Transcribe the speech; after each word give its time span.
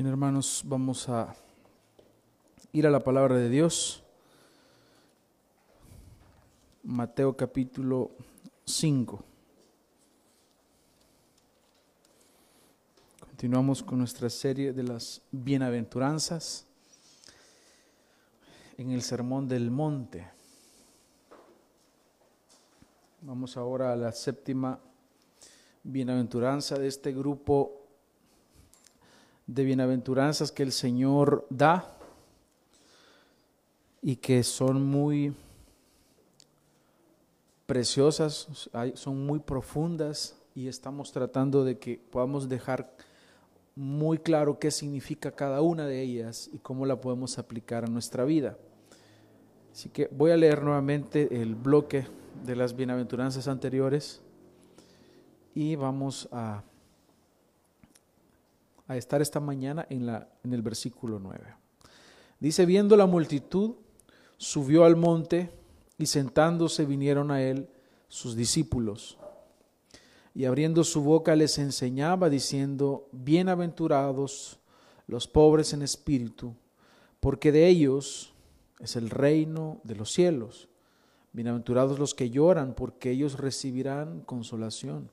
Bien, 0.00 0.08
hermanos, 0.08 0.62
vamos 0.64 1.10
a 1.10 1.36
ir 2.72 2.86
a 2.86 2.90
la 2.90 3.00
palabra 3.00 3.36
de 3.36 3.50
Dios. 3.50 4.02
Mateo 6.84 7.36
capítulo 7.36 8.10
5. 8.64 9.22
Continuamos 13.20 13.82
con 13.82 13.98
nuestra 13.98 14.30
serie 14.30 14.72
de 14.72 14.84
las 14.84 15.20
bienaventuranzas 15.32 16.64
en 18.78 18.92
el 18.92 19.02
Sermón 19.02 19.48
del 19.48 19.70
Monte. 19.70 20.26
Vamos 23.20 23.54
ahora 23.58 23.92
a 23.92 23.96
la 23.96 24.12
séptima 24.12 24.80
bienaventuranza 25.82 26.78
de 26.78 26.88
este 26.88 27.12
grupo 27.12 27.79
de 29.54 29.64
bienaventuranzas 29.64 30.52
que 30.52 30.62
el 30.62 30.70
Señor 30.70 31.44
da 31.50 31.96
y 34.00 34.16
que 34.16 34.44
son 34.44 34.84
muy 34.86 35.34
preciosas, 37.66 38.70
son 38.94 39.26
muy 39.26 39.40
profundas 39.40 40.36
y 40.54 40.68
estamos 40.68 41.10
tratando 41.10 41.64
de 41.64 41.78
que 41.78 42.00
podamos 42.10 42.48
dejar 42.48 42.94
muy 43.74 44.18
claro 44.18 44.58
qué 44.58 44.70
significa 44.70 45.32
cada 45.32 45.62
una 45.62 45.86
de 45.86 46.00
ellas 46.00 46.48
y 46.52 46.58
cómo 46.58 46.86
la 46.86 47.00
podemos 47.00 47.38
aplicar 47.38 47.84
a 47.84 47.88
nuestra 47.88 48.24
vida. 48.24 48.56
Así 49.72 49.88
que 49.88 50.08
voy 50.12 50.30
a 50.30 50.36
leer 50.36 50.62
nuevamente 50.62 51.42
el 51.42 51.56
bloque 51.56 52.06
de 52.44 52.54
las 52.54 52.76
bienaventuranzas 52.76 53.48
anteriores 53.48 54.20
y 55.54 55.74
vamos 55.74 56.28
a 56.30 56.62
a 58.90 58.96
estar 58.96 59.22
esta 59.22 59.38
mañana 59.38 59.86
en, 59.88 60.04
la, 60.04 60.28
en 60.42 60.52
el 60.52 60.62
versículo 60.62 61.20
9. 61.20 61.54
Dice, 62.40 62.66
viendo 62.66 62.96
la 62.96 63.06
multitud, 63.06 63.76
subió 64.36 64.84
al 64.84 64.96
monte 64.96 65.48
y 65.96 66.06
sentándose 66.06 66.86
vinieron 66.86 67.30
a 67.30 67.40
él 67.40 67.68
sus 68.08 68.34
discípulos. 68.34 69.16
Y 70.34 70.44
abriendo 70.44 70.82
su 70.82 71.02
boca 71.02 71.36
les 71.36 71.58
enseñaba 71.58 72.28
diciendo, 72.28 73.08
bienaventurados 73.12 74.58
los 75.06 75.28
pobres 75.28 75.72
en 75.72 75.82
espíritu, 75.82 76.56
porque 77.20 77.52
de 77.52 77.68
ellos 77.68 78.34
es 78.80 78.96
el 78.96 79.08
reino 79.08 79.80
de 79.84 79.94
los 79.94 80.10
cielos. 80.10 80.68
Bienaventurados 81.32 82.00
los 82.00 82.12
que 82.16 82.30
lloran, 82.30 82.74
porque 82.74 83.12
ellos 83.12 83.38
recibirán 83.38 84.22
consolación. 84.22 85.12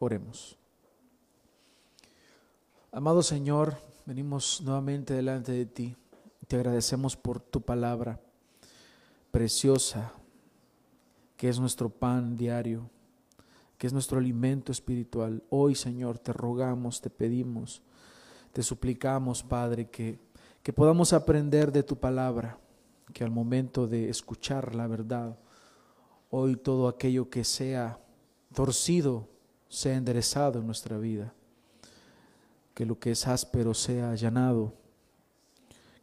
Oremos. 0.00 0.56
Amado 2.92 3.20
Señor, 3.20 3.76
venimos 4.06 4.60
nuevamente 4.62 5.12
delante 5.12 5.50
de 5.50 5.66
ti. 5.66 5.96
Te 6.46 6.54
agradecemos 6.54 7.16
por 7.16 7.40
tu 7.40 7.60
palabra 7.60 8.20
preciosa, 9.32 10.12
que 11.36 11.48
es 11.48 11.58
nuestro 11.58 11.90
pan 11.90 12.36
diario, 12.36 12.88
que 13.76 13.88
es 13.88 13.92
nuestro 13.92 14.18
alimento 14.18 14.70
espiritual. 14.70 15.42
Hoy, 15.50 15.74
Señor, 15.74 16.20
te 16.20 16.32
rogamos, 16.32 17.00
te 17.00 17.10
pedimos, 17.10 17.82
te 18.52 18.62
suplicamos, 18.62 19.42
Padre, 19.42 19.90
que, 19.90 20.20
que 20.62 20.72
podamos 20.72 21.12
aprender 21.12 21.72
de 21.72 21.82
tu 21.82 21.96
palabra, 21.96 22.56
que 23.12 23.24
al 23.24 23.32
momento 23.32 23.88
de 23.88 24.10
escuchar 24.10 24.76
la 24.76 24.86
verdad, 24.86 25.36
hoy 26.30 26.54
todo 26.54 26.86
aquello 26.86 27.28
que 27.28 27.42
sea 27.42 27.98
torcido, 28.54 29.28
sea 29.68 29.96
enderezado 29.96 30.60
en 30.60 30.66
nuestra 30.66 30.98
vida, 30.98 31.32
que 32.74 32.86
lo 32.86 32.98
que 32.98 33.10
es 33.10 33.26
áspero 33.26 33.74
sea 33.74 34.10
allanado, 34.10 34.72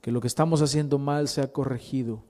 que 0.01 0.11
lo 0.11 0.21
que 0.21 0.27
estamos 0.27 0.61
haciendo 0.61 0.99
mal 0.99 1.27
sea 1.27 1.51
corregido, 1.51 2.23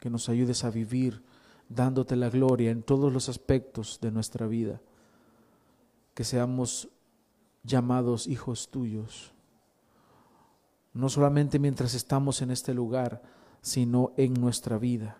que 0.00 0.10
nos 0.10 0.28
ayudes 0.28 0.64
a 0.64 0.70
vivir 0.70 1.22
dándote 1.68 2.16
la 2.16 2.28
gloria 2.28 2.70
en 2.70 2.82
todos 2.82 3.12
los 3.12 3.28
aspectos 3.28 3.98
de 4.00 4.10
nuestra 4.10 4.46
vida, 4.46 4.80
que 6.14 6.24
seamos 6.24 6.88
llamados 7.62 8.26
hijos 8.26 8.68
tuyos, 8.70 9.32
no 10.92 11.08
solamente 11.08 11.58
mientras 11.58 11.94
estamos 11.94 12.42
en 12.42 12.50
este 12.50 12.74
lugar, 12.74 13.22
sino 13.62 14.12
en 14.16 14.34
nuestra 14.34 14.78
vida, 14.78 15.18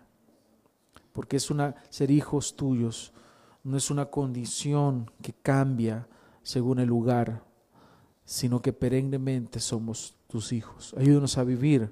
porque 1.13 1.37
es 1.37 1.49
una 1.49 1.75
ser 1.89 2.11
hijos 2.11 2.55
tuyos 2.55 3.11
no 3.65 3.77
es 3.77 3.89
una 3.89 4.05
condición 4.05 5.11
que 5.23 5.33
cambia 5.33 6.07
según 6.43 6.77
el 6.77 6.87
lugar, 6.87 7.43
sino 8.23 8.61
que 8.61 8.71
perennemente 8.71 9.59
somos 9.59 10.15
tus 10.27 10.53
hijos. 10.53 10.93
Ayúdanos 10.95 11.39
a 11.39 11.43
vivir 11.43 11.91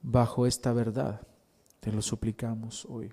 bajo 0.00 0.46
esta 0.46 0.72
verdad. 0.72 1.20
Te 1.80 1.92
lo 1.92 2.00
suplicamos 2.00 2.86
hoy. 2.86 3.12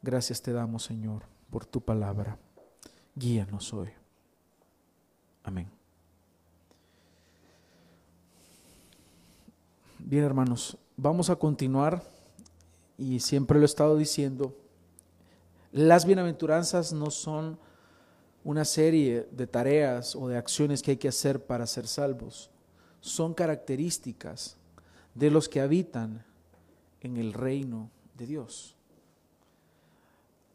Gracias 0.00 0.40
te 0.40 0.52
damos, 0.52 0.84
Señor, 0.84 1.24
por 1.50 1.66
tu 1.66 1.80
palabra. 1.80 2.38
Guíanos 3.16 3.74
hoy. 3.74 3.88
Amén. 5.42 5.68
Bien, 9.98 10.22
hermanos, 10.22 10.78
vamos 10.96 11.30
a 11.30 11.36
continuar 11.36 12.04
y 12.96 13.18
siempre 13.18 13.58
lo 13.58 13.64
he 13.64 13.66
estado 13.66 13.96
diciendo 13.96 14.54
las 15.72 16.04
bienaventuranzas 16.04 16.92
no 16.92 17.10
son 17.10 17.58
una 18.42 18.64
serie 18.64 19.28
de 19.30 19.46
tareas 19.46 20.16
o 20.16 20.28
de 20.28 20.36
acciones 20.36 20.82
que 20.82 20.92
hay 20.92 20.96
que 20.96 21.08
hacer 21.08 21.44
para 21.44 21.66
ser 21.66 21.86
salvos. 21.86 22.50
Son 23.00 23.34
características 23.34 24.56
de 25.14 25.30
los 25.30 25.48
que 25.48 25.60
habitan 25.60 26.24
en 27.00 27.16
el 27.16 27.32
reino 27.32 27.90
de 28.16 28.26
Dios. 28.26 28.76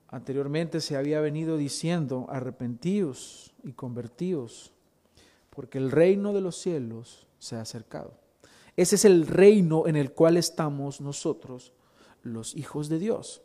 Anteriormente 0.07 0.81
se 0.81 0.95
había 0.95 1.19
venido 1.19 1.57
diciendo, 1.57 2.27
arrepentíos 2.29 3.53
y 3.63 3.73
convertíos, 3.73 4.71
porque 5.49 5.77
el 5.77 5.91
reino 5.91 6.33
de 6.33 6.41
los 6.41 6.57
cielos 6.57 7.27
se 7.39 7.55
ha 7.55 7.61
acercado. 7.61 8.13
Ese 8.77 8.95
es 8.95 9.05
el 9.05 9.27
reino 9.27 9.87
en 9.87 9.95
el 9.95 10.11
cual 10.11 10.37
estamos 10.37 11.01
nosotros, 11.01 11.73
los 12.23 12.55
hijos 12.55 12.89
de 12.89 12.99
Dios. 12.99 13.41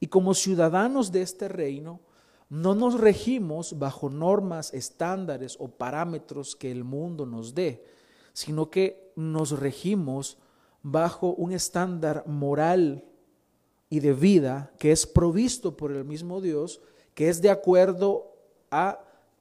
Y 0.00 0.08
como 0.08 0.34
ciudadanos 0.34 1.12
de 1.12 1.22
este 1.22 1.48
reino, 1.48 2.00
no 2.48 2.74
nos 2.74 3.00
regimos 3.00 3.78
bajo 3.78 4.08
normas, 4.08 4.72
estándares 4.72 5.56
o 5.58 5.68
parámetros 5.68 6.54
que 6.54 6.70
el 6.70 6.84
mundo 6.84 7.26
nos 7.26 7.54
dé, 7.54 7.84
sino 8.32 8.70
que 8.70 9.12
nos 9.16 9.58
regimos 9.58 10.38
bajo 10.82 11.34
un 11.34 11.52
estándar 11.52 12.24
moral 12.26 13.04
y 13.88 14.00
de 14.00 14.12
vida 14.12 14.72
que 14.78 14.92
es 14.92 15.06
provisto 15.06 15.76
por 15.76 15.90
el 15.92 16.04
mismo 16.04 16.40
Dios, 16.40 16.80
que 17.14 17.28
es 17.28 17.40
de 17.42 17.50
acuerdo 17.50 18.36
a 18.70 19.00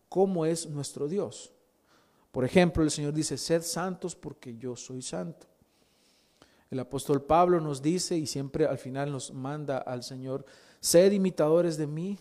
cómo 0.09 0.45
es 0.45 0.67
nuestro 0.69 1.07
Dios. 1.07 1.51
Por 2.31 2.45
ejemplo, 2.45 2.83
el 2.83 2.91
Señor 2.91 3.13
dice, 3.13 3.37
sed 3.37 3.61
santos 3.61 4.15
porque 4.15 4.57
yo 4.57 4.75
soy 4.75 5.01
santo. 5.01 5.47
El 6.71 6.79
apóstol 6.79 7.21
Pablo 7.23 7.59
nos 7.59 7.81
dice 7.81 8.17
y 8.17 8.25
siempre 8.25 8.65
al 8.65 8.77
final 8.77 9.11
nos 9.11 9.33
manda 9.33 9.77
al 9.77 10.03
Señor, 10.03 10.45
sed 10.79 11.11
imitadores 11.11 11.77
de 11.77 11.87
mí 11.87 12.19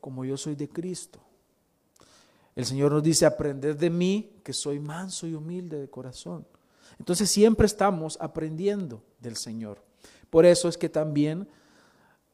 como 0.00 0.24
yo 0.24 0.36
soy 0.36 0.54
de 0.54 0.68
Cristo. 0.68 1.20
El 2.56 2.66
Señor 2.66 2.92
nos 2.92 3.02
dice, 3.02 3.26
aprended 3.26 3.76
de 3.76 3.90
mí 3.90 4.40
que 4.44 4.52
soy 4.52 4.80
manso 4.80 5.26
y 5.26 5.34
humilde 5.34 5.80
de 5.80 5.88
corazón. 5.88 6.46
Entonces 6.98 7.30
siempre 7.30 7.66
estamos 7.66 8.18
aprendiendo 8.20 9.02
del 9.20 9.36
Señor. 9.36 9.82
Por 10.28 10.44
eso 10.44 10.68
es 10.68 10.76
que 10.76 10.88
también 10.88 11.48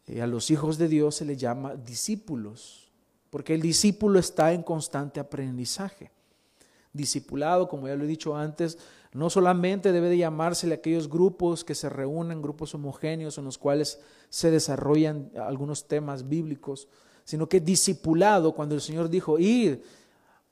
eh, 0.07 0.23
a 0.23 0.27
los 0.27 0.51
hijos 0.51 0.79
de 0.79 0.89
Dios 0.89 1.17
se 1.17 1.25
les 1.25 1.39
llama 1.39 1.77
discípulos, 1.77 2.91
porque 3.31 3.55
el 3.55 3.61
discípulo 3.61 4.19
está 4.19 4.53
en 4.53 4.63
constante 4.63 5.21
aprendizaje. 5.21 6.11
Discipulado, 6.93 7.69
como 7.69 7.89
ya 7.89 7.95
lo 7.95 8.05
he 8.05 8.09
dicho 8.09 8.37
antes, 8.37 8.79
no 9.17 9.31
solamente 9.31 9.93
debe 9.93 10.11
de 10.11 10.19
llamársele 10.19 10.75
a 10.75 10.77
aquellos 10.77 11.09
grupos 11.09 11.65
que 11.65 11.75
se 11.75 11.89
reúnen, 11.89 12.43
grupos 12.43 12.75
homogéneos 12.75 13.39
en 13.39 13.47
los 13.47 13.57
cuales 13.57 13.99
se 14.29 14.51
desarrollan 14.51 15.31
algunos 15.37 15.89
temas 15.89 16.29
bíblicos, 16.29 16.87
sino 17.25 17.49
que 17.49 17.61
discipulado, 17.61 18.53
cuando 18.53 18.75
el 18.75 18.83
Señor 18.83 19.09
dijo, 19.09 19.39
ir 19.39 19.83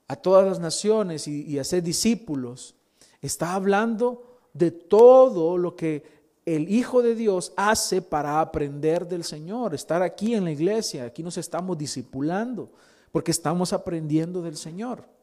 a 0.08 0.16
todas 0.16 0.46
las 0.46 0.60
naciones 0.60 1.28
y, 1.28 1.42
y 1.42 1.58
hacer 1.58 1.82
discípulos, 1.82 2.74
está 3.20 3.54
hablando 3.54 4.40
de 4.54 4.70
todo 4.70 5.58
lo 5.58 5.76
que 5.76 6.02
el 6.46 6.70
Hijo 6.70 7.02
de 7.02 7.14
Dios 7.14 7.52
hace 7.56 8.00
para 8.00 8.40
aprender 8.40 9.06
del 9.06 9.24
Señor, 9.24 9.74
estar 9.74 10.00
aquí 10.00 10.34
en 10.34 10.44
la 10.44 10.52
iglesia, 10.52 11.04
aquí 11.04 11.22
nos 11.22 11.36
estamos 11.36 11.76
discipulando, 11.76 12.72
porque 13.12 13.30
estamos 13.30 13.74
aprendiendo 13.74 14.40
del 14.40 14.56
Señor. 14.56 15.13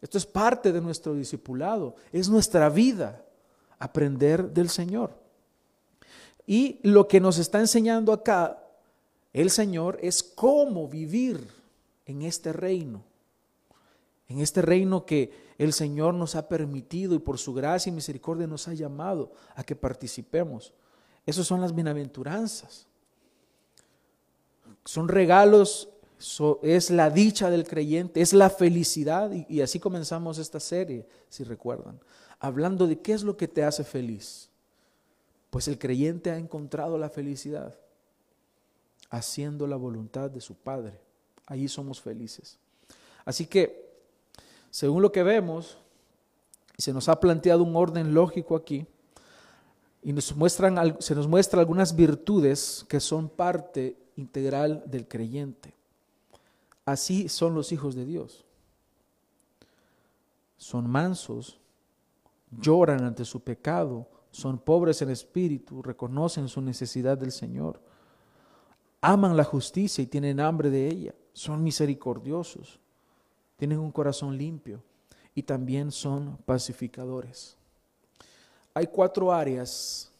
Esto 0.00 0.18
es 0.18 0.26
parte 0.26 0.72
de 0.72 0.80
nuestro 0.80 1.14
discipulado, 1.14 1.94
es 2.12 2.28
nuestra 2.28 2.68
vida, 2.70 3.24
aprender 3.78 4.50
del 4.50 4.68
Señor. 4.68 5.12
Y 6.46 6.80
lo 6.82 7.06
que 7.06 7.20
nos 7.20 7.38
está 7.38 7.60
enseñando 7.60 8.12
acá 8.12 8.62
el 9.32 9.50
Señor 9.50 9.98
es 10.02 10.22
cómo 10.22 10.88
vivir 10.88 11.46
en 12.06 12.22
este 12.22 12.52
reino, 12.52 13.04
en 14.28 14.40
este 14.40 14.62
reino 14.62 15.06
que 15.06 15.50
el 15.58 15.72
Señor 15.72 16.14
nos 16.14 16.34
ha 16.34 16.48
permitido 16.48 17.14
y 17.14 17.18
por 17.18 17.38
su 17.38 17.52
gracia 17.52 17.90
y 17.90 17.94
misericordia 17.94 18.46
nos 18.46 18.66
ha 18.66 18.74
llamado 18.74 19.32
a 19.54 19.62
que 19.62 19.76
participemos. 19.76 20.72
Esas 21.26 21.46
son 21.46 21.60
las 21.60 21.74
bienaventuranzas. 21.74 22.86
Son 24.84 25.06
regalos, 25.06 25.88
es 26.62 26.90
la 26.90 27.10
dicha 27.10 27.50
del 27.50 27.66
creyente, 27.66 28.20
es 28.20 28.32
la 28.32 28.50
felicidad. 28.50 29.30
Y, 29.48 29.60
así 29.60 29.80
comenzamos 29.80 30.38
esta 30.38 30.60
serie, 30.60 31.06
si 31.28 31.44
recuerdan, 31.44 31.98
hablando 32.38 32.86
de 32.86 32.98
qué 33.00 33.12
es 33.12 33.22
lo 33.22 33.36
que 33.36 33.48
te 33.48 33.64
hace 33.64 33.84
feliz. 33.84 34.48
Pues 35.50 35.66
el 35.68 35.78
creyente 35.78 36.30
ha 36.30 36.36
encontrado 36.36 36.98
la 36.98 37.10
felicidad 37.10 37.74
haciendo 39.08 39.66
la 39.66 39.76
voluntad 39.76 40.30
de 40.30 40.40
su 40.40 40.54
Padre. 40.54 41.00
Allí 41.46 41.66
somos 41.66 42.00
felices. 42.00 42.58
Así 43.24 43.46
que 43.46 43.90
según 44.70 45.02
lo 45.02 45.10
que 45.10 45.22
vemos, 45.22 45.78
se 46.78 46.92
nos 46.92 47.08
ha 47.08 47.18
planteado 47.18 47.64
un 47.64 47.74
orden 47.74 48.14
lógico 48.14 48.54
aquí, 48.54 48.86
y 50.02 50.12
nos 50.12 50.34
muestran, 50.34 50.96
se 51.00 51.14
nos 51.14 51.28
muestra 51.28 51.60
algunas 51.60 51.94
virtudes 51.94 52.86
que 52.88 53.00
son 53.00 53.28
parte 53.28 53.96
integral 54.16 54.82
del 54.86 55.06
creyente. 55.06 55.74
Así 56.84 57.28
son 57.28 57.54
los 57.54 57.72
hijos 57.72 57.94
de 57.94 58.04
Dios. 58.04 58.44
Son 60.56 60.88
mansos, 60.88 61.58
lloran 62.50 63.04
ante 63.04 63.24
su 63.24 63.40
pecado, 63.40 64.08
son 64.30 64.58
pobres 64.58 65.02
en 65.02 65.10
espíritu, 65.10 65.82
reconocen 65.82 66.48
su 66.48 66.60
necesidad 66.60 67.18
del 67.18 67.32
Señor, 67.32 67.80
aman 69.00 69.36
la 69.36 69.44
justicia 69.44 70.02
y 70.02 70.06
tienen 70.06 70.40
hambre 70.40 70.70
de 70.70 70.88
ella, 70.88 71.14
son 71.32 71.62
misericordiosos, 71.62 72.78
tienen 73.56 73.78
un 73.78 73.90
corazón 73.90 74.36
limpio 74.36 74.82
y 75.34 75.42
también 75.42 75.90
son 75.90 76.36
pacificadores. 76.44 77.56
Hay 78.74 78.86
cuatro 78.86 79.32
áreas 79.32 80.12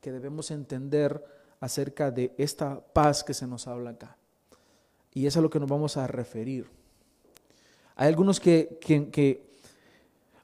que 0.00 0.12
debemos 0.12 0.50
entender 0.50 1.24
acerca 1.60 2.10
de 2.10 2.34
esta 2.36 2.80
paz 2.80 3.24
que 3.24 3.32
se 3.32 3.46
nos 3.46 3.66
habla 3.66 3.90
acá. 3.90 4.16
Y 5.14 5.26
es 5.26 5.36
a 5.36 5.40
lo 5.40 5.48
que 5.48 5.60
nos 5.60 5.68
vamos 5.68 5.96
a 5.96 6.06
referir. 6.06 6.66
Hay 7.96 8.08
algunos 8.08 8.40
que, 8.40 8.78
que, 8.80 9.42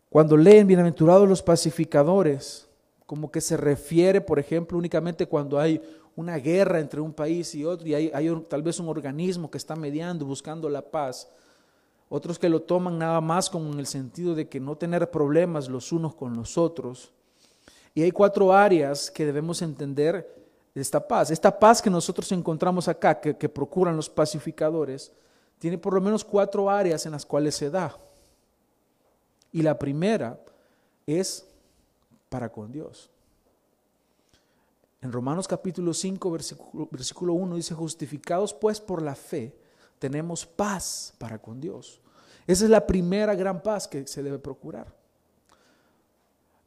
cuando 0.08 0.36
leen 0.36 0.66
bienaventurados 0.66 1.28
los 1.28 1.42
pacificadores, 1.42 2.68
como 3.04 3.30
que 3.30 3.40
se 3.40 3.56
refiere, 3.56 4.20
por 4.20 4.38
ejemplo, 4.38 4.78
únicamente 4.78 5.26
cuando 5.26 5.58
hay 5.58 5.82
una 6.16 6.36
guerra 6.36 6.80
entre 6.80 7.00
un 7.00 7.12
país 7.12 7.54
y 7.54 7.64
otro 7.64 7.86
y 7.86 7.94
hay, 7.94 8.44
tal 8.48 8.62
vez 8.62 8.78
un 8.78 8.88
organismo 8.88 9.50
que 9.50 9.58
está 9.58 9.74
mediando, 9.76 10.24
buscando 10.24 10.68
la 10.68 10.82
paz 10.82 11.28
otros 12.12 12.40
que 12.40 12.48
lo 12.48 12.62
toman 12.62 12.98
nada 12.98 13.20
más 13.20 13.48
como 13.48 13.72
en 13.72 13.78
el 13.78 13.86
sentido 13.86 14.34
de 14.34 14.48
que 14.48 14.58
no 14.58 14.76
tener 14.76 15.12
problemas 15.12 15.68
los 15.68 15.92
unos 15.92 16.16
con 16.16 16.36
los 16.36 16.58
otros. 16.58 17.12
Y 17.94 18.02
hay 18.02 18.10
cuatro 18.10 18.52
áreas 18.52 19.12
que 19.12 19.24
debemos 19.24 19.62
entender 19.62 20.39
de 20.39 20.39
esta 20.74 21.06
paz. 21.06 21.30
Esta 21.30 21.58
paz 21.58 21.82
que 21.82 21.90
nosotros 21.90 22.30
encontramos 22.32 22.88
acá, 22.88 23.20
que, 23.20 23.48
procuran 23.48 23.96
los 23.96 24.08
pacificadores, 24.08 25.12
tiene 25.58 25.78
por 25.78 25.94
lo 25.94 26.00
menos 26.00 26.24
cuatro 26.24 26.70
áreas 26.70 27.06
en 27.06 27.12
las 27.12 27.26
cuales 27.26 27.54
se 27.54 27.70
da. 27.70 27.96
Y 29.52 29.62
la 29.62 29.78
primera 29.78 30.38
es 31.06 31.46
para 32.28 32.50
con 32.50 32.70
Dios. 32.70 33.10
En 35.02 35.10
Romanos 35.10 35.48
capítulo 35.48 35.94
5, 35.94 36.30
versículo, 36.30 36.88
versículo 36.90 37.32
1 37.32 37.56
dice, 37.56 37.74
justificados 37.74 38.52
pues 38.52 38.80
por 38.80 39.02
la 39.02 39.14
fe, 39.14 39.56
tenemos 39.98 40.46
paz 40.46 41.14
para 41.18 41.38
con 41.38 41.60
Dios. 41.60 42.00
Esa 42.46 42.64
es 42.64 42.70
la 42.70 42.86
primera 42.86 43.34
gran 43.34 43.62
paz 43.62 43.88
que 43.88 44.06
se 44.06 44.22
debe 44.22 44.38
procurar. 44.38 44.94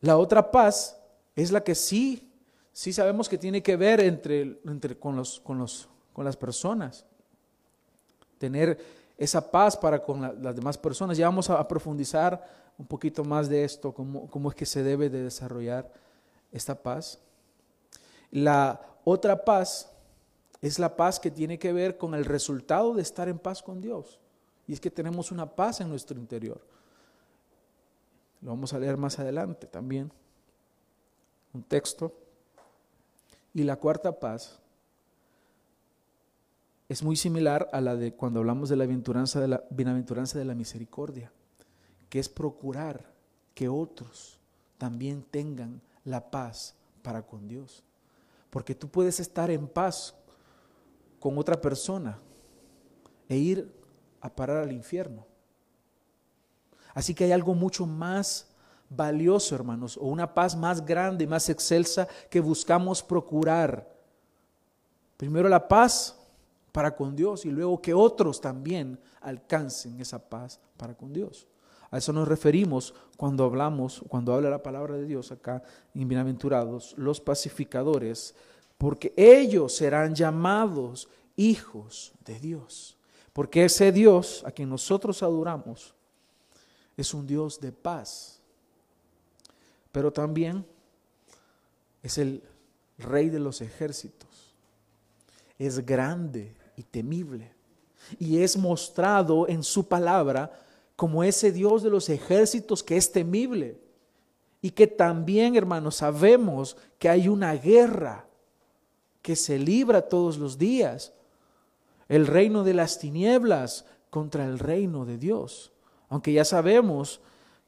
La 0.02 0.18
otra 0.18 0.52
paz 0.52 0.98
es 1.36 1.52
la 1.52 1.64
que 1.64 1.76
sí, 1.76 2.33
sí 2.74 2.92
sabemos 2.92 3.30
que 3.30 3.38
tiene 3.38 3.64
que 3.64 3.78
ver 3.78 4.02
entre, 4.02 4.60
con, 5.00 5.16
los, 5.16 5.40
con, 5.40 5.60
los, 5.60 5.88
con 6.12 6.26
las 6.26 6.36
personas. 6.36 7.06
Tener 8.40 8.78
esa 9.18 9.50
paz 9.50 9.78
para 9.78 10.04
con 10.04 10.22
las 10.44 10.56
demás 10.56 10.78
personas. 10.78 11.18
Ya 11.18 11.28
vamos 11.28 11.50
a, 11.50 11.66
profundizar 11.68 12.44
un 12.78 12.88
poquito 12.88 13.24
más 13.24 13.48
de 13.48 13.64
esto, 13.64 13.94
cómo, 13.94 14.28
cómo 14.28 14.50
es 14.50 14.56
que 14.56 14.66
se 14.66 14.84
debe 14.84 15.10
de 15.10 15.24
desarrollar 15.24 15.90
esta 16.52 16.76
paz. 16.76 17.20
La 18.32 18.82
otra 19.06 19.46
paz 19.46 19.92
es 20.62 20.80
la 20.80 20.96
paz 20.96 21.20
que 21.20 21.30
tiene 21.30 21.60
que 21.60 21.72
ver 21.72 21.98
con 21.98 22.16
el 22.16 22.26
resultado 22.26 22.96
de 22.96 23.04
estar 23.04 23.30
en 23.30 23.38
paz 23.38 23.62
con 23.62 23.80
Dios. 23.80 24.20
Y 24.68 24.74
es 24.74 24.80
que 24.80 24.90
tenemos 24.90 25.32
una 25.32 25.46
paz 25.46 25.82
en 25.82 25.90
nuestro 25.90 26.18
interior. 26.18 26.60
Lo 28.42 28.52
vamos 28.52 28.74
a 28.74 28.80
leer 28.80 28.98
más 28.98 29.20
adelante 29.20 29.68
también. 29.68 30.12
Un 31.54 31.64
texto. 31.64 32.23
Y 33.54 33.64
la 33.64 33.76
cuarta 33.76 34.20
paz 34.20 34.60
es 36.90 37.04
muy 37.04 37.16
similar 37.16 37.70
a 37.72 37.82
la 37.82 37.96
de 37.96 38.14
cuando 38.14 38.40
hablamos 38.40 38.70
de 38.70 38.76
la 38.76 38.86
bienaventuranza 38.86 39.40
de 39.40 39.48
la, 39.48 39.64
bienaventuranza 39.70 40.38
de 40.38 40.46
la 40.46 40.56
misericordia, 40.56 41.32
que 42.10 42.20
es 42.20 42.30
procurar 42.30 43.14
que 43.54 43.70
otros 43.70 44.40
también 44.78 45.24
tengan 45.24 45.82
la 46.04 46.30
paz 46.30 46.76
para 47.02 47.26
con 47.26 47.48
Dios. 47.48 47.84
Porque 48.50 48.76
tú 48.76 48.90
puedes 48.90 49.20
estar 49.20 49.50
en 49.50 49.68
paz 49.68 50.16
con 51.20 51.38
otra 51.38 51.62
persona 51.62 52.20
e 53.30 53.38
ir 53.38 53.74
a 54.22 54.36
parar 54.36 54.58
al 54.58 54.72
infierno. 54.72 55.26
Así 56.94 57.16
que 57.16 57.24
hay 57.24 57.32
algo 57.32 57.56
mucho 57.56 57.86
más 57.86 58.53
valioso, 58.96 59.56
hermanos, 59.56 59.98
o 59.98 60.06
una 60.06 60.34
paz 60.34 60.56
más 60.56 60.86
grande, 60.86 61.28
más 61.28 61.50
excelsa 61.50 62.08
que 62.30 62.40
buscamos 62.40 63.02
procurar. 63.02 63.92
Primero 65.18 65.50
la 65.50 65.68
paz 65.68 66.18
para 66.72 66.96
con 66.96 67.16
Dios 67.16 67.46
y 67.46 67.52
luego 67.52 67.82
que 67.82 67.94
otros 67.94 68.42
también 68.42 69.00
alcancen 69.22 70.00
esa 70.00 70.20
paz 70.20 70.60
para 70.78 70.96
con 70.96 71.14
Dios. 71.14 71.48
A 71.92 71.98
eso 71.98 72.12
nos 72.12 72.28
referimos 72.28 72.94
cuando 73.18 73.44
hablamos, 73.44 74.04
cuando 74.08 74.34
habla 74.34 74.50
la 74.50 74.64
palabra 74.64 74.96
de 74.96 75.06
Dios 75.06 75.32
acá 75.32 75.62
en 75.94 76.08
Bienaventurados, 76.08 76.96
los 76.98 77.22
pacificadores 77.22 78.36
porque 78.84 79.14
ellos 79.16 79.76
serán 79.76 80.14
llamados 80.14 81.08
hijos 81.38 82.12
de 82.26 82.38
Dios. 82.38 82.98
Porque 83.32 83.64
ese 83.64 83.94
Dios 83.94 84.44
a 84.46 84.52
quien 84.52 84.70
nosotros 84.70 85.24
adoramos 85.24 85.96
es 86.98 87.14
un 87.14 87.26
Dios 87.26 87.62
de 87.62 87.72
paz, 87.72 88.42
pero 89.94 90.12
también 90.12 90.66
es 92.02 92.18
el 92.18 92.44
rey 92.98 93.30
de 93.30 93.40
los 93.40 93.62
ejércitos. 93.62 94.54
Es 95.58 95.86
grande 95.86 96.54
y 96.76 96.84
temible 96.84 97.54
y 98.20 98.40
es 98.40 98.58
mostrado 98.58 99.48
en 99.48 99.64
su 99.64 99.88
palabra 99.88 100.52
como 100.96 101.24
ese 101.24 101.52
Dios 101.52 101.84
de 101.84 101.92
los 101.92 102.10
ejércitos 102.10 102.84
que 102.84 102.98
es 102.98 103.12
temible 103.12 103.80
y 104.62 104.72
que 104.72 104.88
también, 104.88 105.56
hermanos, 105.56 105.98
sabemos 105.98 106.76
que 106.98 107.08
hay 107.08 107.28
una 107.28 107.54
guerra 107.54 108.26
que 109.22 109.36
se 109.36 109.60
libra 109.60 110.02
todos 110.02 110.38
los 110.38 110.58
días. 110.58 111.14
El 112.10 112.26
reino 112.26 112.64
de 112.64 112.74
las 112.74 112.98
tinieblas 112.98 113.86
contra 114.10 114.46
el 114.46 114.58
reino 114.58 115.06
de 115.06 115.18
Dios. 115.18 115.72
Aunque 116.10 116.34
ya 116.34 116.46
sabemos 116.46 117.22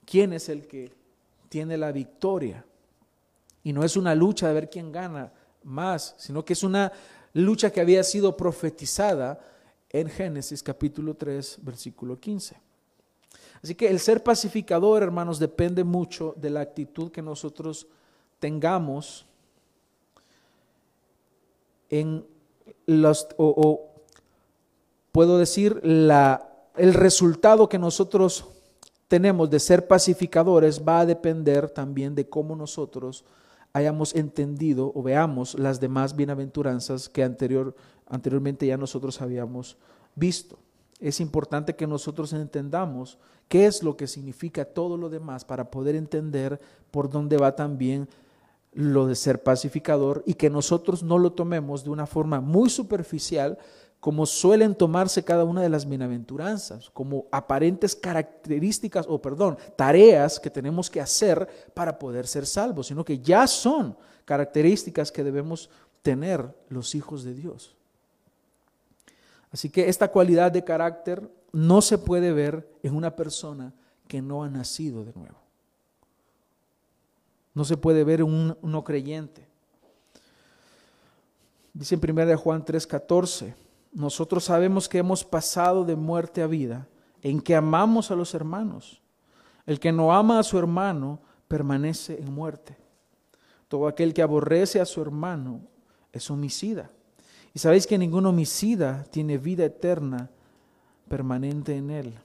quién 0.05 0.33
es 0.33 0.49
el 0.49 0.67
que 0.67 1.04
tiene 1.55 1.77
la 1.77 1.93
victoria. 1.93 2.65
Y 3.63 3.71
no 3.71 3.85
es 3.85 3.95
una 3.95 4.13
lucha 4.13 4.49
de 4.49 4.53
ver 4.53 4.69
quién 4.69 4.91
gana 4.91 5.31
más, 5.63 6.13
sino 6.17 6.43
que 6.43 6.51
es 6.51 6.63
una 6.63 6.91
lucha 7.31 7.71
que 7.71 7.79
había 7.79 8.03
sido 8.03 8.35
profetizada 8.35 9.39
en 9.89 10.09
Génesis 10.09 10.61
capítulo 10.61 11.13
3, 11.13 11.59
versículo 11.61 12.19
15. 12.19 12.57
Así 13.63 13.73
que 13.73 13.87
el 13.87 14.01
ser 14.01 14.21
pacificador, 14.21 15.01
hermanos, 15.01 15.39
depende 15.39 15.85
mucho 15.85 16.33
de 16.35 16.49
la 16.49 16.59
actitud 16.59 17.09
que 17.09 17.21
nosotros 17.21 17.87
tengamos 18.39 19.25
en 21.89 22.25
los, 22.85 23.29
o, 23.37 23.93
puedo 25.13 25.37
decir, 25.37 25.79
la, 25.85 26.67
el 26.75 26.93
resultado 26.93 27.69
que 27.69 27.79
nosotros 27.79 28.45
tenemos 29.07 29.49
de 29.49 29.59
ser 29.59 29.87
pacificadores 29.87 30.81
va 30.85 31.01
a 31.01 31.05
depender 31.05 31.69
también 31.69 32.15
de 32.15 32.27
cómo 32.27 32.55
nosotros 32.55 33.23
hayamos 33.73 34.15
entendido 34.15 34.91
o 34.95 35.03
veamos 35.03 35.59
las 35.59 35.79
demás 35.79 36.15
bienaventuranzas 36.15 37.09
que 37.09 37.23
anterior, 37.23 37.75
anteriormente 38.07 38.65
ya 38.65 38.77
nosotros 38.77 39.21
habíamos 39.21 39.77
visto. 40.15 40.57
Es 40.99 41.19
importante 41.19 41.75
que 41.75 41.85
nosotros 41.85 42.31
entendamos 42.31 43.17
qué 43.49 43.65
es 43.65 43.83
lo 43.83 43.97
que 43.97 44.07
significa 44.07 44.65
todo 44.65 44.97
lo 44.97 45.09
demás 45.09 45.43
para 45.43 45.69
poder 45.69 45.95
entender 45.95 46.59
por 46.89 47.09
dónde 47.09 47.37
va 47.37 47.55
también 47.55 48.07
lo 48.71 49.07
de 49.07 49.15
ser 49.15 49.43
pacificador 49.43 50.23
y 50.25 50.33
que 50.33 50.49
nosotros 50.49 51.03
no 51.03 51.17
lo 51.17 51.33
tomemos 51.33 51.83
de 51.83 51.89
una 51.89 52.05
forma 52.05 52.41
muy 52.41 52.69
superficial 52.69 53.57
como 54.05 54.27
suelen 54.27 54.75
tomarse 54.75 55.23
cada 55.23 55.45
una 55.45 55.63
de 55.63 55.69
las 55.69 55.89
bienaventuranzas, 55.89 56.91
como 56.91 57.25
aparentes 57.31 57.95
características 57.95 59.07
o 59.09 59.19
perdón, 59.19 59.57
tareas 59.75 60.39
que 60.39 60.51
tenemos 60.51 60.91
que 60.91 61.01
hacer 61.01 61.71
para 61.73 61.97
poder 61.97 62.27
ser 62.27 62.45
salvos, 62.45 62.85
sino 62.85 63.03
que 63.03 63.17
ya 63.17 63.47
son 63.47 63.97
características 64.23 65.11
que 65.11 65.23
debemos 65.23 65.71
tener 66.03 66.47
los 66.69 66.93
hijos 66.93 67.23
de 67.23 67.33
Dios. 67.33 67.75
Así 69.51 69.71
que 69.71 69.89
esta 69.89 70.11
cualidad 70.11 70.51
de 70.51 70.63
carácter 70.63 71.27
no 71.51 71.81
se 71.81 71.97
puede 71.97 72.31
ver 72.31 72.69
en 72.83 72.95
una 72.95 73.15
persona 73.15 73.73
que 74.07 74.21
no 74.21 74.43
ha 74.43 74.49
nacido 74.51 75.03
de 75.03 75.13
nuevo. 75.13 75.39
No 77.55 77.65
se 77.65 77.75
puede 77.75 78.03
ver 78.03 78.19
en 78.19 78.27
un 78.27 78.57
no 78.61 78.83
creyente. 78.83 79.47
Dice 81.73 81.95
en 81.95 82.19
1 82.19 82.37
Juan 82.37 82.63
3:14, 82.63 83.64
nosotros 83.95 84.43
sabemos 84.43 84.89
que 84.89 84.97
hemos 84.97 85.23
pasado 85.23 85.85
de 85.85 85.95
muerte 85.95 86.41
a 86.41 86.47
vida, 86.47 86.87
en 87.21 87.41
que 87.41 87.55
amamos 87.55 88.11
a 88.11 88.15
los 88.15 88.33
hermanos. 88.33 89.01
El 89.65 89.79
que 89.79 89.91
no 89.91 90.13
ama 90.13 90.37
a 90.37 90.43
su 90.43 90.59
hermano 90.59 91.21
permanece 91.47 92.19
en 92.19 92.31
muerte. 92.33 92.77
Todo 93.67 93.87
aquel 93.87 94.13
que 94.13 94.21
aborrece 94.21 94.79
a 94.79 94.85
su 94.85 95.01
hermano 95.01 95.61
es 96.11 96.29
homicida. 96.29 96.91
Y 97.53 97.59
sabéis 97.59 97.87
que 97.87 97.97
ningún 97.97 98.25
homicida 98.25 99.05
tiene 99.05 99.37
vida 99.37 99.65
eterna 99.65 100.29
permanente 101.07 101.75
en 101.75 101.89
él. 101.89 102.19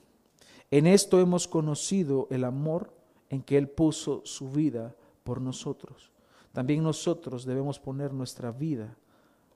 En 0.69 0.87
esto 0.87 1.19
hemos 1.19 1.47
conocido 1.47 2.27
el 2.31 2.43
amor 2.43 2.93
en 3.29 3.41
que 3.41 3.57
Él 3.57 3.69
puso 3.69 4.21
su 4.25 4.51
vida 4.51 4.93
por 5.23 5.39
nosotros. 5.39 6.11
También 6.51 6.83
nosotros 6.83 7.45
debemos 7.45 7.79
poner 7.79 8.13
nuestra 8.13 8.51
vida 8.51 8.97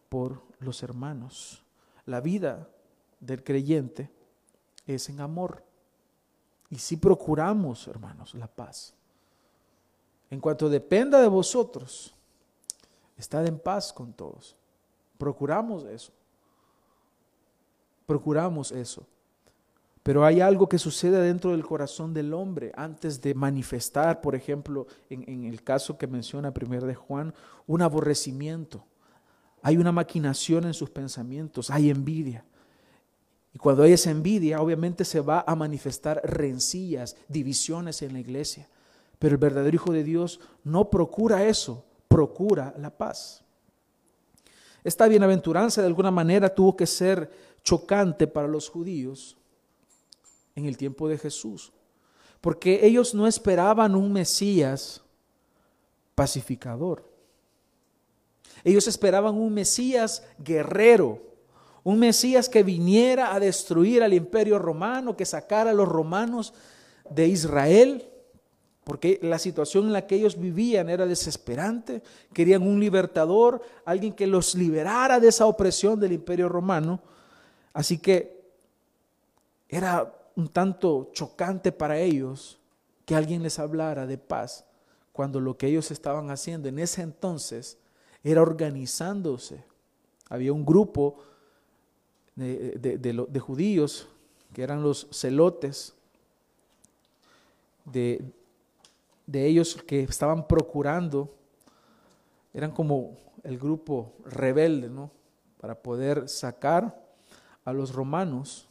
por 0.07 0.41
los 0.60 0.81
hermanos. 0.81 1.64
La 2.05 2.21
vida 2.21 2.69
del 3.19 3.43
creyente 3.43 4.09
es 4.85 5.09
en 5.09 5.19
amor. 5.19 5.63
Y 6.69 6.77
si 6.77 6.97
procuramos, 6.97 7.88
hermanos, 7.88 8.33
la 8.35 8.47
paz. 8.47 8.93
En 10.29 10.39
cuanto 10.39 10.69
dependa 10.69 11.21
de 11.21 11.27
vosotros, 11.27 12.13
estad 13.17 13.45
en 13.45 13.59
paz 13.59 13.93
con 13.93 14.13
todos. 14.13 14.55
Procuramos 15.17 15.85
eso. 15.85 16.12
Procuramos 18.05 18.71
eso. 18.71 19.05
Pero 20.05 20.24
hay 20.24 20.39
algo 20.39 20.69
que 20.69 20.77
sucede 20.77 21.19
dentro 21.19 21.50
del 21.50 21.65
corazón 21.65 22.13
del 22.13 22.31
hombre 22.35 22.71
antes 22.75 23.21
de 23.21 23.33
manifestar, 23.33 24.21
por 24.21 24.35
ejemplo, 24.35 24.85
en, 25.09 25.45
el 25.45 25.63
caso 25.63 25.97
que 25.97 26.05
menciona 26.05 26.53
primero 26.53 26.85
de 26.85 26.93
Juan, 26.93 27.33
un 27.65 27.81
aborrecimiento. 27.81 28.85
Hay 29.65 29.77
una 29.77 29.91
maquinación 29.91 30.65
en 30.65 30.75
sus 30.75 30.91
pensamientos, 30.91 31.72
hay 31.72 31.89
envidia. 31.89 32.45
Y 33.51 33.57
cuando 33.57 33.81
hay 33.81 33.93
esa 33.93 34.12
envidia, 34.12 34.62
obviamente 34.62 35.03
se 35.03 35.22
va 35.22 35.43
a 35.48 35.55
manifestar 35.55 36.22
rencillas, 36.24 37.15
divisiones 37.27 38.03
en 38.03 38.13
la 38.13 38.19
iglesia. 38.19 38.69
Pero 39.17 39.34
el 39.34 39.39
verdadero 39.39 39.74
Hijo 39.74 39.91
de 39.91 40.03
Dios 40.03 40.39
no 40.63 40.91
procura 40.91 41.48
eso, 41.48 41.84
procura 42.07 42.75
la 42.77 42.95
paz. 42.95 43.43
Esta 44.84 45.07
bienaventuranza 45.07 45.81
de 45.81 45.88
alguna 45.88 46.12
manera 46.12 46.53
tuvo 46.53 46.77
que 46.77 46.86
ser 46.86 47.31
chocante 47.63 48.27
para 48.27 48.48
los 48.48 48.69
judíos 48.69 49.36
en 50.53 50.67
el 50.67 50.77
tiempo 50.77 51.07
de 51.07 51.17
Jesús, 51.17 51.74
porque 52.39 52.86
ellos 52.86 53.15
no 53.15 53.25
esperaban 53.25 53.95
un 53.95 54.13
Mesías 54.13 55.01
pacificador. 56.13 57.14
Ellos 58.65 58.88
esperaban 58.88 59.36
un 59.36 59.53
Mesías 59.53 60.24
guerrero, 60.39 61.22
un 61.84 62.00
Mesías 62.00 62.50
que 62.50 62.63
viniera 62.63 63.36
a 63.36 63.39
destruir 63.39 64.01
al 64.01 64.12
imperio 64.12 64.57
romano, 64.57 65.15
que 65.15 65.24
sacara 65.24 65.69
a 65.69 65.74
los 65.74 65.88
romanos 65.88 66.51
de 67.07 67.27
Israel, 67.27 68.10
porque 68.84 69.19
la 69.22 69.38
situación 69.38 69.86
en 69.86 69.93
la 69.93 70.07
que 70.07 70.15
ellos 70.15 70.39
vivían 70.39 70.89
era 70.89 71.05
desesperante. 71.05 72.01
Querían 72.34 72.63
un 72.63 72.79
libertador, 72.79 73.62
alguien 73.86 74.13
que 74.13 74.25
los 74.25 74.55
liberara 74.55 75.19
de 75.19 75.27
esa 75.27 75.45
opresión 75.45 76.00
del 76.00 76.13
imperio 76.13 76.50
romano. 76.50 77.00
Así 77.72 78.00
que 78.00 78.43
era 79.69 80.12
un 80.36 80.48
tanto 80.48 81.12
chocante 81.13 81.72
para 81.72 82.00
ellos 82.00 82.57
que 83.05 83.13
alguien 83.13 83.43
les 83.43 83.60
hablara 83.60 84.07
de 84.07 84.17
paz 84.17 84.65
cuando 85.13 85.39
lo 85.39 85.55
que 85.55 85.67
ellos 85.67 85.91
estaban 85.91 86.31
haciendo 86.31 86.67
en 86.67 86.79
ese 86.79 87.03
entonces 87.03 87.77
era 88.25 88.41
organizándose. 88.41 89.63
Había 90.29 90.51
un 90.51 90.65
grupo 90.65 91.17
de, 92.36 93.39
judíos 93.39 94.10
que 94.51 94.63
eran 94.63 94.82
los 94.82 95.08
celotes, 95.12 95.94
de, 97.86 98.24
de 99.27 99.46
ellos 99.46 99.75
que 99.86 100.01
estaban 100.01 100.48
procurando, 100.48 101.34
eran 102.51 102.72
como 102.72 103.15
el 103.44 103.60
grupo 103.60 104.12
rebelde, 104.25 104.89
¿no? 104.89 105.12
Para 105.62 105.75
poder 105.75 106.27
sacar 106.27 107.00
a 107.63 107.74
los 107.74 107.94
romanos 107.94 108.67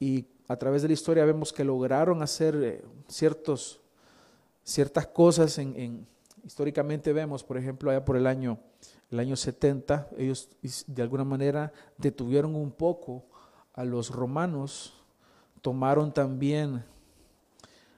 y 0.00 0.26
a 0.48 0.56
través 0.56 0.82
de 0.82 0.88
la 0.88 0.94
historia 0.94 1.24
vemos 1.24 1.52
que 1.52 1.62
lograron 1.62 2.22
hacer 2.22 2.56
eh, 2.56 2.84
ciertos, 3.06 3.80
ciertas 4.64 5.06
cosas. 5.06 5.58
En, 5.58 6.06
históricamente 6.48 7.12
vemos, 7.12 7.44
por 7.44 7.58
ejemplo, 7.58 7.90
allá 7.90 8.02
por 8.06 8.16
el 8.16 8.26
año, 8.26 8.58
el 9.10 9.20
año 9.20 9.36
70, 9.36 10.08
ellos 10.16 10.48
de 10.86 11.02
alguna 11.02 11.22
manera 11.22 11.74
detuvieron 11.98 12.54
un 12.54 12.70
poco 12.70 13.26
a 13.74 13.84
los 13.84 14.08
romanos, 14.08 14.94
tomaron 15.60 16.10
también 16.10 16.82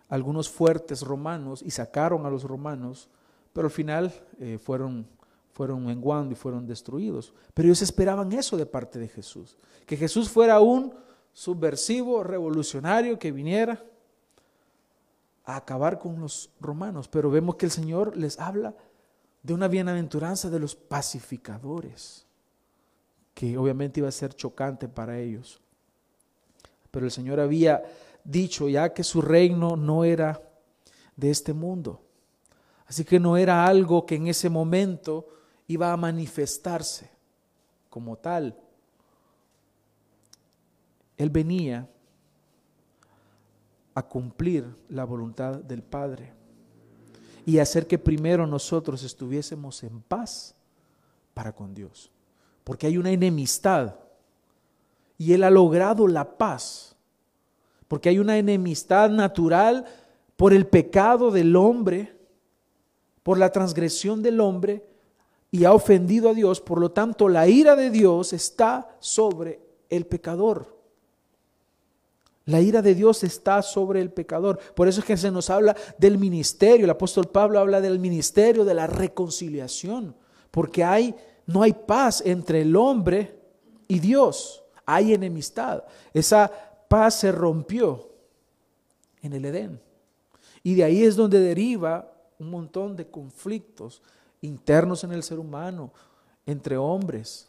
algunos 0.08 0.48
fuertes 0.48 1.02
romanos 1.02 1.62
y 1.64 1.70
sacaron 1.70 2.26
a 2.26 2.30
los 2.30 2.42
romanos, 2.42 3.08
pero 3.52 3.68
al 3.68 3.72
final 3.72 4.12
eh, 4.40 4.58
fueron, 4.60 5.06
fueron 5.52 5.86
menguando 5.86 6.32
y 6.32 6.36
fueron 6.36 6.66
destruidos. 6.66 7.32
Pero 7.54 7.68
ellos 7.68 7.82
esperaban 7.82 8.32
eso 8.32 8.56
de 8.56 8.66
parte 8.66 8.98
de 8.98 9.06
Jesús, 9.06 9.56
que 9.86 9.96
Jesús 9.96 10.28
fuera 10.28 10.58
un 10.58 10.92
subversivo, 11.32 12.24
revolucionario 12.24 13.16
que 13.16 13.30
viniera 13.30 13.80
a 15.54 15.56
acabar 15.56 15.98
con 15.98 16.20
los 16.20 16.50
romanos. 16.60 17.08
Pero 17.08 17.30
vemos 17.30 17.56
que 17.56 17.66
el 17.66 17.72
Señor 17.72 18.16
les 18.16 18.38
habla 18.38 18.74
de 19.42 19.54
una 19.54 19.68
bienaventuranza 19.68 20.50
de 20.50 20.58
los 20.58 20.74
pacificadores, 20.74 22.26
que 23.34 23.56
obviamente 23.56 24.00
iba 24.00 24.08
a 24.08 24.12
ser 24.12 24.34
chocante 24.34 24.88
para 24.88 25.18
ellos. 25.18 25.60
Pero 26.90 27.06
el 27.06 27.12
Señor 27.12 27.40
había 27.40 27.82
dicho 28.24 28.68
ya 28.68 28.92
que 28.92 29.04
su 29.04 29.22
reino 29.22 29.76
no 29.76 30.04
era 30.04 30.42
de 31.16 31.30
este 31.30 31.52
mundo. 31.52 32.02
Así 32.86 33.04
que 33.04 33.20
no 33.20 33.36
era 33.36 33.66
algo 33.66 34.04
que 34.04 34.16
en 34.16 34.26
ese 34.26 34.50
momento 34.50 35.28
iba 35.68 35.92
a 35.92 35.96
manifestarse 35.96 37.10
como 37.88 38.16
tal. 38.16 38.56
Él 41.16 41.30
venía 41.30 41.88
a 44.00 44.08
cumplir 44.08 44.64
la 44.88 45.04
voluntad 45.04 45.56
del 45.56 45.82
Padre 45.82 46.32
y 47.46 47.58
hacer 47.58 47.86
que 47.86 47.98
primero 47.98 48.46
nosotros 48.46 49.02
estuviésemos 49.02 49.82
en 49.82 50.00
paz 50.02 50.54
para 51.34 51.52
con 51.52 51.74
Dios. 51.74 52.10
Porque 52.64 52.86
hay 52.86 52.98
una 52.98 53.10
enemistad 53.10 53.94
y 55.18 55.32
Él 55.32 55.44
ha 55.44 55.50
logrado 55.50 56.06
la 56.06 56.36
paz. 56.36 56.96
Porque 57.88 58.08
hay 58.08 58.18
una 58.18 58.38
enemistad 58.38 59.10
natural 59.10 59.84
por 60.36 60.52
el 60.52 60.66
pecado 60.66 61.30
del 61.30 61.56
hombre, 61.56 62.16
por 63.22 63.38
la 63.38 63.50
transgresión 63.50 64.22
del 64.22 64.40
hombre 64.40 64.86
y 65.50 65.64
ha 65.64 65.72
ofendido 65.72 66.30
a 66.30 66.34
Dios. 66.34 66.60
Por 66.60 66.80
lo 66.80 66.92
tanto, 66.92 67.28
la 67.28 67.48
ira 67.48 67.76
de 67.76 67.90
Dios 67.90 68.32
está 68.32 68.96
sobre 69.00 69.60
el 69.88 70.06
pecador. 70.06 70.79
La 72.50 72.60
ira 72.60 72.82
de 72.82 72.96
Dios 72.96 73.22
está 73.22 73.62
sobre 73.62 74.00
el 74.00 74.10
pecador. 74.10 74.58
Por 74.74 74.88
eso 74.88 74.98
es 74.98 75.06
que 75.06 75.16
se 75.16 75.30
nos 75.30 75.50
habla 75.50 75.76
del 75.98 76.18
ministerio. 76.18 76.84
El 76.84 76.90
apóstol 76.90 77.28
Pablo 77.28 77.60
habla 77.60 77.80
del 77.80 78.00
ministerio 78.00 78.64
de 78.64 78.74
la 78.74 78.88
reconciliación. 78.88 80.16
Porque 80.50 80.82
hay, 80.82 81.14
no 81.46 81.62
hay 81.62 81.72
paz 81.72 82.24
entre 82.26 82.62
el 82.62 82.74
hombre 82.74 83.38
y 83.86 84.00
Dios. 84.00 84.64
Hay 84.84 85.14
enemistad. 85.14 85.84
Esa 86.12 86.50
paz 86.88 87.20
se 87.20 87.30
rompió 87.30 88.10
en 89.22 89.32
el 89.32 89.44
Edén. 89.44 89.80
Y 90.64 90.74
de 90.74 90.82
ahí 90.82 91.04
es 91.04 91.14
donde 91.14 91.38
deriva 91.38 92.12
un 92.40 92.50
montón 92.50 92.96
de 92.96 93.06
conflictos 93.06 94.02
internos 94.40 95.04
en 95.04 95.12
el 95.12 95.22
ser 95.22 95.38
humano, 95.38 95.92
entre 96.46 96.76
hombres, 96.76 97.48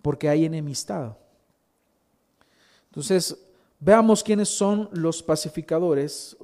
porque 0.00 0.26
hay 0.26 0.46
enemistad. 0.46 1.18
Entonces, 2.94 3.36
veamos 3.80 4.22
quiénes 4.22 4.48
son 4.48 4.88
los 4.92 5.20
pacificadores. 5.20 6.36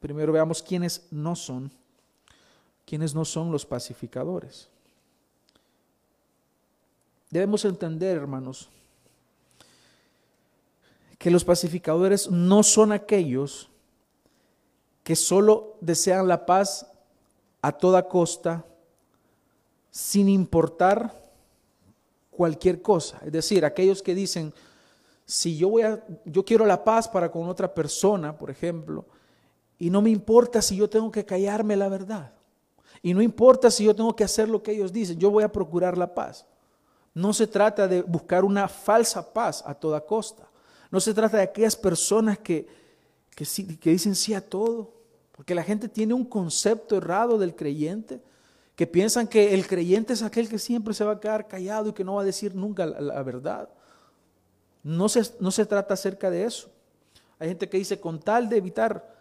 primero 0.00 0.32
veamos 0.32 0.62
quiénes 0.62 1.06
no 1.10 1.36
son. 1.36 1.70
Quiénes 2.86 3.14
no 3.14 3.26
son 3.26 3.52
los 3.52 3.66
pacificadores. 3.66 4.70
Debemos 7.28 7.66
entender, 7.66 8.16
hermanos, 8.16 8.70
que 11.18 11.30
los 11.30 11.44
pacificadores 11.44 12.30
no 12.30 12.62
son 12.62 12.90
aquellos 12.90 13.68
que 15.04 15.14
solo 15.14 15.76
desean 15.82 16.26
la 16.26 16.46
paz 16.46 16.86
a 17.60 17.70
toda 17.70 18.08
costa, 18.08 18.64
sin 19.90 20.30
importar 20.30 21.22
cualquier 22.30 22.80
cosa. 22.80 23.20
Es 23.26 23.32
decir, 23.32 23.66
aquellos 23.66 24.02
que 24.02 24.14
dicen, 24.14 24.54
si 25.32 25.56
yo 25.56 25.70
voy 25.70 25.80
a, 25.80 26.04
yo 26.26 26.44
quiero 26.44 26.66
la 26.66 26.84
paz 26.84 27.08
para 27.08 27.30
con 27.30 27.48
otra 27.48 27.72
persona, 27.72 28.36
por 28.36 28.50
ejemplo, 28.50 29.06
y 29.78 29.88
no 29.88 30.02
me 30.02 30.10
importa 30.10 30.60
si 30.60 30.76
yo 30.76 30.90
tengo 30.90 31.10
que 31.10 31.24
callarme 31.24 31.74
la 31.74 31.88
verdad. 31.88 32.34
Y 33.00 33.14
no 33.14 33.22
importa 33.22 33.70
si 33.70 33.84
yo 33.84 33.96
tengo 33.96 34.14
que 34.14 34.24
hacer 34.24 34.50
lo 34.50 34.62
que 34.62 34.72
ellos 34.72 34.92
dicen, 34.92 35.18
yo 35.18 35.30
voy 35.30 35.42
a 35.42 35.50
procurar 35.50 35.96
la 35.96 36.14
paz. 36.14 36.44
No 37.14 37.32
se 37.32 37.46
trata 37.46 37.88
de 37.88 38.02
buscar 38.02 38.44
una 38.44 38.68
falsa 38.68 39.32
paz 39.32 39.64
a 39.66 39.74
toda 39.74 40.04
costa. 40.04 40.46
No 40.90 41.00
se 41.00 41.14
trata 41.14 41.38
de 41.38 41.44
aquellas 41.44 41.76
personas 41.76 42.38
que, 42.38 42.68
que, 43.34 43.90
dicen 43.90 44.14
sí 44.14 44.34
a 44.34 44.46
todo. 44.46 44.92
Porque 45.32 45.54
la 45.54 45.62
gente 45.62 45.88
tiene 45.88 46.12
un 46.12 46.26
concepto 46.26 46.98
errado 46.98 47.38
del 47.38 47.56
creyente, 47.56 48.20
que 48.76 48.86
piensan 48.86 49.26
que 49.26 49.54
el 49.54 49.66
creyente 49.66 50.12
es 50.12 50.22
aquel 50.22 50.46
que 50.46 50.58
siempre 50.58 50.92
se 50.92 51.04
va 51.04 51.12
a 51.12 51.20
quedar 51.20 51.48
callado 51.48 51.88
y 51.88 51.92
que 51.94 52.04
no 52.04 52.16
va 52.16 52.22
a 52.22 52.26
decir 52.26 52.54
nunca 52.54 52.84
la, 52.84 53.22
verdad. 53.22 53.70
No 54.82 55.08
se, 55.08 55.22
no 55.40 55.50
se 55.50 55.66
trata 55.66 55.94
acerca 55.94 56.30
de 56.30 56.44
eso. 56.44 56.70
Hay 57.38 57.48
gente 57.48 57.68
que 57.68 57.78
dice, 57.78 58.00
con 58.00 58.20
tal 58.20 58.48
de 58.48 58.56
evitar 58.56 59.16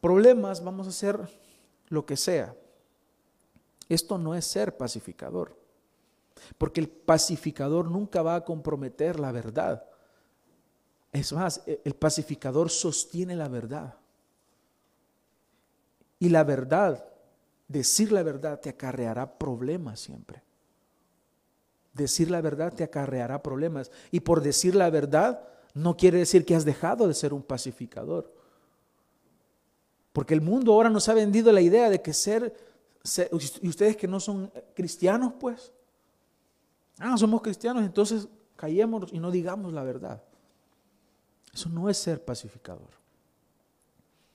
problemas, 0.00 0.62
vamos 0.62 0.86
a 0.86 0.90
hacer 0.90 1.18
lo 1.88 2.04
que 2.04 2.16
sea. 2.16 2.54
Esto 3.88 4.18
no 4.18 4.34
es 4.34 4.44
ser 4.44 4.76
pacificador, 4.76 5.56
porque 6.58 6.80
el 6.80 6.88
pacificador 6.88 7.90
nunca 7.90 8.22
va 8.22 8.34
a 8.34 8.44
comprometer 8.44 9.20
la 9.20 9.32
verdad. 9.32 9.84
Es 11.12 11.32
más, 11.32 11.62
el 11.66 11.94
pacificador 11.94 12.68
sostiene 12.68 13.36
la 13.36 13.48
verdad. 13.48 13.94
Y 16.18 16.28
la 16.28 16.44
verdad, 16.44 17.04
decir 17.68 18.12
la 18.12 18.22
verdad 18.22 18.60
te 18.60 18.70
acarreará 18.70 19.38
problemas 19.38 20.00
siempre. 20.00 20.42
Decir 21.96 22.30
la 22.30 22.42
verdad 22.42 22.74
te 22.74 22.84
acarreará 22.84 23.42
problemas. 23.42 23.90
Y 24.10 24.20
por 24.20 24.42
decir 24.42 24.74
la 24.74 24.90
verdad 24.90 25.40
no 25.72 25.96
quiere 25.96 26.18
decir 26.18 26.44
que 26.44 26.54
has 26.54 26.64
dejado 26.64 27.08
de 27.08 27.14
ser 27.14 27.32
un 27.32 27.42
pacificador. 27.42 28.32
Porque 30.12 30.34
el 30.34 30.40
mundo 30.40 30.72
ahora 30.72 30.90
nos 30.90 31.08
ha 31.08 31.14
vendido 31.14 31.52
la 31.52 31.60
idea 31.60 31.90
de 31.90 32.00
que 32.00 32.12
ser, 32.12 32.54
y 33.60 33.68
ustedes 33.68 33.96
que 33.96 34.08
no 34.08 34.18
son 34.20 34.50
cristianos, 34.74 35.34
pues, 35.38 35.72
ah, 36.98 37.16
somos 37.16 37.42
cristianos, 37.42 37.84
entonces 37.84 38.28
callemos 38.56 39.12
y 39.12 39.18
no 39.18 39.30
digamos 39.30 39.72
la 39.72 39.82
verdad. 39.82 40.22
Eso 41.52 41.68
no 41.68 41.88
es 41.88 41.98
ser 41.98 42.24
pacificador. 42.24 42.90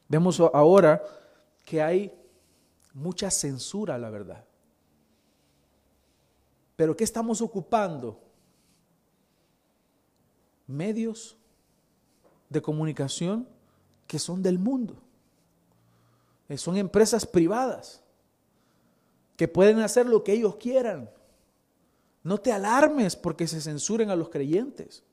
Vemos 0.08 0.39
ahora 0.39 1.01
que 1.65 1.82
hay 1.82 2.14
mucha 2.94 3.31
censura 3.31 3.96
a 3.96 3.98
la 3.98 4.09
verdad. 4.09 4.44
Pero 6.81 6.98
¿qué 6.98 7.03
estamos 7.03 7.41
ocupando? 7.44 8.20
Medios 10.65 11.37
de 12.50 12.59
comunicación 12.59 13.48
que 14.07 14.17
son 14.17 14.41
del 14.41 14.57
mundo. 14.57 14.96
Eh, 16.50 16.57
son 16.57 16.77
empresas 16.77 17.24
privadas 17.24 18.01
que 19.37 19.48
pueden 19.48 19.77
hacer 19.81 20.07
lo 20.07 20.24
que 20.24 20.33
ellos 20.33 20.55
quieran. 20.55 21.07
No 22.24 22.39
te 22.39 22.51
alarmes 22.51 23.15
porque 23.15 23.46
se 23.46 23.61
censuren 23.61 24.09
a 24.09 24.15
los 24.15 24.29
creyentes. 24.29 25.03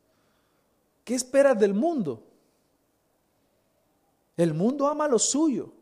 ¿Qué 1.05 1.15
esperas 1.15 1.59
del 1.59 1.75
mundo? 1.75 2.27
El 4.39 4.55
mundo 4.55 4.89
ama 4.89 5.07
lo 5.07 5.19
suyo. 5.19 5.75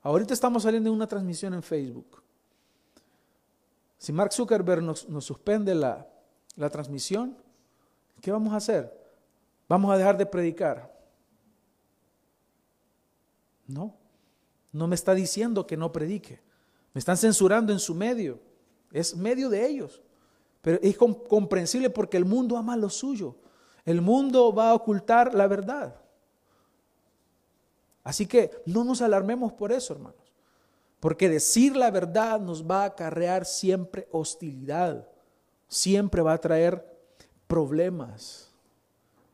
Ahorita 0.00 0.32
estamos 0.32 0.62
saliendo 0.62 0.88
de 0.88 0.96
una 0.96 1.06
transmisión 1.06 1.52
en 1.52 1.62
Facebook. 1.62 2.22
Si 3.98 4.12
Mark 4.12 4.32
Zuckerberg 4.32 4.82
nos, 4.82 5.06
suspende 5.20 5.74
la, 5.74 6.06
la 6.56 6.70
transmisión, 6.70 7.36
¿qué 8.20 8.30
vamos 8.30 8.52
a 8.52 8.56
hacer? 8.56 8.96
¿Vamos 9.68 9.90
a 9.90 9.98
dejar 9.98 10.16
de 10.16 10.24
predicar? 10.24 10.96
No, 13.66 13.94
no 14.72 14.86
me 14.86 14.94
está 14.94 15.14
diciendo 15.14 15.66
que 15.66 15.76
no 15.76 15.92
predique. 15.92 16.40
Me 16.94 17.00
están 17.00 17.16
censurando 17.16 17.72
en 17.72 17.80
su 17.80 17.94
medio. 17.94 18.40
Es 18.92 19.14
medio 19.16 19.50
de 19.50 19.66
ellos. 19.66 20.00
Pero 20.62 20.78
es 20.80 20.96
comprensible 20.96 21.90
porque 21.90 22.16
el 22.16 22.24
mundo 22.24 22.56
ama 22.56 22.76
lo 22.76 22.88
suyo. 22.88 23.36
El 23.84 24.00
mundo 24.00 24.52
va 24.52 24.70
a 24.70 24.74
ocultar 24.74 25.34
la 25.34 25.46
verdad. 25.46 26.00
Así 28.04 28.26
que 28.26 28.50
no 28.64 28.84
nos 28.84 29.02
alarmemos 29.02 29.52
por 29.52 29.72
eso, 29.72 29.92
hermanos. 29.92 30.27
Porque 31.00 31.28
decir 31.28 31.76
la 31.76 31.90
verdad 31.90 32.40
nos 32.40 32.68
va 32.68 32.82
a 32.82 32.86
acarrear 32.86 33.44
siempre 33.44 34.08
hostilidad. 34.10 35.08
Siempre 35.68 36.22
va 36.22 36.32
a 36.32 36.40
traer 36.40 36.84
problemas. 37.46 38.50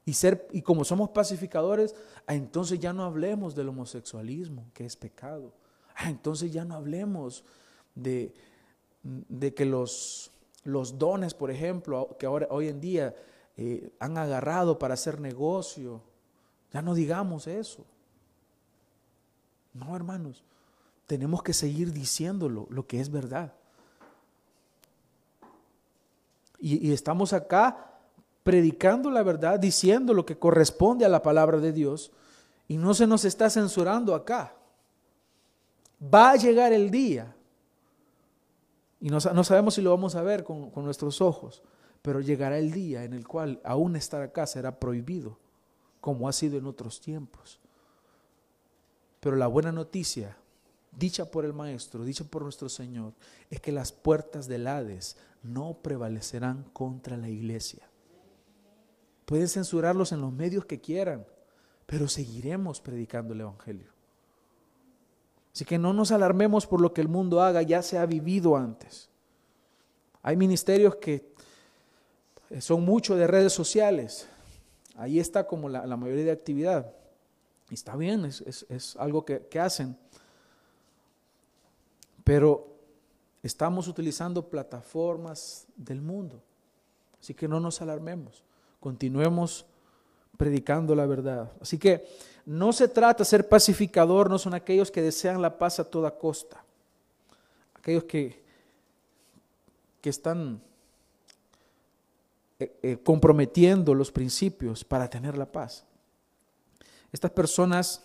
Y, 0.05 0.14
ser, 0.14 0.46
y 0.53 0.61
como 0.61 0.85
somos 0.85 1.11
pacificadores, 1.11 1.94
ah, 2.27 2.35
entonces 2.35 2.79
ya 2.79 2.92
no 2.92 3.05
hablemos 3.05 3.55
del 3.55 3.68
homosexualismo, 3.70 4.66
que 4.74 4.85
es 4.85 4.96
pecado. 4.96 5.53
Ah, 5.96 6.11
entonces 6.11 6.53
ya 6.53 6.64
no 6.64 6.74
hablemos 6.74 7.44
de, 7.94 8.35
de 9.03 9.55
que 9.55 9.64
los, 9.64 10.31
los 10.64 10.98
dones, 10.98 11.35
por 11.35 11.50
ejemplo, 11.50 12.16
que 12.18 12.27
ahora, 12.27 12.48
hoy 12.50 12.68
en 12.68 12.81
día 12.81 13.14
eh, 13.57 13.90
han 14.00 14.18
agarrado 14.18 14.79
para 14.79 14.94
hacer 14.94 15.20
negocio, 15.20 16.03
ya 16.72 16.83
no 16.83 16.94
digamos 16.94 17.46
eso. 17.46 17.87
No, 19.72 19.94
hermanos, 19.94 20.42
tenemos 21.06 21.42
que 21.42 21.52
seguir 21.52 21.92
diciéndolo, 21.92 22.66
lo 22.70 22.86
que 22.86 23.00
es 23.00 23.10
verdad. 23.10 23.52
Y, 26.58 26.92
estamos 26.92 27.32
acá 27.32 27.90
predicando 28.42 29.10
la 29.10 29.22
verdad, 29.22 29.58
diciendo 29.58 30.14
lo 30.14 30.24
que 30.24 30.38
corresponde 30.38 31.04
a 31.04 31.08
la 31.08 31.22
palabra 31.22 31.58
de 31.58 31.72
Dios, 31.72 32.10
y 32.68 32.78
no 32.78 32.94
se 32.94 33.06
nos 33.06 33.24
está 33.24 33.50
censurando 33.50 34.14
acá. 34.14 34.54
Va 36.02 36.30
a 36.30 36.36
llegar 36.36 36.72
el 36.72 36.90
día, 36.90 37.34
y 39.00 39.10
no, 39.10 39.18
no 39.18 39.44
sabemos 39.44 39.74
si 39.74 39.82
lo 39.82 39.90
vamos 39.90 40.14
a 40.14 40.22
ver 40.22 40.44
con, 40.44 40.70
con 40.70 40.84
nuestros 40.84 41.20
ojos, 41.20 41.62
pero 42.00 42.20
llegará 42.20 42.58
el 42.58 42.70
día 42.70 43.04
en 43.04 43.12
el 43.12 43.26
cual 43.26 43.60
aún 43.64 43.96
estar 43.96 44.22
acá 44.22 44.46
será 44.46 44.78
prohibido, 44.78 45.38
como 46.00 46.28
ha 46.28 46.32
sido 46.32 46.56
en 46.56 46.66
otros 46.66 47.00
tiempos. 47.00 47.60
Pero 49.20 49.36
la 49.36 49.46
buena 49.46 49.72
noticia, 49.72 50.36
dicha 50.98 51.24
por 51.30 51.44
el 51.44 51.52
Maestro, 51.52 52.04
dicha 52.04 52.24
por 52.24 52.42
nuestro 52.42 52.68
Señor, 52.68 53.12
es 53.50 53.61
que 53.61 53.72
las 53.72 53.92
puertas 53.92 54.46
del 54.46 54.66
Hades 54.66 55.16
no 55.42 55.78
prevalecerán 55.83 56.64
contra 56.72 57.16
la 57.16 57.28
iglesia. 57.28 57.88
Pueden 59.24 59.48
censurarlos 59.48 60.12
en 60.12 60.20
los 60.20 60.33
medios 60.33 60.64
que 60.64 60.80
quieran, 60.80 61.26
pero 61.87 62.09
seguiremos 62.09 62.80
predicando 62.80 63.35
el 63.35 63.42
Evangelio. 63.42 63.88
Así 65.52 65.64
que 65.64 65.78
no 65.78 65.92
nos 65.92 66.11
alarmemos 66.11 66.66
por 66.66 66.80
lo 66.80 66.92
que 66.92 67.00
el 67.00 67.09
mundo 67.09 67.40
haga, 67.42 67.62
ya 67.62 67.83
se 67.83 67.96
ha 67.98 68.07
vivido 68.07 68.57
antes. 68.57 69.09
Hay 70.22 70.37
ministerios 70.37 70.96
que 70.96 71.33
son 72.61 72.85
mucho 72.85 73.14
de 73.14 73.26
redes 73.26 73.52
sociales. 73.52 74.28
Ahí 74.96 75.20
está 75.20 75.46
como 75.46 75.68
la, 75.68 75.96
mayoría 75.96 76.24
de 76.24 76.33
actividad 76.33 76.92
está 77.70 77.96
bien, 77.96 78.24
es, 78.24 78.96
algo 78.98 79.24
que 79.24 79.61
hacen. 79.61 79.96
Pero 82.24 82.74
estamos 83.42 83.87
utilizando 83.87 84.48
plataformas 84.48 85.66
del 85.76 86.00
mundo. 86.00 86.42
Así 87.20 87.34
que 87.34 87.46
no 87.46 87.60
nos 87.60 87.80
alarmemos. 87.82 88.42
Continuemos 88.80 89.66
predicando 90.37 90.94
la 90.94 91.06
verdad. 91.06 91.52
Así 91.60 91.78
que 91.78 92.06
no 92.46 92.72
se 92.72 92.88
trata 92.88 93.18
de 93.18 93.24
ser 93.24 93.48
pacificador, 93.48 94.28
no 94.28 94.38
son 94.38 94.54
aquellos 94.54 94.90
que 94.90 95.02
desean 95.02 95.40
la 95.40 95.58
paz 95.58 95.78
a 95.78 95.88
toda 95.88 96.18
costa. 96.18 96.64
Aquellos 97.74 98.04
que, 98.04 98.42
que 100.00 100.10
están 100.10 100.60
eh, 102.58 102.76
eh, 102.82 102.98
comprometiendo 103.02 103.94
los 103.94 104.12
principios 104.12 104.84
para 104.84 105.08
tener 105.08 105.37
la 105.37 105.50
paz. 105.50 105.84
Estas 107.12 107.30
personas 107.30 108.02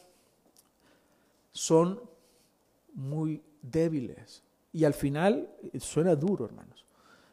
son 1.51 2.01
muy 2.93 3.41
débiles 3.62 4.43
y 4.72 4.86
al 4.86 4.93
final 4.93 5.50
eh, 5.74 5.80
suena 5.80 6.15
duro, 6.15 6.45
hermanos. 6.45 6.86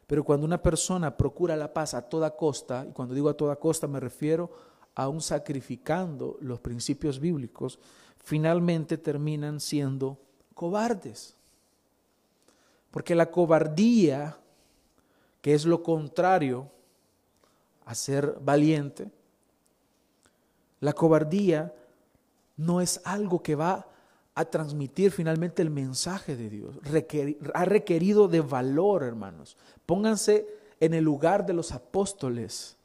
Pero 0.07 0.23
cuando 0.23 0.45
una 0.45 0.61
persona 0.61 1.15
procura 1.15 1.55
la 1.55 1.73
paz 1.73 1.93
a 1.93 2.01
toda 2.01 2.35
costa, 2.35 2.85
y 2.89 2.93
cuando 2.93 3.13
digo 3.13 3.29
a 3.29 3.37
toda 3.37 3.57
costa 3.57 3.87
me 3.87 3.99
refiero 3.99 4.49
aún 4.95 5.21
sacrificando 5.21 6.37
los 6.41 6.59
principios 6.59 7.19
bíblicos, 7.19 7.77
finalmente 8.23 8.97
terminan 8.97 9.59
siendo 9.59 10.17
cobardes. 10.53 11.35
Porque 12.89 13.13
la 13.13 13.29
cobardía, 13.29 14.37
que 15.41 15.53
es 15.53 15.65
lo 15.65 15.83
contrario 15.83 16.71
a 17.85 17.93
ser 17.93 18.37
valiente, 18.41 19.11
la 20.79 20.93
cobardía 20.93 21.73
no 22.55 22.81
es 22.81 23.01
algo 23.03 23.43
que 23.43 23.55
va 23.55 23.87
a 24.37 24.45
transmitir 24.45 25.09
finalmente 25.09 25.63
el 25.63 25.71
mensaje 25.71 26.35
de 26.35 26.47
Dios. 26.47 26.77
ha 27.55 27.65
requerido 27.65 28.27
de 28.27 28.41
valor, 28.41 29.01
hermanos. 29.01 29.57
Pónganse 29.87 30.45
en 30.79 30.93
el 30.93 31.03
lugar 31.03 31.47
de 31.47 31.53
los 31.53 31.71
apóstoles. 31.71 32.77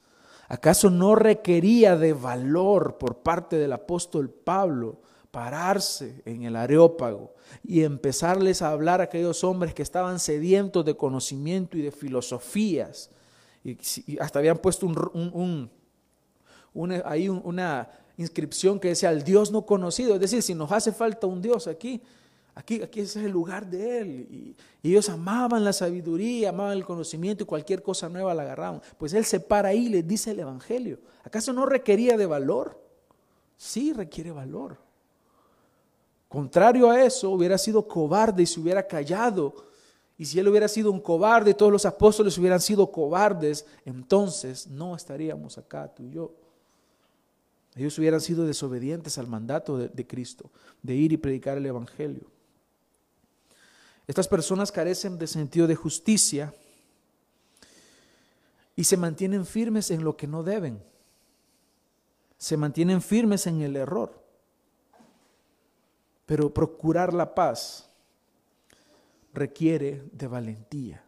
¿Acaso 0.48 0.88
no 0.88 1.14
requería 1.14 1.94
de 1.98 2.14
valor 2.14 2.96
por 2.96 3.18
parte 3.18 3.56
del 3.56 3.74
apóstol 3.74 4.30
Pablo 4.30 5.02
pararse 5.30 6.22
en 6.24 6.44
el 6.44 6.56
areópago 6.56 7.34
y 7.62 7.82
empezarles 7.82 8.62
a 8.62 8.70
hablar 8.70 9.02
a 9.02 9.04
aquellos 9.04 9.44
hombres 9.44 9.74
que 9.74 9.82
estaban 9.82 10.20
sedientos 10.20 10.86
de 10.86 10.96
conocimiento 10.96 11.76
y 11.76 11.82
de 11.82 11.92
filosofías? 11.92 13.10
Y, 13.62 13.76
hasta 14.18 14.38
habían 14.38 14.56
puesto 14.56 14.86
un, 14.86 15.70
ahí 17.04 17.28
una 17.28 17.90
inscripción 18.22 18.80
que 18.80 18.88
decía 18.88 19.10
el 19.10 19.22
Dios 19.22 19.50
no 19.50 19.66
conocido. 19.66 20.14
Es 20.14 20.20
decir, 20.20 20.42
si 20.42 20.54
nos 20.54 20.72
hace 20.72 20.92
falta 20.92 21.26
un 21.26 21.42
Dios 21.42 21.66
aquí, 21.66 22.00
aquí, 22.54 22.82
aquí 22.82 23.00
ese 23.00 23.20
es 23.20 23.26
el 23.26 23.32
lugar 23.32 23.66
de 23.66 23.98
Él. 23.98 24.10
Y, 24.30 24.56
ellos 24.82 25.08
amaban 25.08 25.64
la 25.64 25.72
sabiduría, 25.72 26.48
amaban 26.48 26.72
el 26.72 26.84
conocimiento 26.84 27.44
y 27.44 27.46
cualquier 27.46 27.82
cosa 27.82 28.08
nueva 28.08 28.34
la 28.34 28.42
agarraban. 28.42 28.82
Pues 28.98 29.12
Él 29.12 29.24
se 29.24 29.38
para 29.38 29.68
ahí 29.68 29.86
y 29.86 29.88
les 29.90 30.06
dice 30.06 30.32
el 30.32 30.40
Evangelio. 30.40 30.98
¿Acaso 31.22 31.52
no 31.52 31.66
requería 31.66 32.16
de 32.16 32.26
valor? 32.26 32.80
Sí, 33.56 33.92
requiere 33.92 34.32
valor. 34.32 34.76
Contrario 36.28 36.90
a 36.90 37.04
eso, 37.04 37.30
hubiera 37.30 37.58
sido 37.58 37.86
cobarde 37.86 38.42
y 38.42 38.46
se 38.46 38.58
hubiera 38.58 38.86
callado. 38.86 39.54
Y 40.16 40.24
si 40.24 40.38
él 40.38 40.48
hubiera 40.48 40.68
sido 40.68 40.90
un 40.90 41.00
cobarde 41.00 41.52
todos 41.52 41.70
los 41.70 41.84
apóstoles 41.84 42.38
hubieran 42.38 42.60
sido 42.60 42.90
cobardes, 42.90 43.66
entonces 43.84 44.66
no 44.66 44.94
estaríamos 44.94 45.58
acá, 45.58 45.92
tú 45.94 46.04
y 46.04 46.10
yo. 46.10 46.32
Ellos 47.74 47.98
hubieran 47.98 48.20
sido 48.20 48.46
desobedientes 48.46 49.16
al 49.18 49.26
mandato 49.26 49.78
de, 49.78 49.88
de, 49.88 50.06
Cristo, 50.06 50.50
de 50.82 50.94
ir 50.94 51.12
y 51.12 51.16
predicar 51.16 51.56
el 51.56 51.66
Evangelio. 51.66 52.30
Estas 54.06 54.28
personas 54.28 54.70
carecen 54.70 55.18
de 55.18 55.26
sentido 55.26 55.66
de 55.66 55.74
justicia 55.74 56.52
y 58.76 58.84
se 58.84 58.96
mantienen 58.96 59.46
firmes 59.46 59.90
en 59.90 60.04
lo 60.04 60.16
que 60.16 60.26
no 60.26 60.42
deben. 60.42 60.82
Se 62.36 62.56
mantienen 62.56 63.00
firmes 63.00 63.46
en 63.46 63.62
el 63.62 63.76
error. 63.76 64.22
Pero 66.26 66.52
procurar 66.52 67.14
la 67.14 67.34
paz 67.34 67.88
requiere 69.32 70.02
de 70.12 70.26
valentía. 70.26 71.04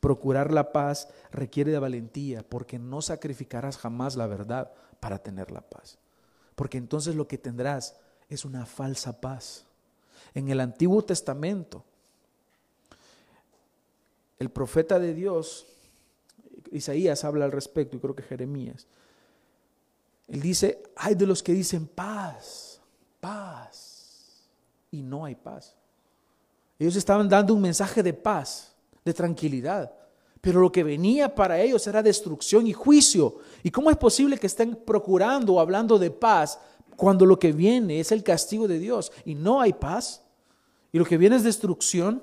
Procurar 0.00 0.52
la 0.52 0.72
paz 0.72 1.08
requiere 1.32 1.72
de 1.72 1.78
valentía 1.78 2.42
porque 2.48 2.78
no 2.78 3.02
sacrificarás 3.02 3.76
jamás 3.76 4.16
la 4.16 4.26
verdad 4.26 4.72
para 5.00 5.18
tener 5.18 5.50
la 5.50 5.60
paz. 5.60 5.98
Porque 6.54 6.78
entonces 6.78 7.14
lo 7.14 7.28
que 7.28 7.38
tendrás 7.38 7.96
es 8.28 8.44
una 8.44 8.66
falsa 8.66 9.20
paz. 9.20 9.64
En 10.34 10.48
el 10.48 10.60
Antiguo 10.60 11.02
Testamento, 11.04 11.84
el 14.38 14.50
profeta 14.50 14.98
de 14.98 15.14
Dios, 15.14 15.66
Isaías 16.70 17.24
habla 17.24 17.44
al 17.44 17.52
respecto 17.52 17.96
y 17.96 18.00
creo 18.00 18.14
que 18.14 18.22
Jeremías, 18.22 18.86
él 20.28 20.40
dice, 20.40 20.82
hay 20.96 21.14
de 21.14 21.26
los 21.26 21.42
que 21.42 21.52
dicen 21.52 21.86
paz, 21.86 22.80
paz 23.20 24.44
y 24.90 25.02
no 25.02 25.24
hay 25.24 25.34
paz. 25.34 25.74
Ellos 26.78 26.96
estaban 26.96 27.28
dando 27.28 27.54
un 27.54 27.62
mensaje 27.62 28.02
de 28.02 28.12
paz, 28.12 28.72
de 29.04 29.14
tranquilidad, 29.14 29.92
pero 30.40 30.60
lo 30.60 30.70
que 30.70 30.84
venía 30.84 31.34
para 31.34 31.60
ellos 31.60 31.86
era 31.86 32.02
destrucción 32.02 32.66
y 32.66 32.72
juicio. 32.72 33.38
¿Y 33.62 33.70
cómo 33.70 33.90
es 33.90 33.96
posible 33.96 34.38
que 34.38 34.46
estén 34.46 34.76
procurando 34.76 35.54
o 35.54 35.60
hablando 35.60 35.98
de 35.98 36.10
paz 36.10 36.58
cuando 36.96 37.26
lo 37.26 37.38
que 37.38 37.52
viene 37.52 38.00
es 38.00 38.12
el 38.12 38.22
castigo 38.22 38.68
de 38.68 38.78
Dios 38.78 39.12
y 39.24 39.34
no 39.34 39.60
hay 39.60 39.72
paz? 39.72 40.22
Y 40.92 40.98
lo 40.98 41.04
que 41.04 41.18
viene 41.18 41.36
es 41.36 41.42
destrucción 41.42 42.22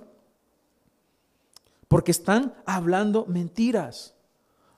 porque 1.88 2.12
están 2.12 2.54
hablando 2.66 3.26
mentiras. 3.28 4.14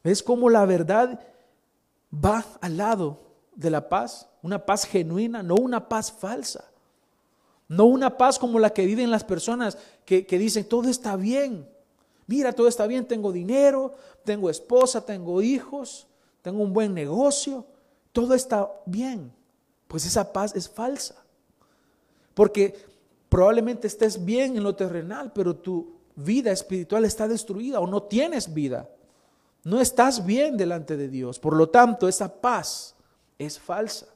Es 0.04 0.24
como 0.24 0.50
la 0.50 0.66
verdad 0.66 1.20
va 2.14 2.46
al 2.62 2.78
lado 2.78 3.22
de 3.56 3.70
la 3.70 3.90
paz, 3.90 4.30
una 4.42 4.66
paz 4.66 4.86
genuina, 4.86 5.44
no 5.44 5.56
una 5.56 5.90
paz 5.90 6.12
falsa. 6.12 6.66
No 7.68 7.86
una 7.86 8.18
paz 8.18 8.40
como 8.40 8.60
la 8.60 8.70
que 8.70 8.86
viven 8.86 9.12
las 9.12 9.24
personas 9.24 9.78
que, 10.06 10.24
dicen, 10.30 10.68
todo 10.70 10.90
está 10.90 11.16
bien. 11.16 11.68
Mira, 12.28 12.52
todo 12.52 12.68
está 12.68 12.86
bien, 12.86 13.08
tengo 13.08 13.32
dinero, 13.32 13.96
tengo 14.26 14.50
esposa, 14.50 15.06
tengo 15.06 15.42
hijos, 15.42 16.08
tengo 16.42 16.62
un 16.62 16.74
buen 16.74 16.94
negocio, 16.94 17.66
todo 18.12 18.34
está 18.34 18.70
bien. 18.86 19.32
Pues 19.88 20.06
esa 20.06 20.34
paz 20.34 20.54
es 20.54 20.70
falsa. 20.70 21.16
Porque 22.34 22.76
probablemente 23.30 23.88
estés 23.88 24.24
bien 24.24 24.58
en 24.58 24.64
lo 24.64 24.76
terrenal, 24.76 25.32
pero 25.34 25.56
tu 25.56 25.96
vida 26.16 26.52
espiritual 26.52 27.06
está 27.06 27.28
destruida 27.28 27.80
o 27.80 27.88
no 27.88 28.04
tienes 28.04 28.54
vida. 28.54 28.90
No 29.64 29.80
estás 29.80 30.26
bien 30.26 30.58
delante 30.58 30.98
de 30.98 31.08
Dios. 31.08 31.40
Por 31.40 31.56
lo 31.56 31.70
tanto, 31.70 32.08
esa 32.08 32.42
paz 32.42 32.96
es 33.40 33.58
falsa. 33.58 34.08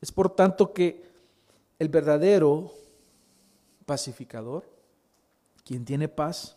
Es 0.00 0.12
por 0.12 0.30
tanto 0.30 0.72
que 0.72 1.04
el 1.78 1.88
verdadero 1.88 2.72
pacificador, 3.86 4.68
quien 5.64 5.84
tiene 5.84 6.08
paz, 6.08 6.56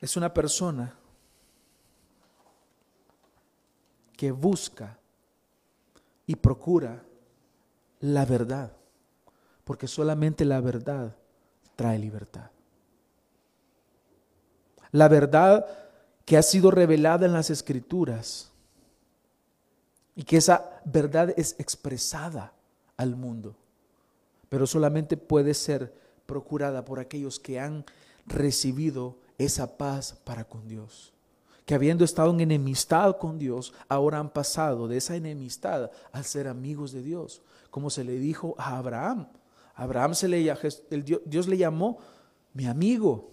es 0.00 0.16
una 0.16 0.34
persona 0.34 0.94
que 4.16 4.30
busca 4.30 4.98
y 6.26 6.36
procura 6.36 7.02
la 8.00 8.24
verdad, 8.24 8.72
porque 9.64 9.88
solamente 9.88 10.44
la 10.44 10.60
verdad 10.60 11.16
trae 11.76 11.98
libertad. 11.98 12.50
La 14.92 15.08
verdad 15.08 15.66
que 16.24 16.36
ha 16.36 16.42
sido 16.42 16.70
revelada 16.70 17.26
en 17.26 17.32
las 17.32 17.50
escrituras 17.50 18.52
y 20.14 20.24
que 20.24 20.36
esa 20.36 20.80
verdad 20.84 21.34
es 21.36 21.56
expresada 21.58 22.52
al 22.96 23.16
mundo, 23.16 23.56
pero 24.54 24.68
solamente 24.68 25.16
puede 25.16 25.52
ser 25.52 25.92
procurada 26.26 26.84
por 26.84 27.00
aquellos 27.00 27.40
que 27.40 27.58
han 27.58 27.84
recibido 28.24 29.18
esa 29.36 29.76
paz 29.76 30.16
para 30.22 30.44
con 30.44 30.68
Dios. 30.68 31.12
Que 31.66 31.74
habiendo 31.74 32.04
estado 32.04 32.30
en 32.30 32.38
enemistad 32.38 33.16
con 33.18 33.36
Dios, 33.36 33.74
ahora 33.88 34.20
han 34.20 34.30
pasado 34.30 34.86
de 34.86 34.98
esa 34.98 35.16
enemistad 35.16 35.90
al 36.12 36.24
ser 36.24 36.46
amigos 36.46 36.92
de 36.92 37.02
Dios, 37.02 37.42
como 37.68 37.90
se 37.90 38.04
le 38.04 38.16
dijo 38.16 38.54
a 38.56 38.78
Abraham. 38.78 39.26
Abraham 39.74 40.14
se 40.14 40.28
le, 40.28 40.56
Dios 41.24 41.48
le 41.48 41.56
llamó 41.56 41.98
mi 42.52 42.66
amigo. 42.66 43.32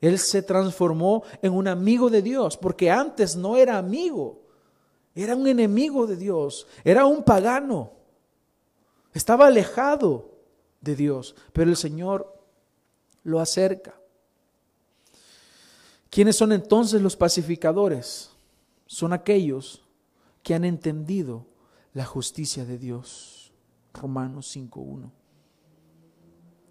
Él 0.00 0.18
se 0.18 0.42
transformó 0.42 1.22
en 1.40 1.52
un 1.52 1.68
amigo 1.68 2.10
de 2.10 2.22
Dios, 2.22 2.56
porque 2.56 2.90
antes 2.90 3.36
no 3.36 3.56
era 3.56 3.78
amigo. 3.78 4.42
Era 5.14 5.36
un 5.36 5.46
enemigo 5.46 6.08
de 6.08 6.16
Dios, 6.16 6.66
era 6.82 7.06
un 7.06 7.22
pagano, 7.22 7.95
estaba 9.16 9.46
alejado 9.46 10.30
de 10.80 10.94
Dios, 10.94 11.34
pero 11.52 11.70
el 11.70 11.76
Señor 11.76 12.40
lo 13.22 13.40
acerca. 13.40 13.94
¿Quiénes 16.10 16.36
son 16.36 16.52
entonces 16.52 17.02
los 17.02 17.16
pacificadores? 17.16 18.30
Son 18.86 19.12
aquellos 19.12 19.82
que 20.42 20.54
han 20.54 20.64
entendido 20.64 21.46
la 21.92 22.04
justicia 22.04 22.64
de 22.64 22.78
Dios. 22.78 23.52
Romanos 23.92 24.54
5.1. 24.54 25.10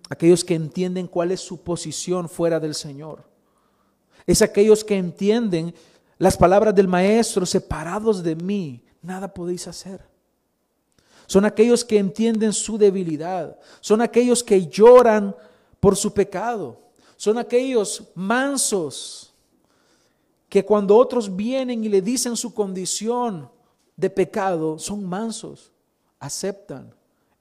Aquellos 0.09 0.43
que 0.43 0.55
entienden 0.55 1.07
cuál 1.07 1.31
es 1.31 1.41
su 1.41 1.63
posición 1.63 2.29
fuera 2.29 2.59
del 2.59 2.75
Señor. 2.75 3.27
Es 4.27 4.41
aquellos 4.41 4.83
que 4.83 4.97
entienden 4.97 5.73
las 6.17 6.37
palabras 6.37 6.73
del 6.73 6.87
Maestro, 6.87 7.45
separados 7.45 8.23
de 8.23 8.35
mí, 8.35 8.85
nada 9.01 9.33
podéis 9.33 9.67
hacer. 9.67 10.14
Son 11.27 11.45
aquellos 11.45 11.83
que 11.83 11.97
entienden 11.97 12.53
su 12.53 12.77
debilidad, 12.77 13.57
son 13.81 14.01
aquellos 14.01 14.43
que 14.43 14.67
lloran 14.67 15.35
por 15.79 15.95
su 15.95 16.13
pecado. 16.13 16.85
Son 17.17 17.37
aquellos 17.37 18.03
mansos 18.13 19.33
que 20.49 20.65
cuando 20.65 20.97
otros 20.97 21.33
vienen 21.35 21.83
y 21.83 21.89
le 21.89 22.01
dicen 22.01 22.35
su 22.35 22.53
condición 22.53 23.49
de 23.95 24.09
pecado, 24.09 24.77
son 24.77 25.05
mansos, 25.05 25.71
aceptan, 26.19 26.93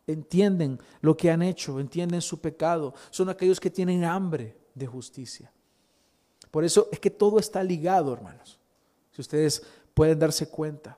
entienden 0.07 0.79
lo 1.01 1.16
que 1.16 1.31
han 1.31 1.42
hecho, 1.42 1.81
entienden 1.81 2.23
su 2.23 2.40
pecado. 2.40 2.94
Son 3.11 3.29
aquellos 3.29 3.59
que 3.59 3.70
tienen 3.70 4.05
hambre 4.05 4.57
de 4.75 4.87
justicia. 4.87 5.51
Por 6.51 6.64
eso 6.64 6.88
es 6.92 7.01
que 7.01 7.11
todo 7.11 7.38
está 7.38 7.62
ligado, 7.62 8.12
hermanos. 8.12 8.59
Si 9.12 9.20
ustedes 9.20 9.62
pueden 9.92 10.18
darse 10.18 10.49
cuenta. 10.49 10.97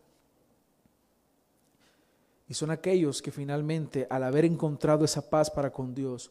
Y 2.49 2.55
son 2.55 2.71
aquellos 2.71 3.21
que 3.21 3.33
finalmente, 3.33 4.07
al 4.09 4.23
haber 4.23 4.45
encontrado 4.45 5.05
esa 5.05 5.29
paz 5.29 5.51
para 5.51 5.73
con 5.73 5.95
Dios, 5.95 6.31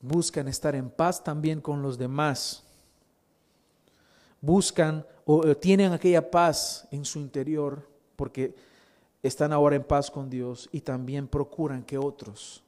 buscan 0.00 0.48
estar 0.48 0.74
en 0.74 0.90
paz 0.90 1.24
también 1.24 1.60
con 1.60 1.80
los 1.80 1.96
demás. 1.96 2.62
Buscan 4.40 5.06
o 5.24 5.56
tienen 5.56 5.92
aquella 5.92 6.30
paz 6.30 6.86
en 6.90 7.04
su 7.04 7.18
interior 7.18 7.88
porque 8.14 8.54
están 9.22 9.52
ahora 9.54 9.76
en 9.76 9.84
paz 9.84 10.10
con 10.10 10.28
Dios 10.28 10.68
y 10.70 10.82
también 10.82 11.26
procuran 11.26 11.82
que 11.82 11.96
otros 11.96 12.62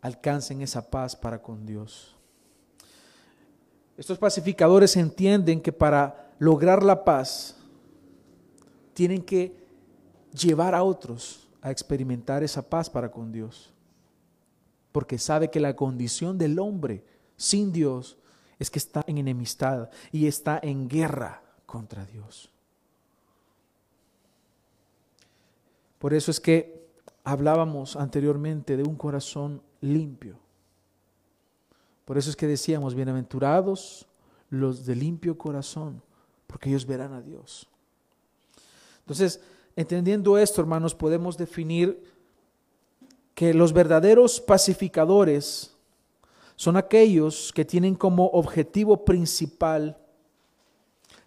alcancen 0.00 0.62
esa 0.62 0.88
paz 0.88 1.16
para 1.16 1.42
con 1.42 1.66
Dios. 1.66 2.14
Estos 3.96 4.18
pacificadores 4.18 4.96
entienden 4.96 5.60
que 5.60 5.72
para 5.72 6.32
lograr 6.38 6.82
la 6.84 7.04
paz 7.04 7.56
tienen 8.94 9.22
que 9.22 9.56
llevar 10.32 10.74
a 10.74 10.82
otros 10.82 11.48
a 11.62 11.70
experimentar 11.70 12.42
esa 12.42 12.68
paz 12.68 12.90
para 12.90 13.10
con 13.10 13.32
Dios. 13.32 13.72
Porque 14.90 15.18
sabe 15.18 15.50
que 15.50 15.60
la 15.60 15.74
condición 15.74 16.36
del 16.36 16.58
hombre 16.58 17.04
sin 17.36 17.72
Dios 17.72 18.18
es 18.58 18.70
que 18.70 18.78
está 18.78 19.02
en 19.06 19.18
enemistad 19.18 19.88
y 20.10 20.26
está 20.26 20.60
en 20.62 20.88
guerra 20.88 21.42
contra 21.64 22.04
Dios. 22.04 22.50
Por 25.98 26.12
eso 26.12 26.30
es 26.30 26.40
que 26.40 26.84
hablábamos 27.24 27.96
anteriormente 27.96 28.76
de 28.76 28.82
un 28.82 28.96
corazón 28.96 29.62
limpio. 29.80 30.36
Por 32.04 32.18
eso 32.18 32.28
es 32.28 32.36
que 32.36 32.46
decíamos, 32.46 32.94
bienaventurados 32.94 34.06
los 34.50 34.84
de 34.84 34.96
limpio 34.96 35.38
corazón, 35.38 36.02
porque 36.46 36.68
ellos 36.68 36.86
verán 36.86 37.12
a 37.14 37.22
Dios. 37.22 37.68
Entonces, 39.00 39.40
entendiendo 39.76 40.38
esto, 40.38 40.60
hermanos, 40.60 40.94
podemos 40.94 41.36
definir 41.36 42.02
que 43.34 43.54
los 43.54 43.72
verdaderos 43.72 44.40
pacificadores 44.40 45.74
son 46.56 46.76
aquellos 46.76 47.52
que 47.52 47.64
tienen 47.64 47.94
como 47.94 48.26
objetivo 48.26 49.04
principal 49.04 49.98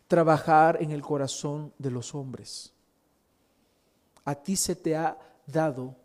trabajar 0.07 0.81
en 0.81 0.91
el 0.91 1.01
corazón 1.01 1.73
de 1.77 1.91
los 1.91 2.13
hombres. 2.13 2.71
A 4.23 4.35
ti 4.35 4.55
se 4.55 4.75
te 4.75 4.95
ha 4.95 5.17
dado 5.47 5.95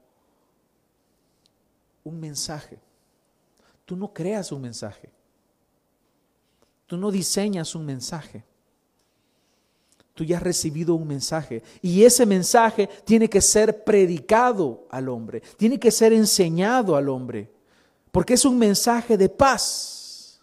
un 2.02 2.18
mensaje. 2.18 2.78
Tú 3.84 3.96
no 3.96 4.12
creas 4.12 4.52
un 4.52 4.62
mensaje. 4.62 5.10
Tú 6.86 6.96
no 6.96 7.10
diseñas 7.10 7.74
un 7.74 7.84
mensaje 7.84 8.44
tú 10.20 10.24
ya 10.26 10.36
has 10.36 10.42
recibido 10.42 10.94
un 10.96 11.08
mensaje 11.08 11.62
y 11.80 12.04
ese 12.04 12.26
mensaje 12.26 12.90
tiene 13.06 13.30
que 13.30 13.40
ser 13.40 13.84
predicado 13.84 14.86
al 14.90 15.08
hombre, 15.08 15.40
tiene 15.56 15.80
que 15.80 15.90
ser 15.90 16.12
enseñado 16.12 16.94
al 16.94 17.08
hombre, 17.08 17.50
porque 18.12 18.34
es 18.34 18.44
un 18.44 18.58
mensaje 18.58 19.16
de 19.16 19.30
paz. 19.30 20.38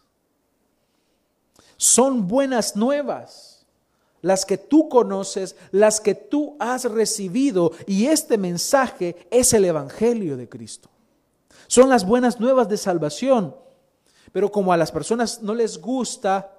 Son 1.76 2.28
buenas 2.28 2.76
nuevas 2.76 3.68
las 4.24 4.48
que 4.48 4.58
tú 4.58 4.90
conoces, 4.90 5.56
las 5.70 6.02
que 6.02 6.16
tú 6.16 6.56
has 6.58 6.86
recibido 6.86 7.72
y 7.86 8.08
este 8.08 8.40
mensaje 8.40 9.28
es 9.30 9.54
el 9.54 9.64
Evangelio 9.64 10.38
de 10.38 10.50
Cristo. 10.50 10.90
Son 11.68 11.88
las 11.88 12.04
buenas 12.04 12.40
nuevas 12.40 12.68
de 12.68 12.78
salvación, 12.78 13.56
pero 14.32 14.52
como 14.52 14.74
a 14.74 14.78
las 14.78 14.92
personas 14.92 15.44
no 15.44 15.54
les 15.54 15.78
gusta 15.78 16.57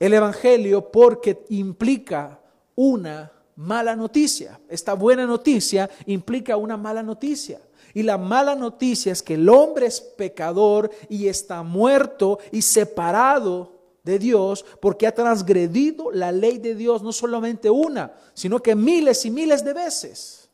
el 0.00 0.14
Evangelio 0.14 0.90
porque 0.90 1.44
implica 1.50 2.40
una 2.74 3.30
mala 3.54 3.94
noticia. 3.94 4.58
Esta 4.68 4.94
buena 4.94 5.26
noticia 5.26 5.88
implica 6.06 6.56
una 6.56 6.78
mala 6.78 7.02
noticia. 7.02 7.60
Y 7.92 8.02
la 8.02 8.16
mala 8.16 8.54
noticia 8.54 9.12
es 9.12 9.22
que 9.22 9.34
el 9.34 9.48
hombre 9.48 9.86
es 9.86 10.00
pecador 10.00 10.90
y 11.08 11.28
está 11.28 11.62
muerto 11.62 12.38
y 12.50 12.62
separado 12.62 13.78
de 14.02 14.18
Dios 14.18 14.64
porque 14.80 15.06
ha 15.06 15.14
transgredido 15.14 16.10
la 16.10 16.32
ley 16.32 16.58
de 16.58 16.74
Dios 16.74 17.02
no 17.02 17.12
solamente 17.12 17.68
una, 17.68 18.14
sino 18.32 18.60
que 18.60 18.74
miles 18.74 19.26
y 19.26 19.30
miles 19.30 19.62
de 19.62 19.74
veces. 19.74 20.48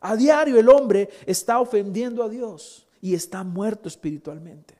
A 0.00 0.16
diario 0.16 0.58
el 0.58 0.68
hombre 0.68 1.08
está 1.24 1.60
ofendiendo 1.60 2.22
a 2.22 2.28
Dios 2.28 2.86
y 3.00 3.14
está 3.14 3.44
muerto 3.44 3.88
espiritualmente. 3.88 4.79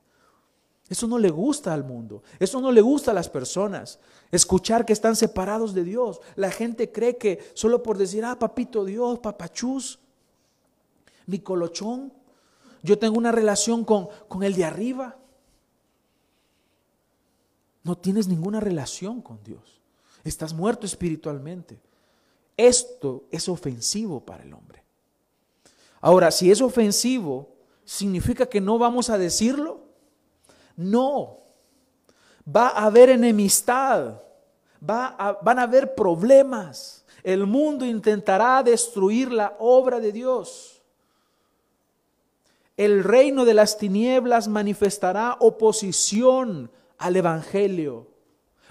Eso 0.91 1.07
no 1.07 1.17
le 1.17 1.29
gusta 1.29 1.73
al 1.73 1.85
mundo, 1.85 2.21
eso 2.37 2.59
no 2.59 2.69
le 2.69 2.81
gusta 2.81 3.11
a 3.11 3.13
las 3.13 3.29
personas. 3.29 3.97
Escuchar 4.29 4.85
que 4.85 4.91
están 4.91 5.15
separados 5.15 5.73
de 5.73 5.85
Dios. 5.85 6.19
La 6.35 6.51
gente 6.51 6.91
cree 6.91 7.15
que 7.15 7.39
solo 7.53 7.81
por 7.81 7.97
decir, 7.97 8.25
ah, 8.25 8.37
papito 8.37 8.83
Dios, 8.83 9.19
papachús, 9.19 9.99
mi 11.27 11.39
colochón, 11.39 12.11
yo 12.83 12.99
tengo 12.99 13.17
una 13.17 13.31
relación 13.31 13.85
con, 13.85 14.09
con 14.27 14.43
el 14.43 14.53
de 14.53 14.65
arriba. 14.65 15.15
No 17.83 17.97
tienes 17.97 18.27
ninguna 18.27 18.59
relación 18.59 19.21
con 19.21 19.41
Dios. 19.45 19.79
Estás 20.25 20.53
muerto 20.53 20.85
espiritualmente. 20.85 21.79
Esto 22.57 23.23
es 23.31 23.47
ofensivo 23.47 24.19
para 24.19 24.43
el 24.43 24.53
hombre. 24.53 24.83
Ahora, 26.01 26.31
si 26.31 26.51
es 26.51 26.59
ofensivo, 26.59 27.47
¿significa 27.85 28.45
que 28.47 28.59
no 28.59 28.77
vamos 28.77 29.09
a 29.09 29.17
decirlo? 29.17 29.80
No. 30.81 31.37
Va 32.47 32.69
a 32.69 32.85
haber 32.85 33.09
enemistad. 33.09 34.21
Va 34.83 35.39
van 35.41 35.59
a 35.59 35.63
haber 35.63 35.93
problemas. 35.93 37.05
El 37.23 37.45
mundo 37.45 37.85
intentará 37.85 38.63
destruir 38.63 39.31
la 39.31 39.55
obra 39.59 39.99
de 39.99 40.11
Dios. 40.11 40.81
El 42.75 43.03
reino 43.03 43.45
de 43.45 43.53
las 43.53 43.77
tinieblas 43.77 44.47
manifestará 44.47 45.37
oposición 45.39 46.71
al 46.97 47.15
Evangelio. 47.15 48.07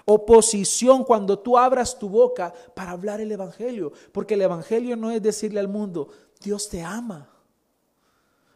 Oposición 0.05 1.05
cuando 1.05 1.39
tú 1.39 1.57
abras 1.57 1.97
tu 1.97 2.09
boca 2.09 2.53
para 2.75 2.91
hablar 2.91 3.21
el 3.21 3.31
Evangelio. 3.31 3.93
Porque 4.11 4.35
el 4.35 4.43
Evangelio 4.43 4.97
no 4.97 5.13
es 5.13 5.23
decirle 5.23 5.61
al 5.61 5.69
mundo, 5.69 6.09
Dios 6.43 6.69
te 6.69 6.83
ama. 6.83 7.29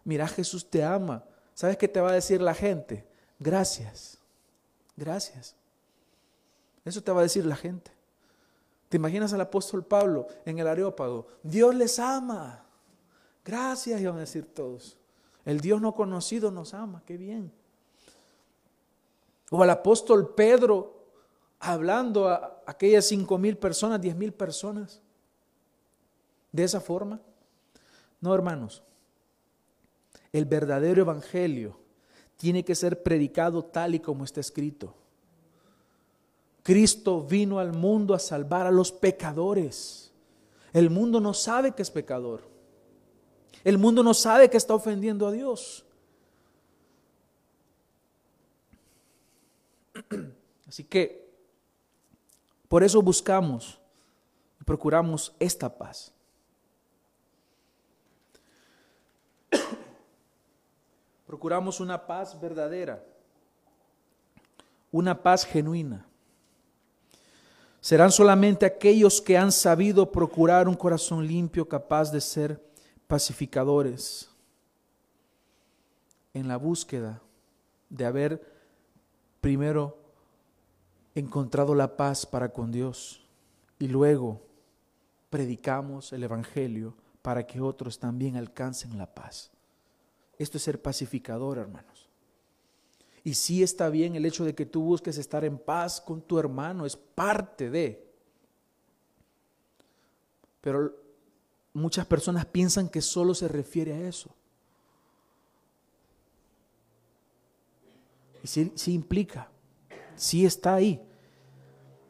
Mira, 0.03 0.27
Jesús 0.27 0.69
te 0.69 0.83
ama. 0.83 1.25
¿Sabes 1.55 1.77
qué 1.77 1.87
te 1.87 2.01
va 2.01 2.11
a 2.11 2.15
decir 2.15 2.41
la 2.41 2.55
gente? 2.55 3.07
Gracias. 3.45 4.17
Gracias. 4.97 5.55
Eso 6.83 7.03
te 7.03 7.13
va 7.13 7.21
a 7.21 7.25
decir 7.25 7.45
la 7.45 7.57
gente. 7.57 7.91
¿Te 8.89 8.97
imaginas 8.97 9.35
al 9.35 9.43
apóstol 9.43 9.85
Pablo 9.85 10.27
en 10.47 10.59
el 10.59 10.67
Areópago? 10.67 11.27
Dios 11.43 11.75
les 11.75 11.99
ama. 11.99 12.65
Gracias, 13.45 14.01
iban 14.01 14.17
a 14.17 14.21
decir 14.21 14.47
todos. 14.47 14.97
El 15.45 15.61
Dios 15.61 15.79
no 15.83 15.95
conocido 15.95 16.51
nos 16.51 16.73
ama, 16.73 17.03
qué 17.05 17.19
bien. 17.19 17.53
O 19.51 19.63
al 19.63 19.69
apóstol 19.69 20.35
Pedro 20.35 21.05
hablando 21.61 22.31
a 22.31 22.63
aquellas 22.65 23.05
cinco 23.05 23.37
mil 23.37 23.59
personas, 23.59 24.01
diez 24.01 24.17
mil 24.17 24.33
personas. 24.33 25.03
De 26.51 26.65
esa 26.65 26.81
forma. 26.81 27.21
No, 28.23 28.35
hermanos. 28.35 28.83
El 30.33 30.47
verdadero 30.47 31.03
evangelio 31.03 31.84
tiene 32.37 32.65
que 32.65 32.75
ser 32.75 33.03
predicado 33.03 33.65
tal 33.65 33.95
y 33.95 34.01
como 34.01 34.25
está 34.25 34.41
escrito. 34.41 34.95
Cristo 36.63 37.23
vino 37.23 37.59
al 37.59 37.75
mundo 37.75 38.15
a 38.15 38.19
salvar 38.19 38.67
a 38.67 38.71
los 38.71 38.91
pecadores. 38.91 40.11
El 40.73 40.89
mundo 40.89 41.21
no 41.21 41.35
sabe 41.35 41.73
que 41.73 41.83
es 41.83 41.91
pecador. 41.91 42.43
El 43.63 43.77
mundo 43.77 44.03
no 44.03 44.15
sabe 44.15 44.49
que 44.49 44.57
está 44.57 44.75
ofendiendo 44.75 45.27
a 45.27 45.33
Dios. 45.33 45.85
Así 50.67 50.85
que 50.85 51.25
por 52.67 52.83
eso 52.83 53.03
buscamos 53.03 53.79
y 54.59 54.65
procuramos 54.65 55.35
esta 55.39 55.77
paz. 55.77 56.14
Procuramos 61.35 61.81
una 61.81 62.07
paz 62.07 62.41
verdadera, 62.41 63.05
una 64.93 65.21
paz 65.21 65.45
genuina. 65.45 66.07
Serán 67.81 68.13
solamente 68.13 68.65
aquellos 68.65 69.21
que 69.21 69.37
han 69.37 69.51
sabido 69.51 70.13
procurar 70.13 70.69
un 70.69 70.77
corazón 70.77 71.27
limpio 71.27 71.69
capaz 71.69 72.13
de 72.13 72.21
ser 72.21 72.65
pacificadores 73.09 74.31
en 76.35 76.47
la 76.47 76.57
búsqueda 76.57 77.21
de 77.89 78.07
haber 78.07 78.41
primero 79.41 79.99
encontrado 81.17 81.75
la 81.75 81.97
paz 81.97 82.25
para 82.25 82.53
con 82.53 82.71
Dios 82.71 83.27
y 83.81 83.89
luego 83.89 84.41
predicamos 85.31 86.13
el 86.13 86.23
Evangelio 86.23 86.95
para 87.23 87.45
que 87.45 87.61
otros 87.61 87.99
también 87.99 88.37
alcancen 88.37 88.97
la 88.97 89.13
paz. 89.13 89.51
Esto 90.39 90.59
es 90.59 90.65
ser 90.65 90.81
pacificador, 90.81 91.59
hermanos. 91.59 92.09
Y 93.23 93.35
sí 93.35 93.63
está 93.63 93.89
bien 93.89 94.17
el 94.17 94.27
hecho 94.27 94.45
de 94.45 94.55
que 94.55 94.67
tú 94.67 94.83
busques 94.83 95.17
estar 95.17 95.45
en 95.45 95.59
paz 95.59 96.01
con 96.01 96.21
tu 96.21 96.39
hermano, 96.39 96.85
es 96.85 96.97
parte 96.97 97.71
de. 97.71 98.07
Pero 100.61 100.95
muchas 101.73 102.07
personas 102.07 102.45
piensan 102.45 102.89
que 102.89 103.01
solo 103.01 103.35
se 103.35 103.49
refiere 103.49 103.95
a 103.95 104.09
eso. 104.09 104.31
Y 108.43 108.47
sí, 108.47 108.73
sí 108.75 108.93
implica, 108.93 109.49
sí 110.17 110.45
está 110.45 110.75
ahí, 110.75 111.01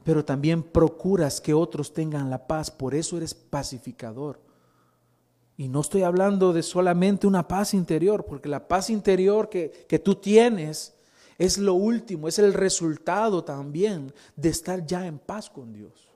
pero 0.03 0.25
también 0.25 0.65
procuras 0.65 1.41
que 1.41 1.55
otros 1.55 1.95
tengan 1.95 2.29
la 2.29 2.49
paz, 2.49 2.73
por 2.73 2.93
eso 2.93 3.17
eres 3.17 3.35
pacificador. 3.35 4.41
Y 5.57 5.69
no 5.69 5.81
estoy 5.81 6.03
hablando 6.03 6.53
de 6.53 6.63
solamente 6.63 7.27
una 7.27 7.47
paz 7.47 7.75
interior, 7.75 8.25
porque 8.25 8.49
la 8.49 8.67
paz 8.67 8.91
interior 8.91 9.49
que, 9.49 9.87
que 9.89 9.99
tú 9.99 10.17
tienes 10.17 10.95
es 11.39 11.59
lo 11.59 11.75
último, 11.75 12.29
es 12.29 12.39
el 12.39 12.53
resultado 12.53 13.45
también 13.45 14.13
de 14.37 14.49
estar 14.49 14.85
ya 14.85 15.07
en 15.07 15.19
paz 15.19 15.51
con 15.51 15.73
Dios. 15.73 16.09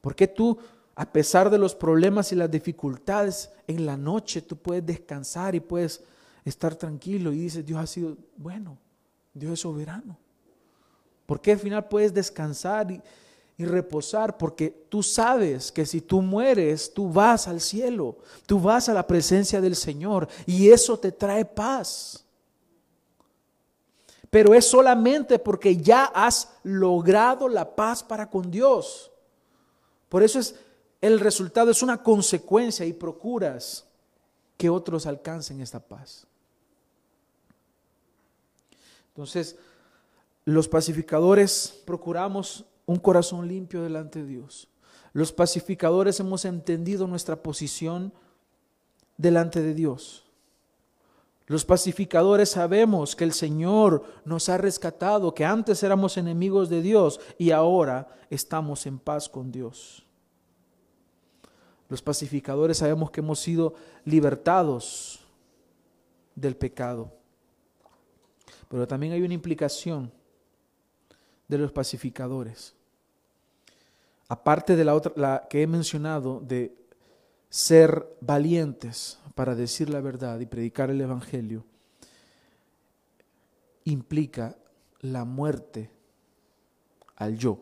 Porque 0.00 0.26
tú, 0.26 0.58
a 0.94 1.12
pesar 1.12 1.50
de 1.50 1.58
los 1.58 1.74
problemas 1.74 2.32
y 2.32 2.36
las 2.36 2.50
dificultades, 2.50 3.50
en 3.66 3.86
la 3.86 3.96
noche 3.96 4.42
tú 4.42 4.56
puedes 4.56 4.84
descansar 4.84 5.54
y 5.54 5.60
puedes 5.60 6.02
estar 6.44 6.74
tranquilo 6.74 7.32
y 7.32 7.38
dices, 7.38 7.64
Dios 7.64 7.80
ha 7.80 7.86
sido 7.86 8.16
bueno. 8.36 8.78
Dios 9.34 9.54
es 9.54 9.60
soberano. 9.60 10.18
Porque 11.26 11.52
al 11.52 11.58
final 11.58 11.88
puedes 11.88 12.12
descansar 12.12 12.90
y, 12.90 13.00
y, 13.56 13.64
reposar? 13.64 14.36
Porque 14.36 14.86
tú 14.88 15.02
sabes 15.02 15.70
que 15.70 15.86
si 15.86 16.00
tú 16.00 16.20
mueres, 16.20 16.92
tú 16.92 17.12
vas 17.12 17.46
al 17.46 17.60
cielo, 17.60 18.18
tú 18.46 18.58
vas 18.58 18.88
a 18.88 18.94
la 18.94 19.06
presencia 19.06 19.60
del 19.60 19.76
Señor 19.76 20.28
y 20.46 20.70
eso 20.70 20.98
te 20.98 21.12
trae 21.12 21.44
paz. 21.44 22.24
Pero 24.30 24.54
es 24.54 24.66
solamente 24.66 25.38
porque 25.38 25.76
ya 25.76 26.06
has 26.06 26.48
logrado 26.62 27.48
la 27.48 27.76
paz 27.76 28.02
para 28.02 28.28
con 28.28 28.50
Dios. 28.50 29.10
Por 30.08 30.22
eso 30.22 30.38
es 30.38 30.54
el 31.02 31.18
resultado 31.18 31.70
es 31.70 31.82
una 31.82 32.02
consecuencia 32.02 32.86
y 32.86 32.92
procuras 32.92 33.84
que 34.56 34.70
otros 34.70 35.06
alcancen 35.06 35.60
esta 35.60 35.80
paz. 35.80 36.26
Entonces, 39.08 39.56
los 40.44 40.68
pacificadores 40.68 41.82
procuramos 41.84 42.64
un 42.86 42.96
corazón 42.96 43.48
limpio 43.48 43.82
delante 43.82 44.20
de 44.20 44.26
Dios. 44.26 44.68
Los 45.12 45.32
pacificadores 45.32 46.18
hemos 46.20 46.44
entendido 46.44 47.06
nuestra 47.06 47.42
posición 47.42 48.12
delante 49.16 49.62
de 49.62 49.74
Dios. 49.74 50.24
Los 51.46 51.64
pacificadores 51.64 52.50
sabemos 52.50 53.14
que 53.14 53.24
el 53.24 53.32
Señor 53.32 54.04
nos 54.24 54.48
ha 54.48 54.56
rescatado, 54.56 55.34
que 55.34 55.44
antes 55.44 55.82
éramos 55.82 56.16
enemigos 56.16 56.68
de 56.68 56.80
Dios 56.80 57.20
y 57.36 57.50
ahora 57.50 58.08
estamos 58.30 58.86
en 58.86 58.98
paz 58.98 59.28
con 59.28 59.52
Dios. 59.52 60.06
Los 61.88 62.00
pacificadores 62.00 62.78
sabemos 62.78 63.10
que 63.10 63.20
hemos 63.20 63.38
sido 63.38 63.74
libertados 64.04 65.20
del 66.34 66.56
pecado. 66.56 67.12
Pero 68.68 68.88
también 68.88 69.12
hay 69.12 69.20
una 69.20 69.34
implicación 69.34 70.10
de 71.52 71.58
los 71.58 71.72
pacificadores. 71.72 72.74
Aparte 74.28 74.74
de 74.74 74.84
la 74.84 74.94
otra 74.94 75.12
la 75.16 75.46
que 75.48 75.62
he 75.62 75.66
mencionado 75.66 76.40
de 76.40 76.74
ser 77.50 78.16
valientes 78.20 79.18
para 79.34 79.54
decir 79.54 79.90
la 79.90 80.00
verdad 80.00 80.40
y 80.40 80.46
predicar 80.46 80.90
el 80.90 81.00
evangelio 81.00 81.64
implica 83.84 84.56
la 85.00 85.24
muerte 85.24 85.90
al 87.16 87.36
yo. 87.36 87.58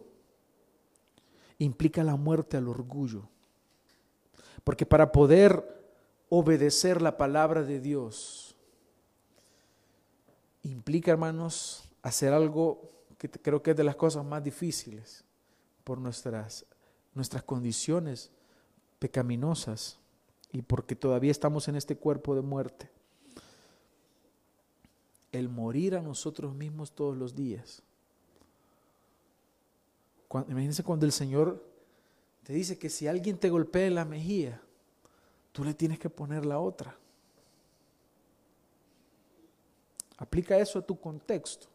Implica 1.58 2.04
la 2.04 2.16
muerte 2.16 2.56
al 2.56 2.68
orgullo. 2.68 3.28
Porque 4.62 4.86
para 4.86 5.10
poder 5.10 5.64
obedecer 6.28 7.02
la 7.02 7.16
palabra 7.16 7.64
de 7.64 7.80
Dios 7.80 8.54
implica, 10.62 11.10
hermanos, 11.10 11.90
hacer 12.02 12.32
algo 12.32 12.89
que 13.20 13.28
creo 13.28 13.62
que 13.62 13.72
es 13.72 13.76
de 13.76 13.84
las 13.84 13.96
cosas 13.96 14.24
más 14.24 14.42
difíciles 14.42 15.24
por 15.84 15.98
nuestras, 15.98 16.64
nuestras 17.14 17.42
condiciones 17.42 18.30
pecaminosas 18.98 19.98
y 20.52 20.62
porque 20.62 20.96
todavía 20.96 21.30
estamos 21.30 21.68
en 21.68 21.76
este 21.76 21.96
cuerpo 21.96 22.34
de 22.34 22.40
muerte. 22.40 22.90
El 25.32 25.50
morir 25.50 25.96
a 25.96 26.00
nosotros 26.00 26.54
mismos 26.54 26.92
todos 26.92 27.14
los 27.14 27.34
días. 27.34 27.82
imagínense 30.48 30.82
cuando 30.82 31.04
el 31.04 31.12
Señor 31.12 31.62
te 32.42 32.54
dice 32.54 32.78
que 32.78 32.88
si 32.88 33.06
alguien 33.06 33.36
te 33.36 33.50
golpea 33.50 33.86
en 33.86 33.96
la 33.96 34.06
mejilla, 34.06 34.62
tú 35.52 35.62
le 35.62 35.74
tienes 35.74 35.98
que 35.98 36.08
poner 36.08 36.46
la 36.46 36.58
otra. 36.58 36.96
Aplica 40.16 40.58
eso 40.58 40.78
a 40.78 40.86
tu 40.86 40.98
contexto. 40.98 41.68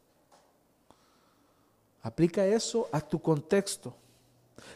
Aplica 2.06 2.46
eso 2.46 2.88
a 2.92 3.00
tu 3.00 3.20
contexto. 3.20 3.92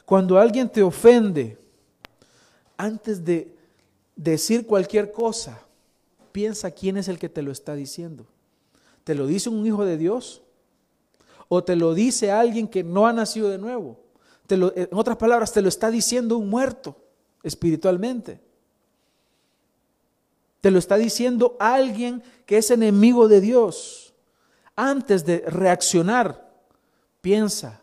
Cuando 0.04 0.36
alguien 0.36 0.68
te 0.68 0.82
ofende, 0.82 1.56
antes 2.76 3.24
de 3.24 3.54
decir 4.16 4.66
cualquier 4.66 5.12
cosa, 5.12 5.62
piensa 6.32 6.72
quién 6.72 6.96
es 6.96 7.06
el 7.06 7.20
que 7.20 7.28
te 7.28 7.42
lo 7.42 7.52
está 7.52 7.76
diciendo. 7.76 8.26
¿Te 9.04 9.14
lo 9.14 9.28
dice 9.28 9.48
un 9.48 9.64
hijo 9.64 9.84
de 9.84 9.96
Dios? 9.96 10.42
¿O 11.46 11.62
te 11.62 11.76
lo 11.76 11.94
dice 11.94 12.32
alguien 12.32 12.66
que 12.66 12.82
no 12.82 13.06
ha 13.06 13.12
nacido 13.12 13.48
de 13.48 13.58
nuevo? 13.58 14.00
en 14.48 14.88
otras 14.90 15.16
palabras, 15.16 15.52
te 15.52 15.62
lo 15.62 15.68
está 15.68 15.88
diciendo 15.88 16.36
un 16.36 16.50
muerto 16.50 16.96
espiritualmente. 17.44 18.40
Te 20.60 20.72
lo 20.72 20.80
está 20.80 20.96
diciendo 20.96 21.56
alguien 21.60 22.24
que 22.44 22.58
es 22.58 22.72
enemigo 22.72 23.28
de 23.28 23.40
Dios. 23.40 24.14
Antes 24.74 25.24
de 25.24 25.44
reaccionar, 25.46 26.49
piensa 27.20 27.80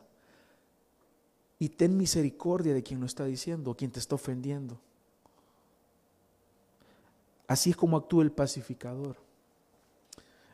y 1.59 1.69
ten 1.69 1.97
misericordia 1.97 2.73
de 2.73 2.83
quien 2.83 2.99
lo 2.99 3.05
está 3.05 3.25
diciendo, 3.25 3.75
quien 3.75 3.91
te 3.91 3.99
está 3.99 4.15
ofendiendo. 4.15 4.79
Así 7.47 7.69
es 7.69 7.75
como 7.75 7.97
actúa 7.97 8.23
el 8.23 8.31
pacificador. 8.31 9.17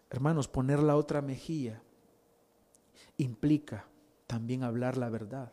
Hermanos, 0.09 0.47
poner 0.47 0.79
la 0.79 0.95
otra 0.95 1.21
mejilla 1.21 1.81
implica 3.17 3.87
también 4.27 4.63
hablar 4.63 4.97
la 4.97 5.09
verdad. 5.09 5.51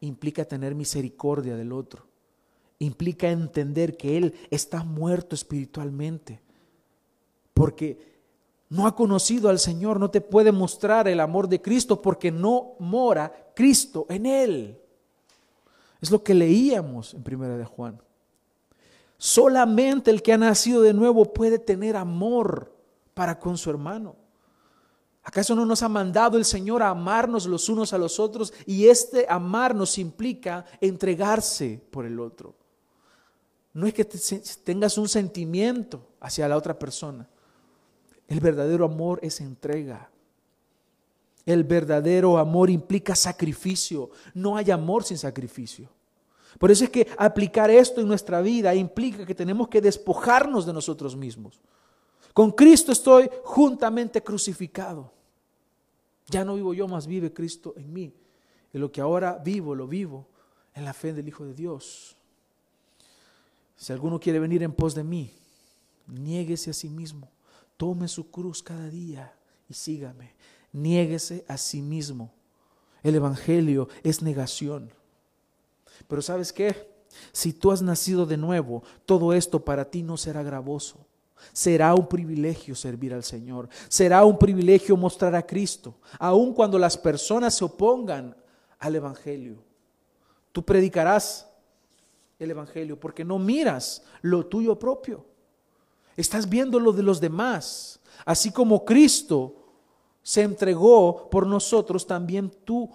Implica 0.00 0.44
tener 0.44 0.74
misericordia 0.74 1.56
del 1.56 1.72
otro 1.72 2.12
implica 2.84 3.30
entender 3.30 3.96
que 3.96 4.16
Él 4.16 4.34
está 4.50 4.82
muerto 4.84 5.34
espiritualmente. 5.34 6.40
Porque 7.54 8.11
no 8.72 8.86
ha 8.86 8.96
conocido 8.96 9.50
al 9.50 9.58
Señor, 9.58 10.00
no 10.00 10.10
te 10.10 10.22
puede 10.22 10.50
mostrar 10.50 11.06
el 11.06 11.20
amor 11.20 11.46
de 11.46 11.60
Cristo 11.60 12.00
porque 12.00 12.32
no 12.32 12.72
mora 12.78 13.30
Cristo 13.54 14.06
en 14.08 14.24
Él. 14.24 14.80
Es 16.00 16.10
lo 16.10 16.24
que 16.24 16.32
leíamos 16.32 17.12
en 17.12 17.22
Primera 17.22 17.58
de 17.58 17.66
Juan. 17.66 18.00
Solamente 19.18 20.10
el 20.10 20.22
que 20.22 20.32
ha 20.32 20.38
nacido 20.38 20.80
de 20.80 20.94
nuevo 20.94 21.34
puede 21.34 21.58
tener 21.58 21.96
amor 21.96 22.74
para 23.12 23.38
con 23.38 23.58
su 23.58 23.68
hermano. 23.68 24.16
¿Acaso 25.22 25.54
no 25.54 25.66
nos 25.66 25.82
ha 25.82 25.90
mandado 25.90 26.38
el 26.38 26.46
Señor 26.46 26.82
a 26.82 26.88
amarnos 26.88 27.44
los 27.44 27.68
unos 27.68 27.92
a 27.92 27.98
los 27.98 28.18
otros? 28.18 28.54
Y 28.64 28.86
este 28.86 29.26
amar 29.28 29.74
nos 29.74 29.98
implica 29.98 30.64
entregarse 30.80 31.78
por 31.90 32.06
el 32.06 32.18
otro. 32.18 32.54
No 33.74 33.86
es 33.86 33.92
que 33.92 34.06
tengas 34.64 34.96
un 34.96 35.10
sentimiento 35.10 36.08
hacia 36.20 36.48
la 36.48 36.56
otra 36.56 36.78
persona. 36.78 37.28
El 38.32 38.40
verdadero 38.40 38.86
amor 38.86 39.20
es 39.22 39.42
entrega. 39.42 40.08
El 41.44 41.64
verdadero 41.64 42.38
amor 42.38 42.70
implica 42.70 43.14
sacrificio. 43.14 44.08
No 44.32 44.56
hay 44.56 44.70
amor 44.70 45.04
sin 45.04 45.18
sacrificio. 45.18 45.90
Por 46.58 46.70
eso 46.70 46.84
es 46.84 46.88
que 46.88 47.06
aplicar 47.18 47.70
esto 47.70 48.00
en 48.00 48.08
nuestra 48.08 48.40
vida 48.40 48.74
implica 48.74 49.26
que 49.26 49.34
tenemos 49.34 49.68
que 49.68 49.82
despojarnos 49.82 50.64
de 50.64 50.72
nosotros 50.72 51.14
mismos. 51.14 51.60
Con 52.32 52.52
Cristo 52.52 52.90
estoy 52.90 53.28
juntamente 53.44 54.22
crucificado. 54.22 55.12
Ya 56.28 56.42
no 56.42 56.54
vivo 56.54 56.72
yo, 56.72 56.88
más 56.88 57.06
vive 57.06 57.34
Cristo 57.34 57.74
en 57.76 57.92
mí. 57.92 58.14
Y 58.72 58.78
lo 58.78 58.90
que 58.90 59.02
ahora 59.02 59.42
vivo, 59.44 59.74
lo 59.74 59.86
vivo 59.86 60.26
en 60.74 60.86
la 60.86 60.94
fe 60.94 61.12
del 61.12 61.28
Hijo 61.28 61.44
de 61.44 61.52
Dios. 61.52 62.16
Si 63.76 63.92
alguno 63.92 64.18
quiere 64.18 64.38
venir 64.38 64.62
en 64.62 64.72
pos 64.72 64.94
de 64.94 65.04
mí, 65.04 65.34
niéguese 66.06 66.70
a 66.70 66.72
sí 66.72 66.88
mismo, 66.88 67.28
tome 67.82 68.06
su 68.06 68.30
cruz 68.30 68.62
cada 68.62 68.88
día 68.88 69.34
y 69.68 69.74
sígame. 69.74 70.36
Niéguese 70.70 71.44
a 71.48 71.58
sí 71.58 71.82
mismo. 71.82 72.32
El 73.02 73.16
Evangelio 73.16 73.88
es 74.04 74.22
negación. 74.22 74.92
Pero 76.06 76.22
¿sabes 76.22 76.52
qué? 76.52 76.88
Si 77.32 77.52
tú 77.52 77.72
has 77.72 77.82
nacido 77.82 78.24
de 78.24 78.36
nuevo, 78.36 78.84
todo 79.04 79.32
esto 79.32 79.64
para 79.64 79.90
ti 79.90 80.04
no 80.04 80.16
será 80.16 80.44
gravoso. 80.44 81.04
Será 81.52 81.92
un 81.92 82.08
privilegio 82.08 82.76
servir 82.76 83.12
al 83.12 83.24
Señor. 83.24 83.68
Será 83.88 84.24
un 84.24 84.38
privilegio 84.38 84.96
mostrar 84.96 85.34
a 85.34 85.44
Cristo, 85.44 85.96
aun 86.20 86.54
cuando 86.54 86.78
las 86.78 86.96
personas 86.96 87.52
se 87.52 87.64
opongan 87.64 88.36
al 88.78 88.94
Evangelio. 88.94 89.56
Tú 90.52 90.64
predicarás 90.64 91.48
el 92.38 92.52
Evangelio 92.52 93.00
porque 93.00 93.24
no 93.24 93.40
miras 93.40 94.04
lo 94.20 94.46
tuyo 94.46 94.78
propio. 94.78 95.31
Estás 96.16 96.48
viendo 96.48 96.78
lo 96.78 96.92
de 96.92 97.02
los 97.02 97.20
demás. 97.20 98.00
Así 98.24 98.50
como 98.50 98.84
Cristo 98.84 99.54
se 100.22 100.42
entregó 100.42 101.28
por 101.30 101.46
nosotros, 101.46 102.06
también 102.06 102.50
tú 102.64 102.90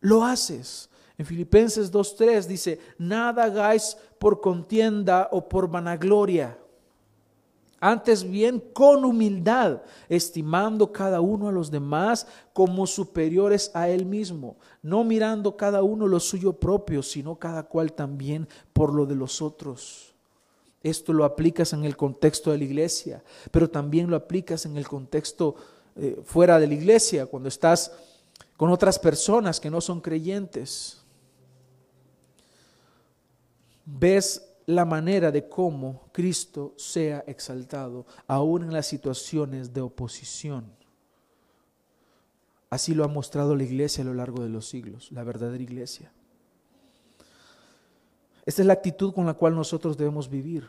lo 0.00 0.24
haces. 0.24 0.88
En 1.16 1.26
Filipenses 1.26 1.92
2.3 1.92 2.46
dice, 2.46 2.80
nada 2.98 3.44
hagáis 3.44 3.96
por 4.18 4.40
contienda 4.40 5.28
o 5.32 5.48
por 5.48 5.70
vanagloria. 5.70 6.58
Antes 7.78 8.22
bien, 8.22 8.62
con 8.74 9.06
humildad, 9.06 9.80
estimando 10.08 10.92
cada 10.92 11.22
uno 11.22 11.48
a 11.48 11.52
los 11.52 11.70
demás 11.70 12.26
como 12.52 12.86
superiores 12.86 13.70
a 13.72 13.88
él 13.88 14.04
mismo, 14.04 14.56
no 14.82 15.02
mirando 15.02 15.56
cada 15.56 15.82
uno 15.82 16.06
lo 16.06 16.20
suyo 16.20 16.52
propio, 16.52 17.02
sino 17.02 17.36
cada 17.36 17.62
cual 17.62 17.94
también 17.94 18.46
por 18.74 18.94
lo 18.94 19.06
de 19.06 19.14
los 19.14 19.40
otros. 19.40 20.09
Esto 20.82 21.12
lo 21.12 21.24
aplicas 21.24 21.72
en 21.72 21.84
el 21.84 21.96
contexto 21.96 22.52
de 22.52 22.58
la 22.58 22.64
iglesia, 22.64 23.22
pero 23.50 23.68
también 23.68 24.08
lo 24.08 24.16
aplicas 24.16 24.64
en 24.64 24.76
el 24.76 24.88
contexto 24.88 25.54
eh, 25.96 26.20
fuera 26.24 26.58
de 26.58 26.66
la 26.66 26.74
iglesia, 26.74 27.26
cuando 27.26 27.48
estás 27.48 27.92
con 28.56 28.70
otras 28.70 28.98
personas 28.98 29.60
que 29.60 29.70
no 29.70 29.80
son 29.80 30.00
creyentes. 30.00 31.02
Ves 33.84 34.46
la 34.66 34.84
manera 34.84 35.30
de 35.30 35.48
cómo 35.48 36.08
Cristo 36.12 36.74
sea 36.76 37.24
exaltado, 37.26 38.06
aún 38.26 38.62
en 38.62 38.72
las 38.72 38.86
situaciones 38.86 39.74
de 39.74 39.80
oposición. 39.80 40.70
Así 42.70 42.94
lo 42.94 43.04
ha 43.04 43.08
mostrado 43.08 43.56
la 43.56 43.64
iglesia 43.64 44.02
a 44.02 44.06
lo 44.06 44.14
largo 44.14 44.42
de 44.42 44.48
los 44.48 44.68
siglos, 44.68 45.10
la 45.10 45.24
verdadera 45.24 45.62
iglesia. 45.62 46.12
Esta 48.46 48.62
es 48.62 48.66
la 48.66 48.74
actitud 48.74 49.12
con 49.12 49.26
la 49.26 49.34
cual 49.34 49.54
nosotros 49.54 49.96
debemos 49.96 50.28
vivir. 50.28 50.68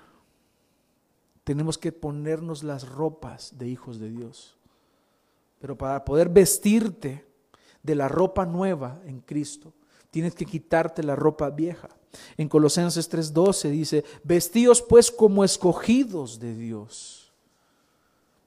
Tenemos 1.43 1.77
que 1.77 1.91
ponernos 1.91 2.63
las 2.63 2.87
ropas 2.87 3.57
de 3.57 3.67
hijos 3.67 3.99
de 3.99 4.09
Dios. 4.09 4.57
Pero 5.59 5.77
para 5.77 6.03
poder 6.03 6.29
vestirte 6.29 7.25
de 7.81 7.95
la 7.95 8.07
ropa 8.07 8.45
nueva 8.45 9.01
en 9.05 9.21
Cristo, 9.21 9.73
tienes 10.09 10.35
que 10.35 10.45
quitarte 10.45 11.03
la 11.03 11.15
ropa 11.15 11.49
vieja. 11.49 11.89
En 12.37 12.49
Colosenses 12.49 13.09
3:12 13.09 13.69
dice, 13.69 14.03
vestíos 14.23 14.81
pues 14.81 15.11
como 15.11 15.43
escogidos 15.43 16.39
de 16.39 16.55
Dios. 16.55 17.31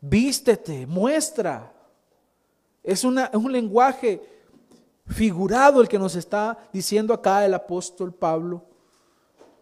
Vístete, 0.01 0.87
muestra. 0.87 1.73
Es, 2.83 3.05
una, 3.05 3.27
es 3.27 3.37
un 3.37 3.51
lenguaje 3.51 4.23
figurado 5.07 5.81
el 5.81 5.89
que 5.89 5.99
nos 5.99 6.15
está 6.15 6.69
diciendo 6.73 7.15
acá 7.15 7.45
el 7.45 7.55
apóstol 7.55 8.13
Pablo 8.13 8.74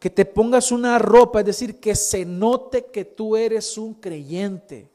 que 0.02 0.10
te 0.10 0.24
pongas 0.24 0.72
una 0.72 0.98
ropa, 0.98 1.38
es 1.38 1.46
decir, 1.46 1.78
que 1.78 1.94
se 1.94 2.24
note 2.24 2.86
que 2.86 3.04
tú 3.04 3.36
eres 3.36 3.78
un 3.78 3.94
creyente. 3.94 4.90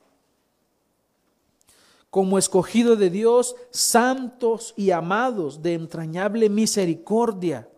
Como 2.10 2.38
escogido 2.38 2.98
de 2.98 3.10
Dios, 3.10 3.56
santos 3.72 4.74
y 4.76 4.92
amados 4.92 5.62
de 5.62 5.76
entrañable 5.76 6.50
misericordia, 6.50 7.70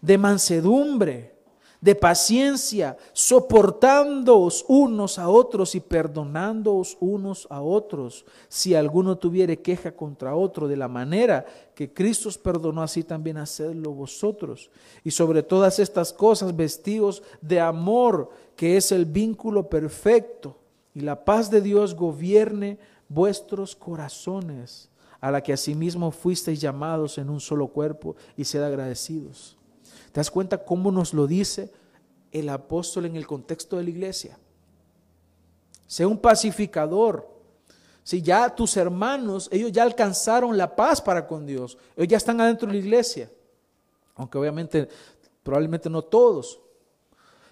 de 0.00 0.18
mansedumbre, 0.18 1.35
de 1.80 1.94
paciencia, 1.94 2.96
soportándoos 3.12 4.64
unos 4.68 5.18
a 5.18 5.28
otros 5.28 5.74
y 5.74 5.80
perdonándoos 5.80 6.96
unos 7.00 7.46
a 7.50 7.60
otros, 7.60 8.24
si 8.48 8.74
alguno 8.74 9.18
tuviere 9.18 9.60
queja 9.60 9.92
contra 9.92 10.34
otro, 10.34 10.68
de 10.68 10.76
la 10.76 10.88
manera 10.88 11.44
que 11.74 11.92
Cristo 11.92 12.28
os 12.28 12.38
perdonó, 12.38 12.82
así 12.82 13.02
también 13.04 13.36
hacedlo 13.36 13.92
vosotros. 13.92 14.70
Y 15.04 15.10
sobre 15.10 15.42
todas 15.42 15.78
estas 15.78 16.12
cosas, 16.12 16.56
vestidos 16.56 17.22
de 17.40 17.60
amor, 17.60 18.30
que 18.56 18.76
es 18.76 18.92
el 18.92 19.04
vínculo 19.04 19.68
perfecto, 19.68 20.56
y 20.94 21.00
la 21.00 21.24
paz 21.24 21.50
de 21.50 21.60
Dios 21.60 21.94
gobierne 21.94 22.78
vuestros 23.08 23.76
corazones, 23.76 24.88
a 25.20 25.30
la 25.30 25.42
que 25.42 25.52
asimismo 25.52 26.10
fuisteis 26.10 26.60
llamados 26.60 27.18
en 27.18 27.28
un 27.28 27.40
solo 27.40 27.68
cuerpo, 27.68 28.16
y 28.36 28.44
sed 28.44 28.62
agradecidos. 28.62 29.55
¿Te 30.16 30.20
das 30.20 30.30
cuenta 30.30 30.64
cómo 30.64 30.90
nos 30.90 31.12
lo 31.12 31.26
dice 31.26 31.70
el 32.32 32.48
apóstol 32.48 33.04
en 33.04 33.16
el 33.16 33.26
contexto 33.26 33.76
de 33.76 33.84
la 33.84 33.90
iglesia? 33.90 34.38
Sea 35.86 36.08
un 36.08 36.16
pacificador. 36.16 37.28
Si 38.02 38.22
ya 38.22 38.48
tus 38.48 38.78
hermanos, 38.78 39.46
ellos 39.52 39.70
ya 39.72 39.82
alcanzaron 39.82 40.56
la 40.56 40.74
paz 40.74 41.02
para 41.02 41.26
con 41.26 41.44
Dios, 41.44 41.76
ellos 41.94 42.08
ya 42.08 42.16
están 42.16 42.40
adentro 42.40 42.66
de 42.66 42.72
la 42.72 42.78
iglesia, 42.78 43.30
aunque 44.14 44.38
obviamente, 44.38 44.88
probablemente 45.42 45.90
no 45.90 46.00
todos, 46.00 46.60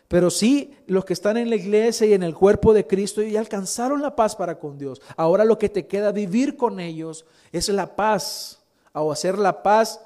pero 0.09 0.31
sí 0.31 0.75
los 0.87 1.05
que 1.05 1.13
están 1.13 1.37
en 1.37 1.51
la 1.51 1.57
iglesia 1.57 2.07
y 2.07 2.15
en 2.15 2.23
el 2.23 2.35
cuerpo 2.35 2.73
de 2.73 2.87
Cristo, 2.87 3.21
ellos 3.21 3.35
ya 3.35 3.41
alcanzaron 3.41 4.01
la 4.01 4.17
paz 4.17 4.35
para 4.35 4.59
con 4.59 4.79
Dios. 4.79 5.03
Ahora 5.19 5.45
lo 5.45 5.59
que 5.59 5.69
te 5.69 5.87
queda 5.87 6.13
vivir 6.13 6.57
con 6.57 6.81
ellos 6.81 7.27
es 7.53 7.69
la 7.69 7.95
paz, 7.95 8.65
o 8.95 9.13
hacer 9.13 9.39
la 9.39 9.63
paz 9.63 10.01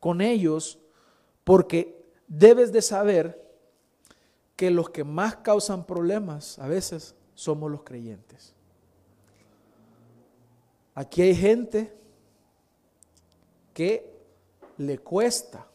con 0.00 0.20
ellos, 0.20 0.80
porque 1.44 1.99
debes 2.30 2.72
de 2.72 2.80
saber 2.80 3.44
que 4.56 4.70
los 4.70 4.88
que 4.90 5.04
más 5.04 5.36
causan 5.36 5.84
problemas 5.84 6.58
a 6.58 6.68
veces 6.68 7.14
somos 7.34 7.70
los 7.70 7.82
creyentes. 7.82 8.54
Aquí 10.94 11.22
hay 11.22 11.34
gente 11.34 11.92
que 13.74 14.10
le 14.78 14.98
cuesta 14.98 15.66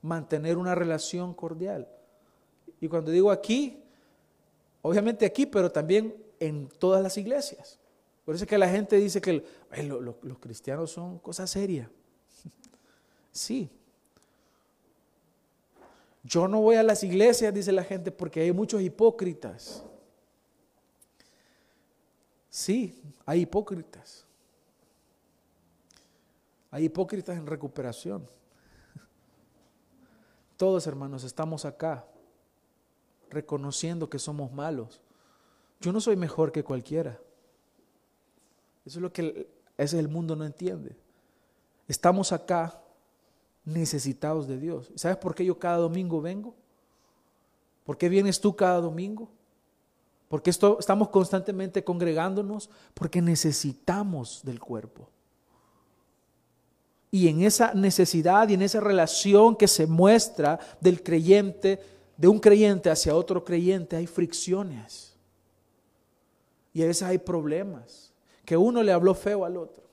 mantener 0.00 0.56
una 0.56 0.74
relación 0.74 1.34
cordial. 1.34 1.88
Y 2.80 2.88
cuando 2.88 3.10
digo 3.10 3.30
aquí, 3.30 3.82
obviamente 4.80 5.26
aquí, 5.26 5.46
pero 5.46 5.70
también 5.70 6.16
en 6.40 6.68
todas 6.68 7.02
las 7.02 7.16
iglesias. 7.18 7.78
Por 8.24 8.34
eso 8.34 8.44
es 8.44 8.48
que 8.48 8.58
la 8.58 8.68
gente 8.68 8.96
dice 8.96 9.20
que 9.20 9.44
los 10.22 10.38
cristianos 10.38 10.90
son 10.90 11.18
cosas 11.18 11.50
serias. 11.50 11.88
Sí, 13.34 13.70
yo 16.22 16.46
no 16.46 16.60
voy 16.60 16.76
a 16.76 16.82
las 16.82 17.02
iglesias, 17.02 17.52
dice 17.52 17.72
la 17.72 17.84
gente, 17.84 18.12
porque 18.12 18.40
hay 18.40 18.52
muchos 18.52 18.80
hipócritas. 18.80 19.84
Sí, 22.48 23.02
hay 23.26 23.40
hipócritas. 23.40 24.24
Hay 26.70 26.84
hipócritas 26.84 27.36
en 27.36 27.46
recuperación. 27.46 28.26
Todos 30.56 30.86
hermanos 30.86 31.24
estamos 31.24 31.64
acá 31.64 32.06
reconociendo 33.30 34.08
que 34.08 34.18
somos 34.18 34.52
malos. 34.52 35.00
Yo 35.80 35.92
no 35.92 36.00
soy 36.00 36.16
mejor 36.16 36.52
que 36.52 36.62
cualquiera. 36.62 37.18
Eso 38.84 38.98
es 38.98 39.02
lo 39.02 39.12
que 39.12 39.48
ese 39.76 39.98
el 39.98 40.08
mundo 40.08 40.36
no 40.36 40.44
entiende. 40.44 40.96
Estamos 41.88 42.32
acá 42.32 42.81
necesitados 43.64 44.48
de 44.48 44.58
Dios. 44.58 44.90
¿Sabes 44.94 45.16
por 45.18 45.34
qué 45.34 45.44
yo 45.44 45.58
cada 45.58 45.78
domingo 45.78 46.20
vengo? 46.20 46.54
¿Por 47.84 47.96
qué 47.96 48.08
vienes 48.08 48.40
tú 48.40 48.54
cada 48.54 48.80
domingo? 48.80 49.28
Porque 50.28 50.50
esto, 50.50 50.78
estamos 50.80 51.10
constantemente 51.10 51.84
congregándonos 51.84 52.70
porque 52.94 53.20
necesitamos 53.20 54.40
del 54.44 54.60
cuerpo. 54.60 55.08
Y 57.10 57.28
en 57.28 57.42
esa 57.42 57.74
necesidad 57.74 58.48
y 58.48 58.54
en 58.54 58.62
esa 58.62 58.80
relación 58.80 59.54
que 59.54 59.68
se 59.68 59.86
muestra 59.86 60.58
del 60.80 61.02
creyente, 61.02 61.80
de 62.16 62.28
un 62.28 62.38
creyente 62.38 62.88
hacia 62.88 63.14
otro 63.14 63.44
creyente, 63.44 63.96
hay 63.96 64.06
fricciones. 64.06 65.14
Y 66.72 66.82
a 66.82 66.86
veces 66.86 67.02
hay 67.02 67.18
problemas. 67.18 68.14
Que 68.46 68.56
uno 68.56 68.82
le 68.82 68.92
habló 68.92 69.14
feo 69.14 69.44
al 69.44 69.58
otro. 69.58 69.84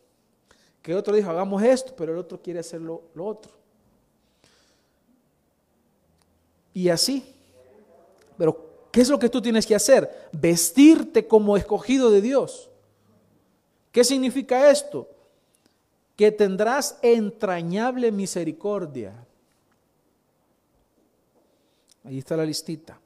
Que 0.81 0.95
otro 0.95 1.13
dijo, 1.13 1.29
hagamos 1.29 1.61
esto, 1.61 1.93
pero 1.97 2.13
el 2.13 2.17
otro 2.17 2.41
quiere 2.41 2.61
hacer 2.61 2.79
lo 2.79 3.03
otro. 3.17 3.58
Y 6.79 6.89
así. 6.89 7.35
Pero, 8.37 8.87
¿qué 8.91 9.01
es 9.01 9.09
lo 9.09 9.19
que 9.19 9.27
tú 9.27 9.41
tienes 9.41 9.65
que 9.65 9.75
hacer? 9.75 10.29
Vestirte 10.31 11.27
como 11.27 11.57
escogido 11.57 12.09
de 12.09 12.21
Dios. 12.21 12.69
¿Qué 13.91 14.05
significa 14.05 14.71
esto? 14.71 15.09
Que 16.15 16.31
tendrás 16.31 16.97
entrañable 17.01 18.13
misericordia. 18.13 19.13
Ahí 22.05 22.19
está 22.19 22.37
la 22.37 22.45
listita. 22.45 22.97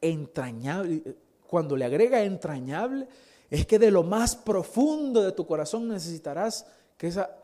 Entrañable. 0.00 1.16
Cuando 1.48 1.76
le 1.76 1.84
agrega 1.84 2.22
entrañable, 2.22 3.08
es 3.50 3.66
que 3.66 3.80
de 3.80 3.90
lo 3.90 4.04
más 4.04 4.36
profundo 4.36 5.22
de 5.22 5.32
tu 5.32 5.46
corazón 5.46 5.88
necesitarás 5.88 6.64
que 6.96 7.08
esa 7.08 7.36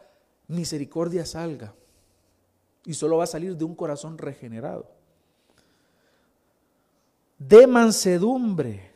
misericordia 0.47 1.26
salga. 1.26 1.74
Y 2.85 2.95
solo 2.95 3.16
va 3.16 3.24
a 3.24 3.26
salir 3.26 3.57
de 3.57 3.64
un 3.64 3.74
corazón 3.74 4.16
regenerado. 4.16 4.95
De 7.49 7.67
mansedumbre, 7.67 8.93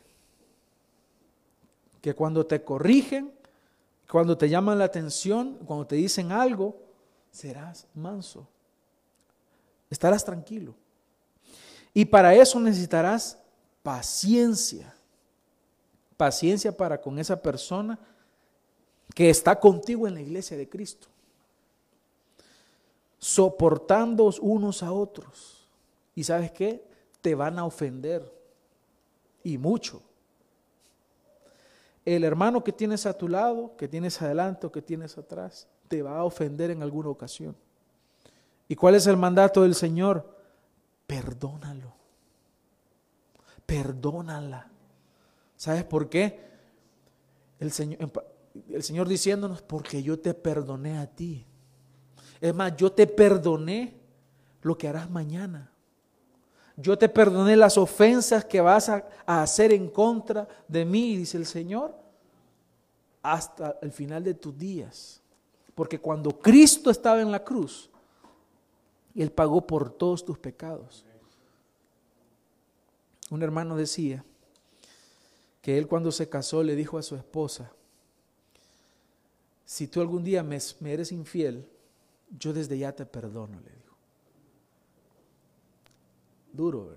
que 2.01 2.13
cuando 2.13 2.45
te 2.45 2.63
corrigen, 2.63 3.31
cuando 4.09 4.37
te 4.37 4.49
llaman 4.49 4.79
la 4.79 4.85
atención, 4.85 5.57
cuando 5.65 5.85
te 5.85 5.95
dicen 5.95 6.31
algo, 6.31 6.77
serás 7.31 7.87
manso. 7.93 8.47
Estarás 9.89 10.23
tranquilo. 10.23 10.73
Y 11.93 12.05
para 12.05 12.33
eso 12.33 12.59
necesitarás 12.59 13.37
paciencia 13.83 14.93
paciencia 16.19 16.75
para 16.75 16.99
con 16.99 17.17
esa 17.17 17.41
persona 17.41 17.97
que 19.15 19.29
está 19.29 19.57
contigo 19.57 20.05
en 20.05 20.15
la 20.15 20.21
iglesia 20.21 20.57
de 20.57 20.67
Cristo. 20.67 21.07
Soportando 23.17 24.29
unos 24.41 24.83
a 24.83 24.91
otros. 24.91 25.65
Y 26.13 26.25
sabes 26.25 26.51
qué? 26.51 26.83
Te 27.21 27.35
van 27.35 27.57
a 27.57 27.63
ofender. 27.63 28.29
Y 29.43 29.57
mucho. 29.57 30.01
El 32.05 32.23
hermano 32.23 32.63
que 32.63 32.71
tienes 32.71 33.05
a 33.05 33.17
tu 33.17 33.27
lado, 33.27 33.75
que 33.77 33.87
tienes 33.87 34.21
adelante 34.21 34.67
o 34.67 34.71
que 34.71 34.81
tienes 34.81 35.17
atrás, 35.17 35.67
te 35.87 36.01
va 36.01 36.17
a 36.17 36.23
ofender 36.23 36.71
en 36.71 36.81
alguna 36.81 37.09
ocasión. 37.09 37.55
¿Y 38.67 38.75
cuál 38.75 38.95
es 38.95 39.07
el 39.07 39.17
mandato 39.17 39.63
del 39.63 39.75
Señor? 39.75 40.37
Perdónalo. 41.07 41.93
Perdónala. 43.65 44.69
¿Sabes 45.55 45.83
por 45.83 46.09
qué? 46.09 46.47
El 47.59 47.71
Señor, 47.71 48.11
el 48.69 48.83
Señor 48.83 49.07
diciéndonos, 49.07 49.61
porque 49.61 50.01
yo 50.01 50.19
te 50.19 50.33
perdoné 50.33 50.97
a 50.97 51.07
ti. 51.07 51.45
Es 52.41 52.53
más, 52.53 52.75
yo 52.77 52.91
te 52.91 53.07
perdoné 53.07 53.99
lo 54.61 54.77
que 54.77 54.87
harás 54.87 55.09
mañana. 55.09 55.71
Yo 56.81 56.97
te 56.97 57.09
perdoné 57.09 57.57
las 57.57 57.77
ofensas 57.77 58.45
que 58.45 58.61
vas 58.61 58.89
a, 58.89 59.05
hacer 59.25 59.73
en 59.73 59.89
contra 59.89 60.47
de 60.67 60.85
mí, 60.85 61.17
dice 61.17 61.37
el 61.37 61.45
Señor, 61.45 61.93
hasta 63.21 63.77
el 63.81 63.91
final 63.91 64.23
de 64.23 64.33
tus 64.33 64.57
días. 64.57 65.21
Porque 65.75 65.99
cuando 65.99 66.31
Cristo 66.31 66.89
estaba 66.89 67.21
en 67.21 67.31
la 67.31 67.43
cruz, 67.43 67.89
Él 69.13 69.31
pagó 69.31 69.65
por 69.65 69.91
todos 69.91 70.23
tus 70.23 70.37
pecados. 70.37 71.03
Un 73.29 73.43
hermano 73.43 73.75
decía, 73.75 74.23
que 75.61 75.77
él 75.77 75.87
cuando 75.87 76.11
se 76.11 76.29
casó 76.29 76.63
le 76.63 76.75
dijo 76.75 76.97
a 76.97 77.03
su 77.03 77.15
esposa, 77.15 77.71
si 79.65 79.87
tú 79.87 80.01
algún 80.01 80.23
día 80.23 80.41
me, 80.41 80.57
eres 80.85 81.11
infiel, 81.11 81.67
yo 82.37 82.53
desde 82.53 82.77
ya 82.77 82.91
te 82.91 83.05
perdono, 83.05 83.59
le. 83.59 83.78
Duro. 86.59 86.91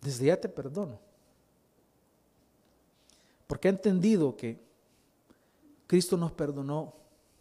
Desde 0.00 0.24
ya 0.28 0.40
te 0.40 0.48
perdono. 0.48 0.98
Porque 3.46 3.68
ha 3.68 3.70
entendido 3.70 4.34
que 4.34 4.58
Cristo 5.86 6.16
nos 6.16 6.32
perdonó 6.32 6.94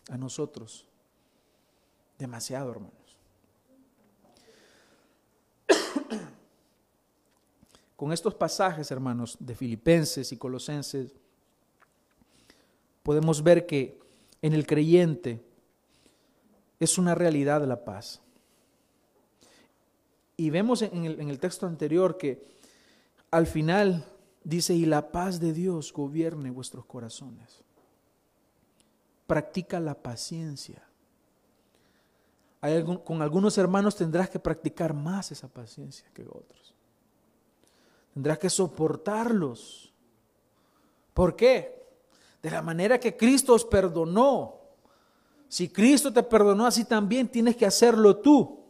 a 0.10 0.18
nosotros 0.18 0.86
demasiado, 2.20 2.72
hermano. 2.72 2.92
Con 7.96 8.12
estos 8.12 8.36
pasajes, 8.36 8.92
hermanos, 8.92 9.38
de 9.40 9.56
Filipenses 9.56 10.30
y 10.34 10.38
Colosenses, 10.38 11.14
podemos 13.02 13.42
ver 13.42 13.66
que 13.66 13.98
en 14.42 14.52
el 14.52 14.68
creyente 14.68 15.42
es 16.82 16.98
una 16.98 17.16
realidad 17.16 17.62
la 17.66 17.86
paz. 17.86 18.22
Y 20.38 20.50
vemos 20.50 20.82
en 20.82 21.06
el, 21.06 21.20
en 21.20 21.30
el, 21.30 21.40
texto 21.40 21.66
anterior 21.66 22.18
que 22.18 22.46
al 23.32 23.48
final 23.48 24.06
dice, 24.44 24.74
y 24.74 24.86
la 24.86 25.12
paz 25.12 25.40
de 25.40 25.54
Dios 25.54 25.92
gobierne 25.94 26.52
vuestros 26.52 26.86
corazones. 26.86 27.62
Practica 29.28 29.80
la 29.80 29.96
paciencia. 29.96 30.84
Hay 32.62 32.84
con 32.84 33.22
algunos 33.22 33.58
hermanos 33.58 33.96
tendrás 33.96 34.30
que 34.30 34.40
practicar 34.40 34.94
más 34.94 35.32
esa 35.32 35.48
paciencia 35.48 36.08
que 36.14 36.24
otros. 36.24 36.74
Tendrás 38.14 38.40
que 38.40 38.50
soportarlos. 38.50 39.94
¿Por 41.14 41.36
qué? 41.36 41.86
De 42.42 42.50
la 42.50 42.62
manera 42.62 43.00
que 43.00 43.16
Cristo 43.16 43.54
os 43.54 43.66
perdonó. 43.66 44.62
Si 45.48 45.70
Cristo 45.70 46.12
te 46.12 46.24
perdonó, 46.24 46.66
así 46.66 46.86
también 46.86 47.28
tienes 47.28 47.56
que 47.56 47.66
hacerlo 47.66 48.18
tú. 48.18 48.65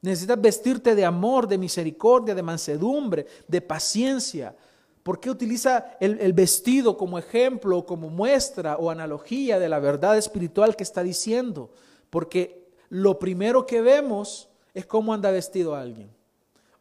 Necesitas 0.00 0.40
vestirte 0.40 0.94
de 0.94 1.04
amor, 1.04 1.48
de 1.48 1.58
misericordia, 1.58 2.34
de 2.34 2.42
mansedumbre, 2.42 3.26
de 3.46 3.60
paciencia. 3.60 4.54
¿Por 5.02 5.18
qué 5.18 5.30
utiliza 5.30 5.96
el, 6.00 6.32
vestido 6.32 6.96
como 6.96 7.18
ejemplo, 7.18 7.84
como 7.84 8.08
muestra 8.08 8.76
o 8.76 8.90
analogía 8.90 9.58
de 9.58 9.68
la 9.68 9.80
verdad 9.80 10.16
espiritual 10.16 10.76
que 10.76 10.84
está 10.84 11.02
diciendo? 11.02 11.72
Porque 12.10 12.68
lo 12.90 13.18
primero 13.18 13.66
que 13.66 13.80
vemos 13.80 14.48
es 14.74 14.86
cómo 14.86 15.12
anda 15.12 15.30
vestido 15.30 15.74
alguien. 15.74 16.10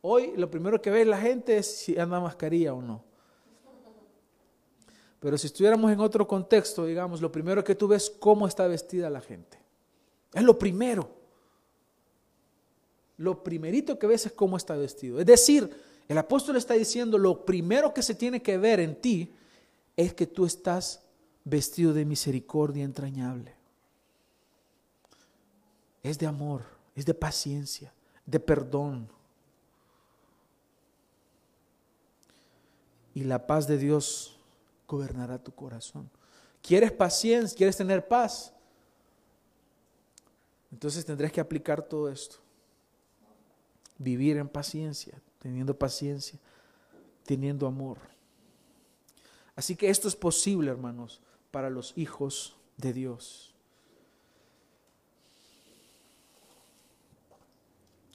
Hoy 0.01 0.33
lo 0.35 0.51
primero 0.51 0.81
que 0.81 0.91
ve 0.91 1.05
la 1.05 1.17
gente 1.17 1.57
es 1.57 1.65
si 1.65 1.97
anda 1.97 2.19
mascarilla 2.19 2.73
o 2.73 2.81
no. 2.81 3.03
Pero 5.19 5.37
si 5.37 5.47
estuviéramos 5.47 5.91
en 5.91 5.99
otro 5.99 6.27
contexto, 6.27 6.85
digamos, 6.85 7.21
lo 7.21 7.31
primero 7.31 7.63
que 7.63 7.73
tú 7.73 7.87
ves 7.87 8.03
es 8.03 8.09
cómo 8.11 8.47
está 8.47 8.67
vestida 8.67 9.09
la 9.09 9.21
gente. 9.21 9.57
Es 10.33 10.43
lo 10.43 10.59
primero. 10.59 11.16
Lo 13.17 13.43
primerito 13.43 13.97
que 13.99 14.07
ves 14.07 14.25
es 14.25 14.31
cómo 14.31 14.57
está 14.57 14.75
vestido. 14.75 15.19
Es 15.19 15.25
decir, 15.25 15.69
el 16.07 16.17
apóstol 16.17 16.55
está 16.55 16.75
diciendo, 16.75 17.17
lo 17.17 17.45
primero 17.45 17.93
que 17.93 18.01
se 18.01 18.15
tiene 18.15 18.41
que 18.41 18.57
ver 18.57 18.79
en 18.79 19.01
ti 19.01 19.33
es 19.95 20.13
que 20.13 20.27
tú 20.27 20.45
estás 20.45 21.01
vestido 21.43 21.93
de 21.93 22.05
misericordia 22.05 22.83
entrañable. 22.83 23.55
Es 26.03 26.19
de 26.19 26.27
amor, 26.27 26.63
es 26.95 27.05
de 27.05 27.13
paciencia, 27.13 27.91
de 28.25 28.39
perdón, 28.39 29.09
y 33.17 33.23
la 33.23 33.47
paz 33.47 33.67
de 33.67 33.79
Dios 33.79 34.37
gobernará 34.87 35.39
tu 35.39 35.51
corazón. 35.51 36.07
¿Quieres 36.61 36.91
paciencia? 36.91 37.57
¿Quieres 37.57 37.75
tener 37.75 38.07
paz? 38.07 38.53
Entonces 40.71 41.03
tendrás 41.03 41.31
que 41.31 41.41
aplicar 41.41 41.81
todo 41.81 42.09
esto. 42.09 42.37
Vivir 43.97 44.37
en 44.37 44.47
paciencia, 44.47 45.21
teniendo 45.39 45.77
paciencia, 45.77 46.39
teniendo 47.25 47.67
amor. 47.67 47.97
Así 49.55 49.75
que 49.75 49.89
esto 49.89 50.07
es 50.07 50.15
posible, 50.15 50.69
hermanos, 50.69 51.21
para 51.51 51.69
los 51.69 51.97
hijos 51.97 52.55
de 52.77 52.93
Dios. 52.93 53.55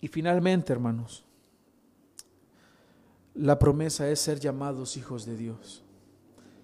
Y 0.01 0.09
finalmente, 0.09 0.73
hermanos, 0.73 1.25
la 3.35 3.59
promesa 3.59 4.09
es 4.11 4.21
ser 4.21 4.41
llamados 4.41 4.97
hijos 4.97 5.25
de 5.25 5.37
Dios. 5.37 5.83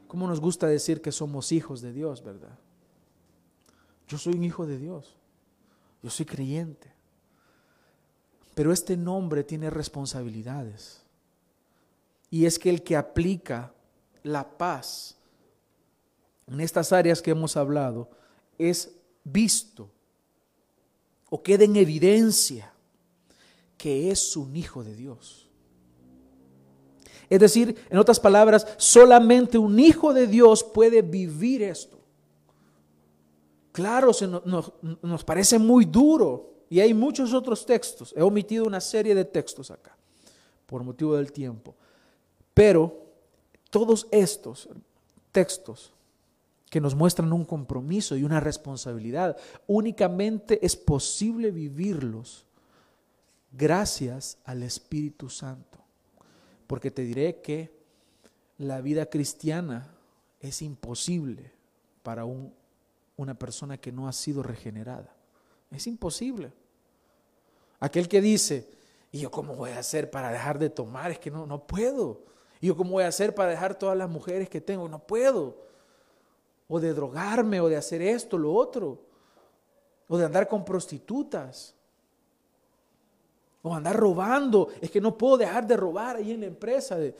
¿Cómo 0.06 0.26
nos 0.26 0.40
gusta 0.40 0.66
decir 0.66 1.00
que 1.00 1.12
somos 1.12 1.52
hijos 1.52 1.80
de 1.80 1.92
Dios, 1.92 2.22
verdad? 2.22 2.58
Yo 4.08 4.18
soy 4.18 4.34
un 4.34 4.44
hijo 4.44 4.66
de 4.66 4.78
Dios. 4.78 5.16
Yo 6.02 6.10
soy 6.10 6.26
creyente. 6.26 6.92
Pero 8.58 8.72
este 8.72 8.96
nombre 8.96 9.44
tiene 9.44 9.70
responsabilidades. 9.70 11.00
Y 12.28 12.44
es 12.44 12.58
que 12.58 12.70
el 12.70 12.82
que 12.82 12.96
aplica 12.96 13.72
la 14.24 14.58
paz 14.58 15.14
en 16.48 16.60
estas 16.60 16.92
áreas 16.92 17.22
que 17.22 17.30
hemos 17.30 17.56
hablado 17.56 18.10
es 18.58 18.90
visto 19.22 19.88
o 21.30 21.40
queda 21.40 21.62
en 21.62 21.76
evidencia 21.76 22.72
que 23.76 24.10
es 24.10 24.36
un 24.36 24.56
hijo 24.56 24.82
de 24.82 24.96
Dios. 24.96 25.48
Es 27.30 27.38
decir, 27.38 27.76
en 27.88 27.98
otras 27.98 28.18
palabras, 28.18 28.66
solamente 28.76 29.56
un 29.56 29.78
hijo 29.78 30.12
de 30.12 30.26
Dios 30.26 30.64
puede 30.64 31.00
vivir 31.02 31.62
esto. 31.62 32.00
Claro, 33.70 34.12
se 34.12 34.26
nos, 34.26 35.22
parece 35.24 35.60
muy 35.60 35.84
duro 35.84 36.57
y 36.68 36.80
hay 36.80 36.94
muchos 36.94 37.32
otros 37.32 37.64
textos. 37.64 38.14
He 38.16 38.22
omitido 38.22 38.64
una 38.64 38.80
serie 38.80 39.14
de 39.14 39.24
textos 39.24 39.70
acá 39.70 39.96
por 40.66 40.82
motivo 40.82 41.16
del 41.16 41.32
tiempo. 41.32 41.74
Pero 42.52 43.06
todos 43.70 44.06
estos 44.10 44.68
textos 45.32 45.92
que 46.68 46.80
nos 46.80 46.94
muestran 46.94 47.32
un 47.32 47.44
compromiso 47.44 48.16
y 48.16 48.24
una 48.24 48.40
responsabilidad, 48.40 49.36
únicamente 49.66 50.64
es 50.64 50.76
posible 50.76 51.50
vivirlos 51.50 52.44
gracias 53.52 54.36
al 54.44 54.62
Espíritu 54.62 55.30
Santo 55.30 55.78
porque 56.68 56.92
te 56.92 57.02
diré 57.02 57.40
que 57.40 57.72
la 58.58 58.80
vida 58.80 59.06
cristiana 59.06 59.88
es 60.38 60.62
imposible 60.62 61.50
para 62.04 62.24
un, 62.24 62.52
una 63.16 63.34
persona 63.34 63.78
que 63.78 63.90
no 63.90 64.06
ha 64.06 64.12
sido 64.12 64.42
regenerada. 64.44 65.12
Es 65.70 65.86
imposible. 65.86 66.52
Aquel 67.80 68.08
que 68.08 68.20
dice, 68.20 68.68
¿y 69.12 69.20
yo 69.20 69.30
cómo 69.30 69.54
voy 69.54 69.70
a 69.70 69.78
hacer 69.78 70.10
para 70.10 70.30
dejar 70.30 70.58
de 70.58 70.70
tomar? 70.70 71.10
Es 71.10 71.18
que 71.18 71.30
no, 71.30 71.46
no 71.46 71.66
puedo. 71.66 72.22
¿Y 72.60 72.68
yo 72.68 72.76
cómo 72.76 72.92
voy 72.92 73.04
a 73.04 73.08
hacer 73.08 73.34
para 73.34 73.50
dejar 73.50 73.78
todas 73.78 73.96
las 73.96 74.08
mujeres 74.08 74.48
que 74.48 74.60
tengo? 74.60 74.88
No 74.88 74.98
puedo. 74.98 75.56
O 76.68 76.80
de 76.80 76.92
drogarme, 76.92 77.60
o 77.60 77.68
de 77.68 77.76
hacer 77.76 78.02
esto, 78.02 78.36
lo 78.36 78.52
otro. 78.52 79.00
O 80.08 80.18
de 80.18 80.24
andar 80.24 80.48
con 80.48 80.64
prostitutas. 80.64 81.74
O 83.62 83.74
andar 83.74 83.96
robando. 83.96 84.68
Es 84.80 84.90
que 84.90 85.00
no 85.00 85.16
puedo 85.16 85.36
dejar 85.36 85.66
de 85.66 85.76
robar 85.76 86.16
ahí 86.16 86.32
en 86.32 86.40
la 86.40 86.46
empresa. 86.46 86.96
De, 86.96 87.14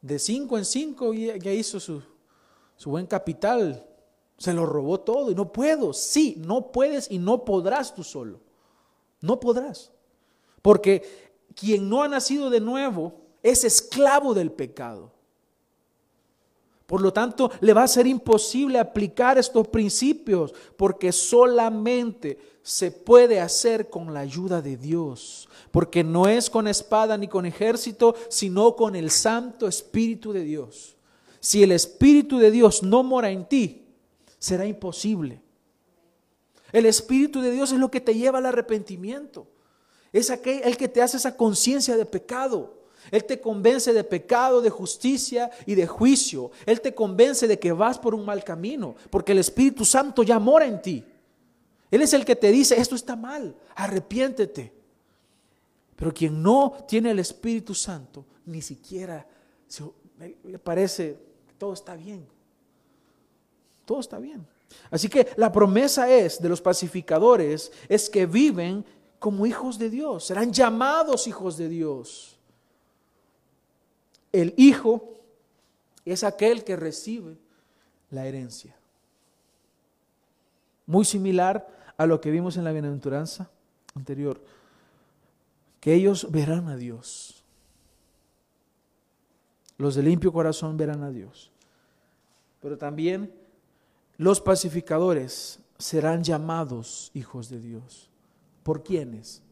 de 0.00 0.18
cinco 0.18 0.58
en 0.58 0.64
cinco 0.64 1.12
ya 1.12 1.50
hizo 1.50 1.80
su, 1.80 2.02
su 2.76 2.90
buen 2.90 3.06
capital. 3.06 3.84
Se 4.38 4.52
lo 4.52 4.66
robó 4.66 5.00
todo 5.00 5.30
y 5.30 5.34
no 5.34 5.52
puedo. 5.52 5.92
Sí, 5.92 6.36
no 6.38 6.72
puedes 6.72 7.10
y 7.10 7.18
no 7.18 7.44
podrás 7.44 7.94
tú 7.94 8.02
solo. 8.02 8.40
No 9.20 9.40
podrás. 9.40 9.92
Porque 10.60 11.32
quien 11.54 11.88
no 11.88 12.02
ha 12.02 12.08
nacido 12.08 12.50
de 12.50 12.60
nuevo 12.60 13.14
es 13.42 13.64
esclavo 13.64 14.34
del 14.34 14.50
pecado. 14.50 15.12
Por 16.86 17.00
lo 17.00 17.12
tanto, 17.12 17.50
le 17.60 17.72
va 17.72 17.84
a 17.84 17.88
ser 17.88 18.06
imposible 18.06 18.78
aplicar 18.78 19.38
estos 19.38 19.68
principios 19.68 20.52
porque 20.76 21.12
solamente 21.12 22.38
se 22.62 22.90
puede 22.90 23.40
hacer 23.40 23.88
con 23.88 24.12
la 24.12 24.20
ayuda 24.20 24.60
de 24.60 24.76
Dios. 24.76 25.48
Porque 25.70 26.04
no 26.04 26.28
es 26.28 26.50
con 26.50 26.68
espada 26.68 27.16
ni 27.16 27.28
con 27.28 27.46
ejército, 27.46 28.14
sino 28.28 28.76
con 28.76 28.96
el 28.96 29.10
Santo 29.10 29.66
Espíritu 29.66 30.32
de 30.32 30.44
Dios. 30.44 30.96
Si 31.40 31.62
el 31.62 31.72
Espíritu 31.72 32.38
de 32.38 32.50
Dios 32.50 32.82
no 32.82 33.02
mora 33.02 33.30
en 33.30 33.46
ti, 33.46 33.83
será 34.44 34.66
imposible. 34.66 35.40
El 36.70 36.84
Espíritu 36.84 37.40
de 37.40 37.50
Dios 37.50 37.72
es 37.72 37.78
lo 37.78 37.90
que 37.90 38.02
te 38.02 38.14
lleva 38.14 38.38
al 38.38 38.46
arrepentimiento. 38.46 39.46
Es 40.12 40.28
aquel 40.28 40.60
el 40.64 40.76
que 40.76 40.86
te 40.86 41.00
hace 41.00 41.16
esa 41.16 41.34
conciencia 41.34 41.96
de 41.96 42.04
pecado. 42.04 42.84
Él 43.10 43.24
te 43.24 43.40
convence 43.40 43.94
de 43.94 44.04
pecado, 44.04 44.60
de 44.60 44.68
justicia 44.68 45.50
y 45.64 45.74
de 45.74 45.86
juicio. 45.86 46.50
Él 46.66 46.82
te 46.82 46.94
convence 46.94 47.48
de 47.48 47.58
que 47.58 47.72
vas 47.72 47.98
por 47.98 48.14
un 48.14 48.26
mal 48.26 48.44
camino, 48.44 48.96
porque 49.08 49.32
el 49.32 49.38
Espíritu 49.38 49.86
Santo 49.86 50.22
ya 50.22 50.38
mora 50.38 50.66
en 50.66 50.82
ti. 50.82 51.02
Él 51.90 52.02
es 52.02 52.12
el 52.12 52.26
que 52.26 52.36
te 52.36 52.50
dice, 52.50 52.78
esto 52.78 52.96
está 52.96 53.16
mal, 53.16 53.56
arrepiéntete. 53.74 54.74
Pero 55.96 56.12
quien 56.12 56.42
no 56.42 56.84
tiene 56.86 57.12
el 57.12 57.18
Espíritu 57.18 57.74
Santo, 57.74 58.26
ni 58.44 58.60
siquiera 58.60 59.26
le 60.44 60.58
parece 60.58 61.16
que 61.46 61.54
todo 61.54 61.72
está 61.72 61.96
bien. 61.96 62.33
Todo 63.84 64.00
está 64.00 64.18
bien. 64.18 64.46
Así 64.90 65.08
que 65.08 65.28
la 65.36 65.52
promesa 65.52 66.10
es 66.10 66.40
de 66.40 66.48
los 66.48 66.60
pacificadores 66.60 67.72
es 67.88 68.08
que 68.10 68.26
viven 68.26 68.84
como 69.18 69.46
hijos 69.46 69.78
de 69.78 69.88
Dios, 69.88 70.26
serán 70.26 70.52
llamados 70.52 71.26
hijos 71.26 71.56
de 71.56 71.68
Dios. 71.68 72.36
El 74.32 74.52
hijo 74.56 75.14
es 76.04 76.24
aquel 76.24 76.64
que 76.64 76.76
recibe 76.76 77.36
la 78.10 78.26
herencia. 78.26 78.76
Muy 80.86 81.04
similar 81.04 81.66
a 81.96 82.04
lo 82.04 82.20
que 82.20 82.30
vimos 82.30 82.56
en 82.56 82.64
la 82.64 82.72
bienaventuranza 82.72 83.48
anterior, 83.94 84.42
que 85.80 85.94
ellos 85.94 86.30
verán 86.30 86.68
a 86.68 86.76
Dios. 86.76 87.42
Los 89.78 89.94
de 89.94 90.02
limpio 90.02 90.32
corazón 90.32 90.76
verán 90.76 91.02
a 91.02 91.10
Dios. 91.10 91.50
Pero 92.60 92.76
también 92.76 93.32
los 94.16 94.40
pacificadores 94.40 95.60
serán 95.78 96.22
llamados 96.22 97.10
hijos 97.14 97.48
de 97.48 97.60
Dios. 97.60 98.10
¿Por 98.62 98.82
quiénes? 98.82 99.42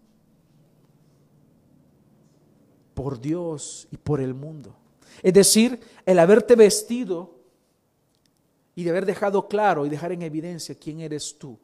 Por 2.94 3.20
Dios 3.20 3.88
y 3.90 3.96
por 3.96 4.20
el 4.20 4.34
mundo. 4.34 4.76
Es 5.22 5.34
decir, 5.34 5.80
el 6.06 6.18
haberte 6.18 6.56
vestido 6.56 7.34
y 8.74 8.84
de 8.84 8.90
haber 8.90 9.04
dejado 9.04 9.48
claro 9.48 9.84
y 9.84 9.90
dejar 9.90 10.12
en 10.12 10.22
evidencia 10.22 10.74
quién 10.74 11.00
eres 11.00 11.36
tú 11.38 11.58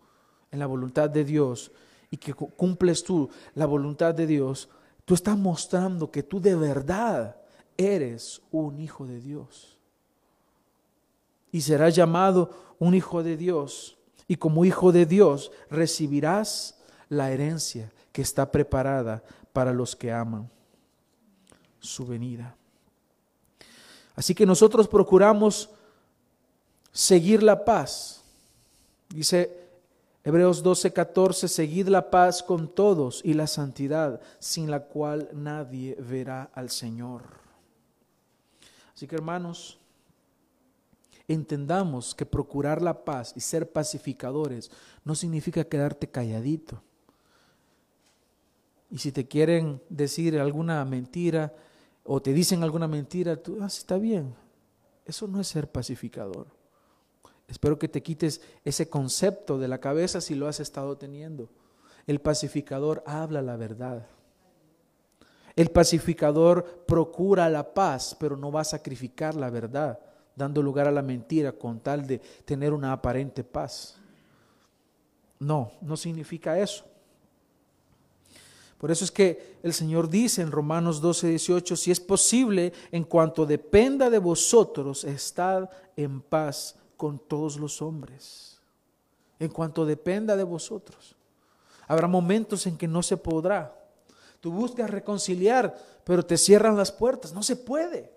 en 0.50 0.58
la 0.58 0.66
voluntad 0.66 1.08
de 1.08 1.24
Dios 1.24 1.72
y 2.10 2.16
que 2.16 2.34
cumples 2.34 3.02
tú 3.02 3.28
la 3.54 3.66
voluntad 3.66 4.14
de 4.14 4.26
Dios, 4.26 4.68
tú 5.04 5.14
estás 5.14 5.36
mostrando 5.38 6.10
que 6.10 6.22
tú 6.22 6.40
de 6.40 6.54
verdad 6.54 7.36
eres 7.76 8.42
un 8.50 8.78
hijo 8.80 9.06
de 9.06 9.20
Dios. 9.20 9.77
Y 11.52 11.60
serás 11.60 11.94
llamado 11.94 12.50
un 12.78 12.94
hijo 12.94 13.22
de 13.22 13.36
Dios. 13.36 13.96
Y 14.26 14.36
como 14.36 14.64
hijo 14.64 14.92
de 14.92 15.06
Dios 15.06 15.50
recibirás 15.70 16.78
la 17.08 17.30
herencia 17.30 17.90
que 18.12 18.22
está 18.22 18.50
preparada 18.50 19.22
para 19.52 19.72
los 19.72 19.96
que 19.96 20.12
aman 20.12 20.50
su 21.80 22.06
venida. 22.06 22.54
Así 24.14 24.34
que 24.34 24.44
nosotros 24.44 24.88
procuramos 24.88 25.70
seguir 26.92 27.42
la 27.42 27.64
paz. 27.64 28.22
Dice 29.08 29.68
Hebreos 30.24 30.62
12, 30.62 30.92
14, 30.92 31.48
seguid 31.48 31.88
la 31.88 32.10
paz 32.10 32.42
con 32.42 32.68
todos 32.68 33.22
y 33.24 33.32
la 33.32 33.46
santidad, 33.46 34.20
sin 34.38 34.70
la 34.70 34.80
cual 34.80 35.30
nadie 35.32 35.96
verá 36.00 36.50
al 36.52 36.68
Señor. 36.68 37.22
Así 38.94 39.06
que 39.06 39.14
hermanos, 39.14 39.78
entendamos 41.28 42.14
que 42.14 42.24
procurar 42.24 42.80
la 42.80 43.04
paz 43.04 43.34
y 43.36 43.40
ser 43.40 43.70
pacificadores 43.70 44.70
no 45.04 45.14
significa 45.14 45.62
quedarte 45.64 46.08
calladito. 46.08 46.82
Y 48.90 48.98
si 48.98 49.12
te 49.12 49.28
quieren 49.28 49.82
decir 49.90 50.40
alguna 50.40 50.82
mentira 50.86 51.54
o 52.02 52.22
te 52.22 52.32
dicen 52.32 52.62
alguna 52.62 52.88
mentira, 52.88 53.36
tú, 53.36 53.58
ah, 53.60 53.66
está 53.66 53.98
bien. 53.98 54.34
Eso 55.04 55.28
no 55.28 55.40
es 55.40 55.48
ser 55.48 55.70
pacificador. 55.70 56.46
Espero 57.46 57.78
que 57.78 57.88
te 57.88 58.02
quites 58.02 58.40
ese 58.64 58.88
concepto 58.88 59.58
de 59.58 59.68
la 59.68 59.78
cabeza 59.78 60.22
si 60.22 60.34
lo 60.34 60.48
has 60.48 60.60
estado 60.60 60.96
teniendo. 60.96 61.50
El 62.06 62.20
pacificador 62.20 63.02
habla 63.06 63.42
la 63.42 63.56
verdad. 63.56 64.06
El 65.56 65.70
pacificador 65.70 66.84
procura 66.86 67.50
la 67.50 67.74
paz, 67.74 68.16
pero 68.18 68.36
no 68.36 68.50
va 68.50 68.62
a 68.62 68.64
sacrificar 68.64 69.34
la 69.34 69.50
verdad 69.50 69.98
dando 70.38 70.62
lugar 70.62 70.86
a 70.86 70.92
la 70.92 71.02
mentira 71.02 71.52
con 71.52 71.80
tal 71.80 72.06
de 72.06 72.18
tener 72.44 72.72
una 72.72 72.92
aparente 72.92 73.44
paz. 73.44 73.98
No, 75.38 75.72
no 75.82 75.96
significa 75.96 76.58
eso. 76.58 76.84
Por 78.78 78.92
eso 78.92 79.04
es 79.04 79.10
que 79.10 79.58
el 79.62 79.74
Señor 79.74 80.08
dice 80.08 80.40
en 80.40 80.52
Romanos 80.52 81.00
12, 81.00 81.28
18, 81.28 81.76
si 81.76 81.90
es 81.90 81.98
posible, 81.98 82.72
en 82.92 83.02
cuanto 83.02 83.44
dependa 83.44 84.08
de 84.08 84.18
vosotros, 84.18 85.02
estad 85.02 85.68
en 85.96 86.20
paz 86.20 86.76
con 86.96 87.18
todos 87.18 87.56
los 87.56 87.82
hombres. 87.82 88.60
En 89.40 89.48
cuanto 89.48 89.84
dependa 89.84 90.36
de 90.36 90.44
vosotros. 90.44 91.16
Habrá 91.88 92.06
momentos 92.06 92.66
en 92.66 92.76
que 92.76 92.86
no 92.86 93.02
se 93.02 93.16
podrá. 93.16 93.74
Tú 94.40 94.52
buscas 94.52 94.90
reconciliar, 94.90 95.76
pero 96.04 96.24
te 96.24 96.36
cierran 96.36 96.76
las 96.76 96.92
puertas. 96.92 97.32
No 97.32 97.42
se 97.42 97.56
puede. 97.56 98.12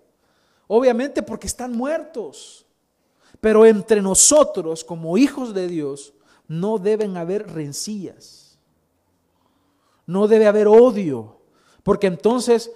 Obviamente 0.66 1.22
porque 1.22 1.46
están 1.46 1.72
muertos. 1.72 2.66
Pero 3.40 3.66
entre 3.66 4.00
nosotros, 4.00 4.84
como 4.84 5.18
hijos 5.18 5.52
de 5.52 5.68
Dios, 5.68 6.14
no 6.48 6.78
deben 6.78 7.16
haber 7.16 7.52
rencillas. 7.52 8.58
No 10.06 10.28
debe 10.28 10.46
haber 10.46 10.68
odio. 10.68 11.40
Porque 11.82 12.06
entonces 12.06 12.70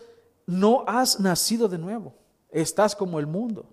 no 0.47 0.85
has 0.87 1.21
nacido 1.21 1.69
de 1.69 1.79
nuevo. 1.79 2.15
Estás 2.51 2.97
como 2.97 3.19
el 3.19 3.27
mundo. 3.27 3.67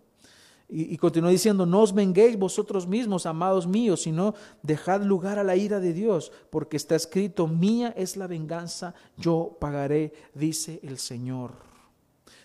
Y, 0.75 0.97
continúa 0.97 1.29
diciendo, 1.29 1.67
no 1.67 1.81
os 1.81 1.93
venguéis 1.93 2.39
vosotros 2.39 2.87
mismos, 2.87 3.27
amados 3.27 3.67
míos, 3.67 4.01
sino 4.01 4.33
dejad 4.63 5.03
lugar 5.03 5.37
a 5.37 5.43
la 5.43 5.55
ira 5.55 5.79
de 5.79 5.93
Dios, 5.93 6.31
porque 6.49 6.77
está 6.77 6.95
escrito, 6.95 7.45
mía 7.45 7.93
es 7.95 8.17
la 8.17 8.25
venganza, 8.25 8.95
yo 9.15 9.55
pagaré, 9.59 10.13
dice 10.33 10.79
el 10.81 10.97
Señor. 10.97 11.72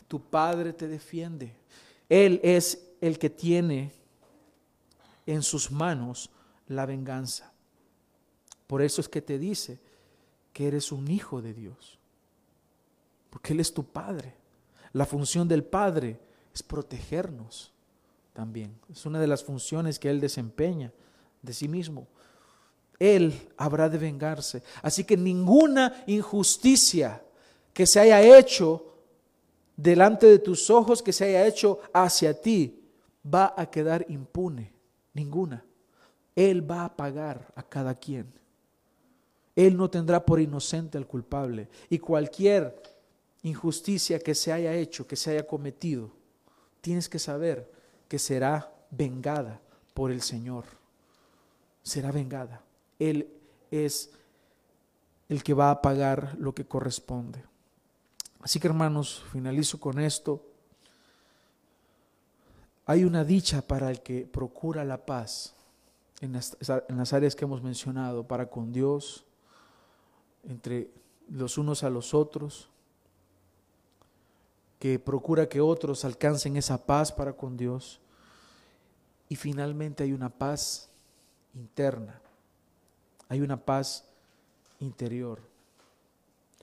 Tu 0.08 0.20
Padre 0.20 0.72
te 0.72 0.88
defiende. 0.88 1.54
Él 2.08 2.40
es 2.42 2.88
el 3.00 3.18
que 3.18 3.30
tiene 3.30 3.92
en 5.26 5.42
sus 5.42 5.70
manos 5.70 6.30
la 6.66 6.86
venganza. 6.86 7.52
Por 8.66 8.82
eso 8.82 9.00
es 9.00 9.08
que 9.08 9.22
te 9.22 9.38
dice 9.38 9.78
que 10.52 10.68
eres 10.68 10.90
un 10.90 11.08
hijo 11.10 11.40
de 11.42 11.54
Dios. 11.54 11.98
Porque 13.30 13.52
Él 13.52 13.60
es 13.60 13.72
tu 13.72 13.84
Padre. 13.84 14.34
La 14.92 15.06
función 15.06 15.46
del 15.46 15.64
Padre 15.64 16.18
es 16.54 16.62
protegernos 16.62 17.72
también. 18.32 18.78
Es 18.90 19.04
una 19.06 19.20
de 19.20 19.26
las 19.26 19.44
funciones 19.44 19.98
que 19.98 20.08
Él 20.10 20.20
desempeña 20.20 20.92
de 21.42 21.52
sí 21.52 21.68
mismo. 21.68 22.08
Él 22.98 23.48
habrá 23.56 23.88
de 23.88 23.98
vengarse. 23.98 24.62
Así 24.82 25.04
que 25.04 25.16
ninguna 25.16 26.04
injusticia 26.06 27.22
que 27.72 27.86
se 27.86 28.00
haya 28.00 28.20
hecho 28.38 28.97
delante 29.78 30.26
de 30.26 30.40
tus 30.40 30.68
ojos 30.70 31.02
que 31.02 31.12
se 31.12 31.24
haya 31.24 31.46
hecho 31.46 31.78
hacia 31.94 32.38
ti 32.38 32.82
va 33.24 33.54
a 33.56 33.70
quedar 33.70 34.04
impune. 34.08 34.72
Ninguna. 35.14 35.64
Él 36.34 36.68
va 36.68 36.84
a 36.84 36.96
pagar 36.96 37.52
a 37.54 37.62
cada 37.62 37.94
quien. 37.94 38.32
Él 39.56 39.76
no 39.76 39.88
tendrá 39.88 40.24
por 40.24 40.40
inocente 40.40 40.98
al 40.98 41.06
culpable. 41.06 41.68
Y 41.88 41.98
cualquier 41.98 42.80
injusticia 43.42 44.18
que 44.18 44.34
se 44.34 44.52
haya 44.52 44.74
hecho, 44.74 45.06
que 45.06 45.16
se 45.16 45.30
haya 45.30 45.46
cometido, 45.46 46.10
tienes 46.80 47.08
que 47.08 47.18
saber 47.18 47.70
que 48.08 48.18
será 48.18 48.72
vengada 48.90 49.60
por 49.94 50.10
el 50.10 50.22
Señor. 50.22 50.64
Será 51.82 52.12
vengada. 52.12 52.62
Él 52.98 53.28
es 53.70 54.10
el 55.28 55.42
que 55.42 55.54
va 55.54 55.70
a 55.70 55.82
pagar 55.82 56.36
lo 56.38 56.54
que 56.54 56.64
corresponde. 56.64 57.42
Así 58.40 58.60
que 58.60 58.68
hermanos, 58.68 59.24
finalizo 59.32 59.80
con 59.80 59.98
esto. 59.98 60.42
Hay 62.86 63.04
una 63.04 63.24
dicha 63.24 63.62
para 63.62 63.90
el 63.90 64.00
que 64.00 64.26
procura 64.26 64.84
la 64.84 65.04
paz 65.04 65.54
en 66.20 66.32
las, 66.32 67.12
áreas 67.12 67.36
que 67.36 67.44
hemos 67.44 67.62
mencionado, 67.62 68.26
para 68.26 68.48
con 68.48 68.72
Dios, 68.72 69.24
entre 70.48 70.90
los 71.28 71.58
unos 71.58 71.84
a 71.84 71.90
los 71.90 72.14
otros, 72.14 72.68
que 74.78 74.98
procura 74.98 75.48
que 75.48 75.60
otros 75.60 76.04
alcancen 76.04 76.56
esa 76.56 76.86
paz 76.86 77.12
para 77.12 77.32
con 77.32 77.56
Dios. 77.56 78.00
Y 79.28 79.36
finalmente 79.36 80.04
hay 80.04 80.12
una 80.12 80.30
paz 80.30 80.88
interna, 81.54 82.20
hay 83.28 83.40
una 83.40 83.56
paz 83.56 84.04
interior, 84.80 85.40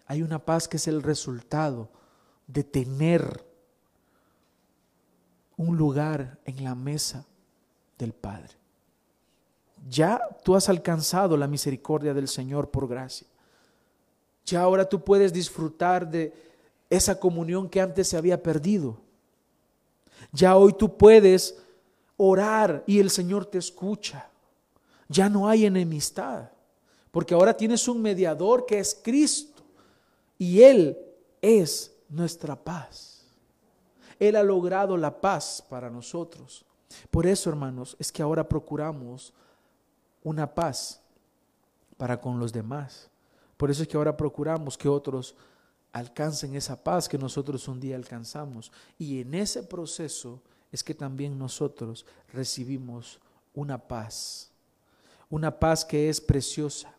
hay 0.07 0.21
una 0.21 0.39
paz 0.39 0.67
que 0.67 0.77
es 0.77 0.87
el 0.87 1.01
resultado 1.01 1.89
de 2.47 2.63
tener 2.63 3.43
un 5.57 5.77
lugar 5.77 6.37
en 6.45 6.63
la 6.63 6.75
mesa 6.75 7.25
del 7.97 8.13
Padre. 8.13 8.53
Ya 9.89 10.21
tú 10.43 10.55
has 10.55 10.69
alcanzado 10.69 11.37
la 11.37 11.47
misericordia 11.47 12.13
del 12.13 12.27
Señor 12.27 12.69
por 12.69 12.87
gracia. 12.87 13.27
Ya 14.45 14.61
ahora 14.61 14.87
tú 14.87 15.03
puedes 15.03 15.33
disfrutar 15.33 16.09
de 16.09 16.33
esa 16.89 17.19
comunión 17.19 17.69
que 17.69 17.81
antes 17.81 18.07
se 18.07 18.17
había 18.17 18.41
perdido. 18.41 18.97
Ya 20.31 20.55
hoy 20.55 20.73
tú 20.73 20.97
puedes 20.97 21.57
orar 22.17 22.83
y 22.85 22.99
el 22.99 23.09
Señor 23.09 23.45
te 23.45 23.57
escucha. 23.57 24.29
Ya 25.07 25.29
no 25.29 25.47
hay 25.47 25.65
enemistad, 25.65 26.49
porque 27.11 27.33
ahora 27.33 27.55
tienes 27.55 27.87
un 27.87 28.01
mediador 28.01 28.65
que 28.65 28.79
es 28.79 28.99
Cristo 29.03 29.54
y 30.37 30.61
Él 30.61 30.97
es 31.41 31.95
nuestra 32.09 32.55
paz. 32.55 33.25
Él 34.19 34.35
ha 34.35 34.43
logrado 34.43 34.97
la 34.97 35.19
paz 35.19 35.63
para 35.69 35.89
nosotros. 35.89 36.65
Por 37.11 37.25
eso, 37.27 37.49
hermanos, 37.49 37.95
es 37.99 38.11
que 38.11 38.21
ahora 38.21 38.47
procuramos 38.47 39.33
una 40.23 40.53
paz 40.53 41.01
para 41.97 42.19
con 42.19 42.39
los 42.39 42.53
demás. 42.53 43.09
Por 43.57 43.71
eso 43.71 43.83
es 43.83 43.87
que 43.87 43.97
ahora 43.97 44.15
procuramos 44.15 44.77
que 44.77 44.89
otros 44.89 45.35
alcancen 45.91 46.55
esa 46.55 46.81
paz 46.83 47.07
que 47.07 47.17
nosotros 47.17 47.67
un 47.67 47.79
día 47.79 47.95
alcanzamos. 47.95 48.71
Y 48.97 49.21
en 49.21 49.33
ese 49.33 49.63
proceso 49.63 50.41
es 50.71 50.83
que 50.83 50.93
también 50.93 51.37
nosotros 51.37 52.05
recibimos 52.33 53.19
una 53.53 53.77
paz. 53.77 54.51
Una 55.29 55.57
paz 55.57 55.85
que 55.85 56.09
es 56.09 56.19
preciosa. 56.19 56.93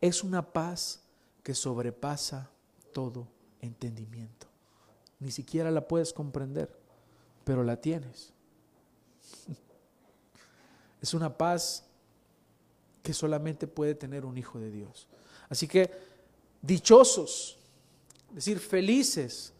Es 0.00 0.24
una 0.24 0.42
paz 0.42 1.00
que 1.48 1.54
sobrepasa 1.54 2.50
todo 2.92 3.26
entendimiento. 3.62 4.46
Ni 5.18 5.30
siquiera 5.30 5.70
la 5.70 5.88
puedes 5.88 6.12
comprender, 6.12 6.70
pero 7.42 7.64
la 7.64 7.80
tienes. 7.80 8.34
Es 11.00 11.14
una 11.14 11.34
paz 11.34 11.86
que 13.02 13.14
solamente 13.14 13.66
puede 13.66 13.94
tener 13.94 14.26
un 14.26 14.36
hijo 14.36 14.60
de 14.60 14.70
Dios. 14.70 15.08
Así 15.48 15.66
que 15.66 15.90
dichosos, 16.60 17.58
es 18.28 18.34
decir, 18.34 18.58
felices, 18.58 19.54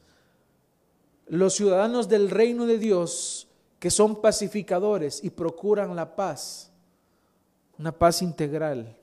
los 1.27 1.55
ciudadanos 1.55 2.07
del 2.07 2.29
reino 2.29 2.67
de 2.67 2.77
Dios 2.77 3.49
que 3.79 3.91
son 3.91 4.21
pacificadores 4.21 5.25
y 5.25 5.31
procuran 5.31 5.97
la 5.97 6.15
paz, 6.15 6.71
una 7.79 7.93
paz 7.93 8.21
integral, 8.21 8.95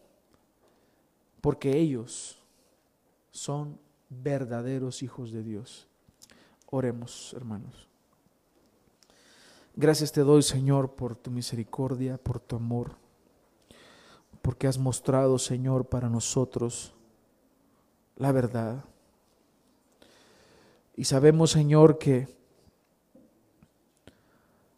porque 1.42 1.76
ellos 1.76 2.38
son 3.36 3.78
verdaderos 4.10 5.04
hijos 5.04 5.32
de 5.32 5.44
Dios. 5.44 5.88
Oremos, 6.68 7.34
hermanos. 7.36 7.88
Gracias 9.76 10.12
te 10.12 10.22
doy, 10.22 10.42
Señor, 10.42 10.96
por 10.96 11.16
tu 11.16 11.32
misericordia, 11.32 12.18
por 12.18 12.40
tu 12.40 12.56
amor 12.56 12.96
porque 14.46 14.68
has 14.68 14.78
mostrado, 14.78 15.40
Señor, 15.40 15.88
para 15.88 16.08
nosotros 16.08 16.94
la 18.16 18.32
verdad. 18.32 18.86
Y 20.96 21.06
sabemos, 21.06 21.50
Señor, 21.50 21.98
que 21.98 22.28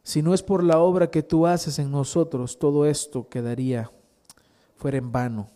si 0.03 0.21
no 0.21 0.33
es 0.33 0.41
por 0.41 0.63
la 0.63 0.79
obra 0.79 1.11
que 1.11 1.21
tú 1.21 1.45
haces 1.45 1.79
en 1.79 1.91
nosotros, 1.91 2.59
todo 2.59 2.85
esto 2.85 3.27
quedaría 3.27 3.91
fuera 4.77 4.99
en 4.99 5.11
vano. 5.11 5.49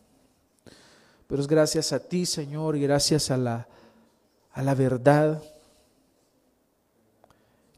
Pero 1.32 1.42
es 1.44 1.48
gracias 1.48 1.94
a 1.94 2.00
ti, 2.02 2.26
Señor, 2.26 2.76
y 2.76 2.82
gracias 2.82 3.32
a 3.32 3.38
la, 3.38 3.66
a 4.52 4.62
la 4.62 4.76
verdad 4.76 5.42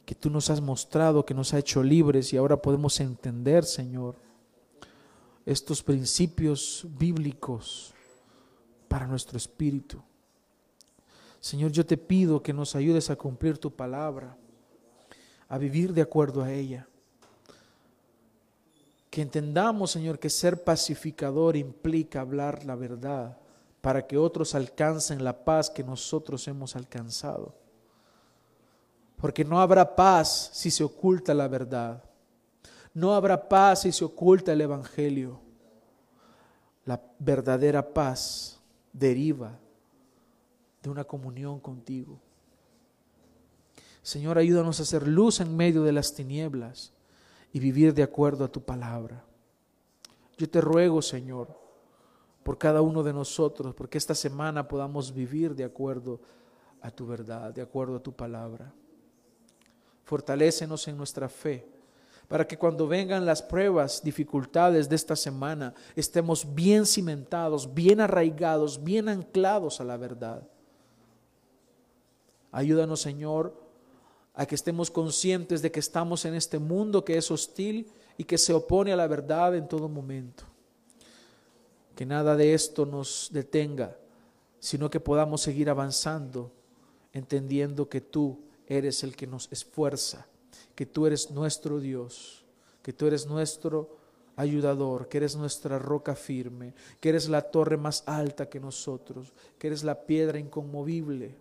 que 0.08 0.16
tú 0.16 0.32
nos 0.32 0.50
has 0.50 0.60
mostrado, 0.60 1.24
que 1.24 1.36
nos 1.36 1.54
ha 1.54 1.60
hecho 1.60 1.84
libres 1.84 2.34
y 2.34 2.38
ahora 2.38 2.60
podemos 2.60 3.00
entender, 3.00 3.64
Señor, 3.64 4.16
estos 5.46 5.84
principios 5.84 6.88
bíblicos 6.98 7.94
para 8.88 9.06
nuestro 9.06 9.38
espíritu. 9.38 10.02
Señor, 11.40 11.72
yo 11.72 11.86
te 11.86 11.98
pido 11.98 12.42
que 12.42 12.54
nos 12.54 12.76
ayudes 12.76 13.12
a 13.12 13.16
cumplir 13.16 13.60
tu 13.60 13.70
palabra, 13.70 14.36
a 15.48 15.60
vivir 15.60 15.94
de 15.94 16.02
acuerdo 16.02 16.42
a 16.42 16.52
ella. 16.52 16.88
Que 19.12 19.22
entendamos, 19.22 19.92
Señor, 19.92 20.18
que 20.18 20.32
ser 20.32 20.64
pacificador 20.64 21.56
implica 21.56 22.22
hablar 22.22 22.66
la 22.66 22.74
verdad 22.74 23.43
para 23.84 24.08
que 24.08 24.18
otros 24.18 24.56
alcancen 24.56 25.26
la 25.26 25.44
paz 25.44 25.70
que 25.70 25.84
nosotros 25.84 26.48
hemos 26.48 26.78
alcanzado. 26.78 27.54
Porque 29.18 29.44
no 29.44 29.60
habrá 29.60 29.94
paz 29.98 30.52
si 30.54 30.72
se 30.72 30.86
oculta 30.86 31.34
la 31.34 31.50
verdad. 31.50 32.02
No 32.94 33.14
habrá 33.14 33.50
paz 33.50 33.82
si 33.82 33.92
se 33.92 34.06
oculta 34.06 34.54
el 34.54 34.62
Evangelio. 34.62 35.42
La 36.86 37.02
verdadera 37.20 37.94
paz 37.94 38.62
deriva 38.94 39.60
de 40.82 40.90
una 40.90 41.04
comunión 41.04 41.60
contigo. 41.60 42.22
Señor, 44.02 44.38
ayúdanos 44.38 44.80
a 44.80 44.84
hacer 44.84 45.06
luz 45.06 45.42
en 45.42 45.58
medio 45.58 45.84
de 45.84 45.92
las 45.92 46.14
tinieblas 46.14 46.94
y 47.52 47.60
vivir 47.60 47.94
de 47.94 48.04
acuerdo 48.04 48.46
a 48.46 48.52
tu 48.52 48.62
palabra. 48.62 49.26
Yo 50.38 50.50
te 50.50 50.62
ruego, 50.62 51.02
Señor, 51.02 51.63
por 52.44 52.58
cada 52.58 52.82
uno 52.82 53.04
de 53.04 53.14
nosotros, 53.14 53.74
porque 53.74 53.98
esta 53.98 54.14
semana 54.14 54.68
podamos 54.68 55.14
vivir 55.14 55.56
de 55.56 55.64
acuerdo 55.64 56.20
a 56.82 56.92
tu 56.92 57.08
verdad, 57.08 57.54
de 57.54 57.62
acuerdo 57.62 57.96
a 57.96 58.04
tu 58.04 58.14
palabra. 58.14 58.72
Fortalécenos 60.04 60.88
en 60.88 60.98
nuestra 60.98 61.30
fe 61.30 61.66
para 62.28 62.48
que 62.48 62.58
cuando 62.58 62.88
vengan 62.88 63.26
las 63.26 63.42
pruebas, 63.42 64.02
dificultades 64.04 64.90
de 64.90 64.96
esta 64.96 65.16
semana, 65.16 65.74
estemos 65.96 66.54
bien 66.54 66.86
cimentados, 66.86 67.74
bien 67.74 68.02
arraigados, 68.02 68.84
bien 68.84 69.10
anclados 69.10 69.80
a 69.80 69.84
la 69.84 69.98
verdad. 69.98 70.48
Ayúdanos, 72.52 73.02
Señor, 73.02 73.54
a 74.34 74.46
que 74.46 74.56
estemos 74.56 74.90
conscientes 74.90 75.62
de 75.62 75.72
que 75.72 75.80
estamos 75.80 76.26
en 76.26 76.34
este 76.34 76.60
mundo 76.60 77.06
que 77.06 77.18
es 77.18 77.30
hostil 77.30 77.92
y 78.18 78.24
que 78.24 78.38
se 78.38 78.54
opone 78.54 78.94
a 78.94 78.96
la 78.96 79.08
verdad 79.08 79.56
en 79.56 79.68
todo 79.68 79.88
momento. 79.88 80.44
Que 81.96 82.06
nada 82.06 82.36
de 82.36 82.54
esto 82.54 82.86
nos 82.86 83.30
detenga, 83.32 83.98
sino 84.60 84.90
que 84.90 85.00
podamos 85.00 85.42
seguir 85.42 85.70
avanzando, 85.70 86.52
entendiendo 87.12 87.90
que 87.90 88.02
tú 88.02 88.40
eres 88.68 89.04
el 89.04 89.16
que 89.16 89.28
nos 89.28 89.52
esfuerza 89.52 90.28
que 90.76 90.86
tú 90.86 91.06
eres 91.06 91.32
nuestro 91.32 91.80
Dios, 91.80 92.44
que 92.82 92.94
tú 92.94 93.08
eres 93.08 93.28
nuestro 93.28 93.98
ayudador, 94.36 95.08
que 95.08 95.18
eres 95.18 95.36
nuestra 95.36 95.78
roca 95.78 96.16
firme, 96.16 96.74
que 97.00 97.10
eres 97.10 97.30
la 97.30 97.42
torre 97.42 97.78
más 97.78 98.04
alta 98.08 98.50
que 98.50 98.60
nosotros, 98.60 99.34
que 99.58 99.68
eres 99.68 99.84
la 99.84 100.06
piedra 100.06 100.40
inconmovible, 100.40 101.36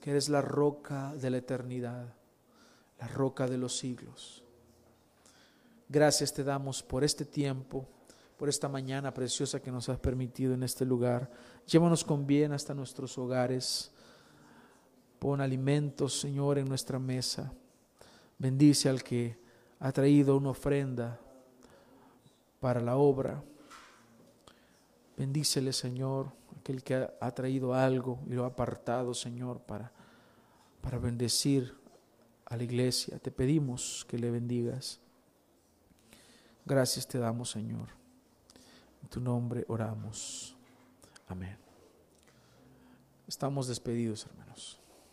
que 0.00 0.10
eres 0.10 0.28
la 0.28 0.42
roca 0.42 1.14
de 1.14 1.30
la 1.30 1.36
eternidad, 1.38 2.12
la 2.98 3.08
roca 3.08 3.46
de 3.46 3.58
los 3.58 3.76
siglos. 3.76 4.42
Gracias 5.88 6.32
te 6.32 6.42
damos 6.42 6.82
por 6.82 7.04
este 7.04 7.24
tiempo, 7.24 7.86
por 8.42 8.48
esta 8.48 8.68
mañana 8.68 9.14
preciosa 9.14 9.62
que 9.62 9.70
nos 9.70 9.88
has 9.88 10.00
permitido 10.00 10.52
en 10.52 10.64
este 10.64 10.84
lugar. 10.84 11.30
Llévanos 11.64 12.02
con 12.02 12.26
bien 12.26 12.50
hasta 12.50 12.74
nuestros 12.74 13.16
hogares 13.16 13.92
Pon 15.20 15.40
alimentos, 15.40 16.18
Señor, 16.18 16.58
en 16.58 16.68
nuestra 16.68 16.98
mesa. 16.98 17.52
Bendice 18.38 18.88
al 18.88 19.04
que 19.04 19.38
ha 19.78 19.92
traído 19.92 20.36
una 20.36 20.50
ofrenda 20.50 21.20
para 22.58 22.80
la 22.80 22.96
obra. 22.96 23.44
Bendícele, 25.16 25.72
Señor, 25.72 26.32
aquel 26.58 26.82
que 26.82 27.08
ha 27.20 27.30
traído 27.30 27.72
algo 27.72 28.18
y 28.26 28.30
lo 28.32 28.42
ha 28.42 28.48
apartado, 28.48 29.14
Señor, 29.14 29.60
para, 29.60 29.92
para 30.80 30.98
bendecir 30.98 31.72
a 32.46 32.56
la 32.56 32.64
iglesia. 32.64 33.20
Te 33.20 33.30
pedimos 33.30 34.04
que 34.08 34.18
le 34.18 34.32
bendigas. 34.32 34.98
Gracias 36.66 37.06
te 37.06 37.18
damos, 37.18 37.48
Señor. 37.48 38.01
En 39.02 39.08
tu 39.08 39.20
nombre 39.20 39.64
oramos. 39.68 40.56
Amén. 41.28 41.56
Estamos 43.26 43.68
despedidos, 43.68 44.26
hermanos. 44.26 44.41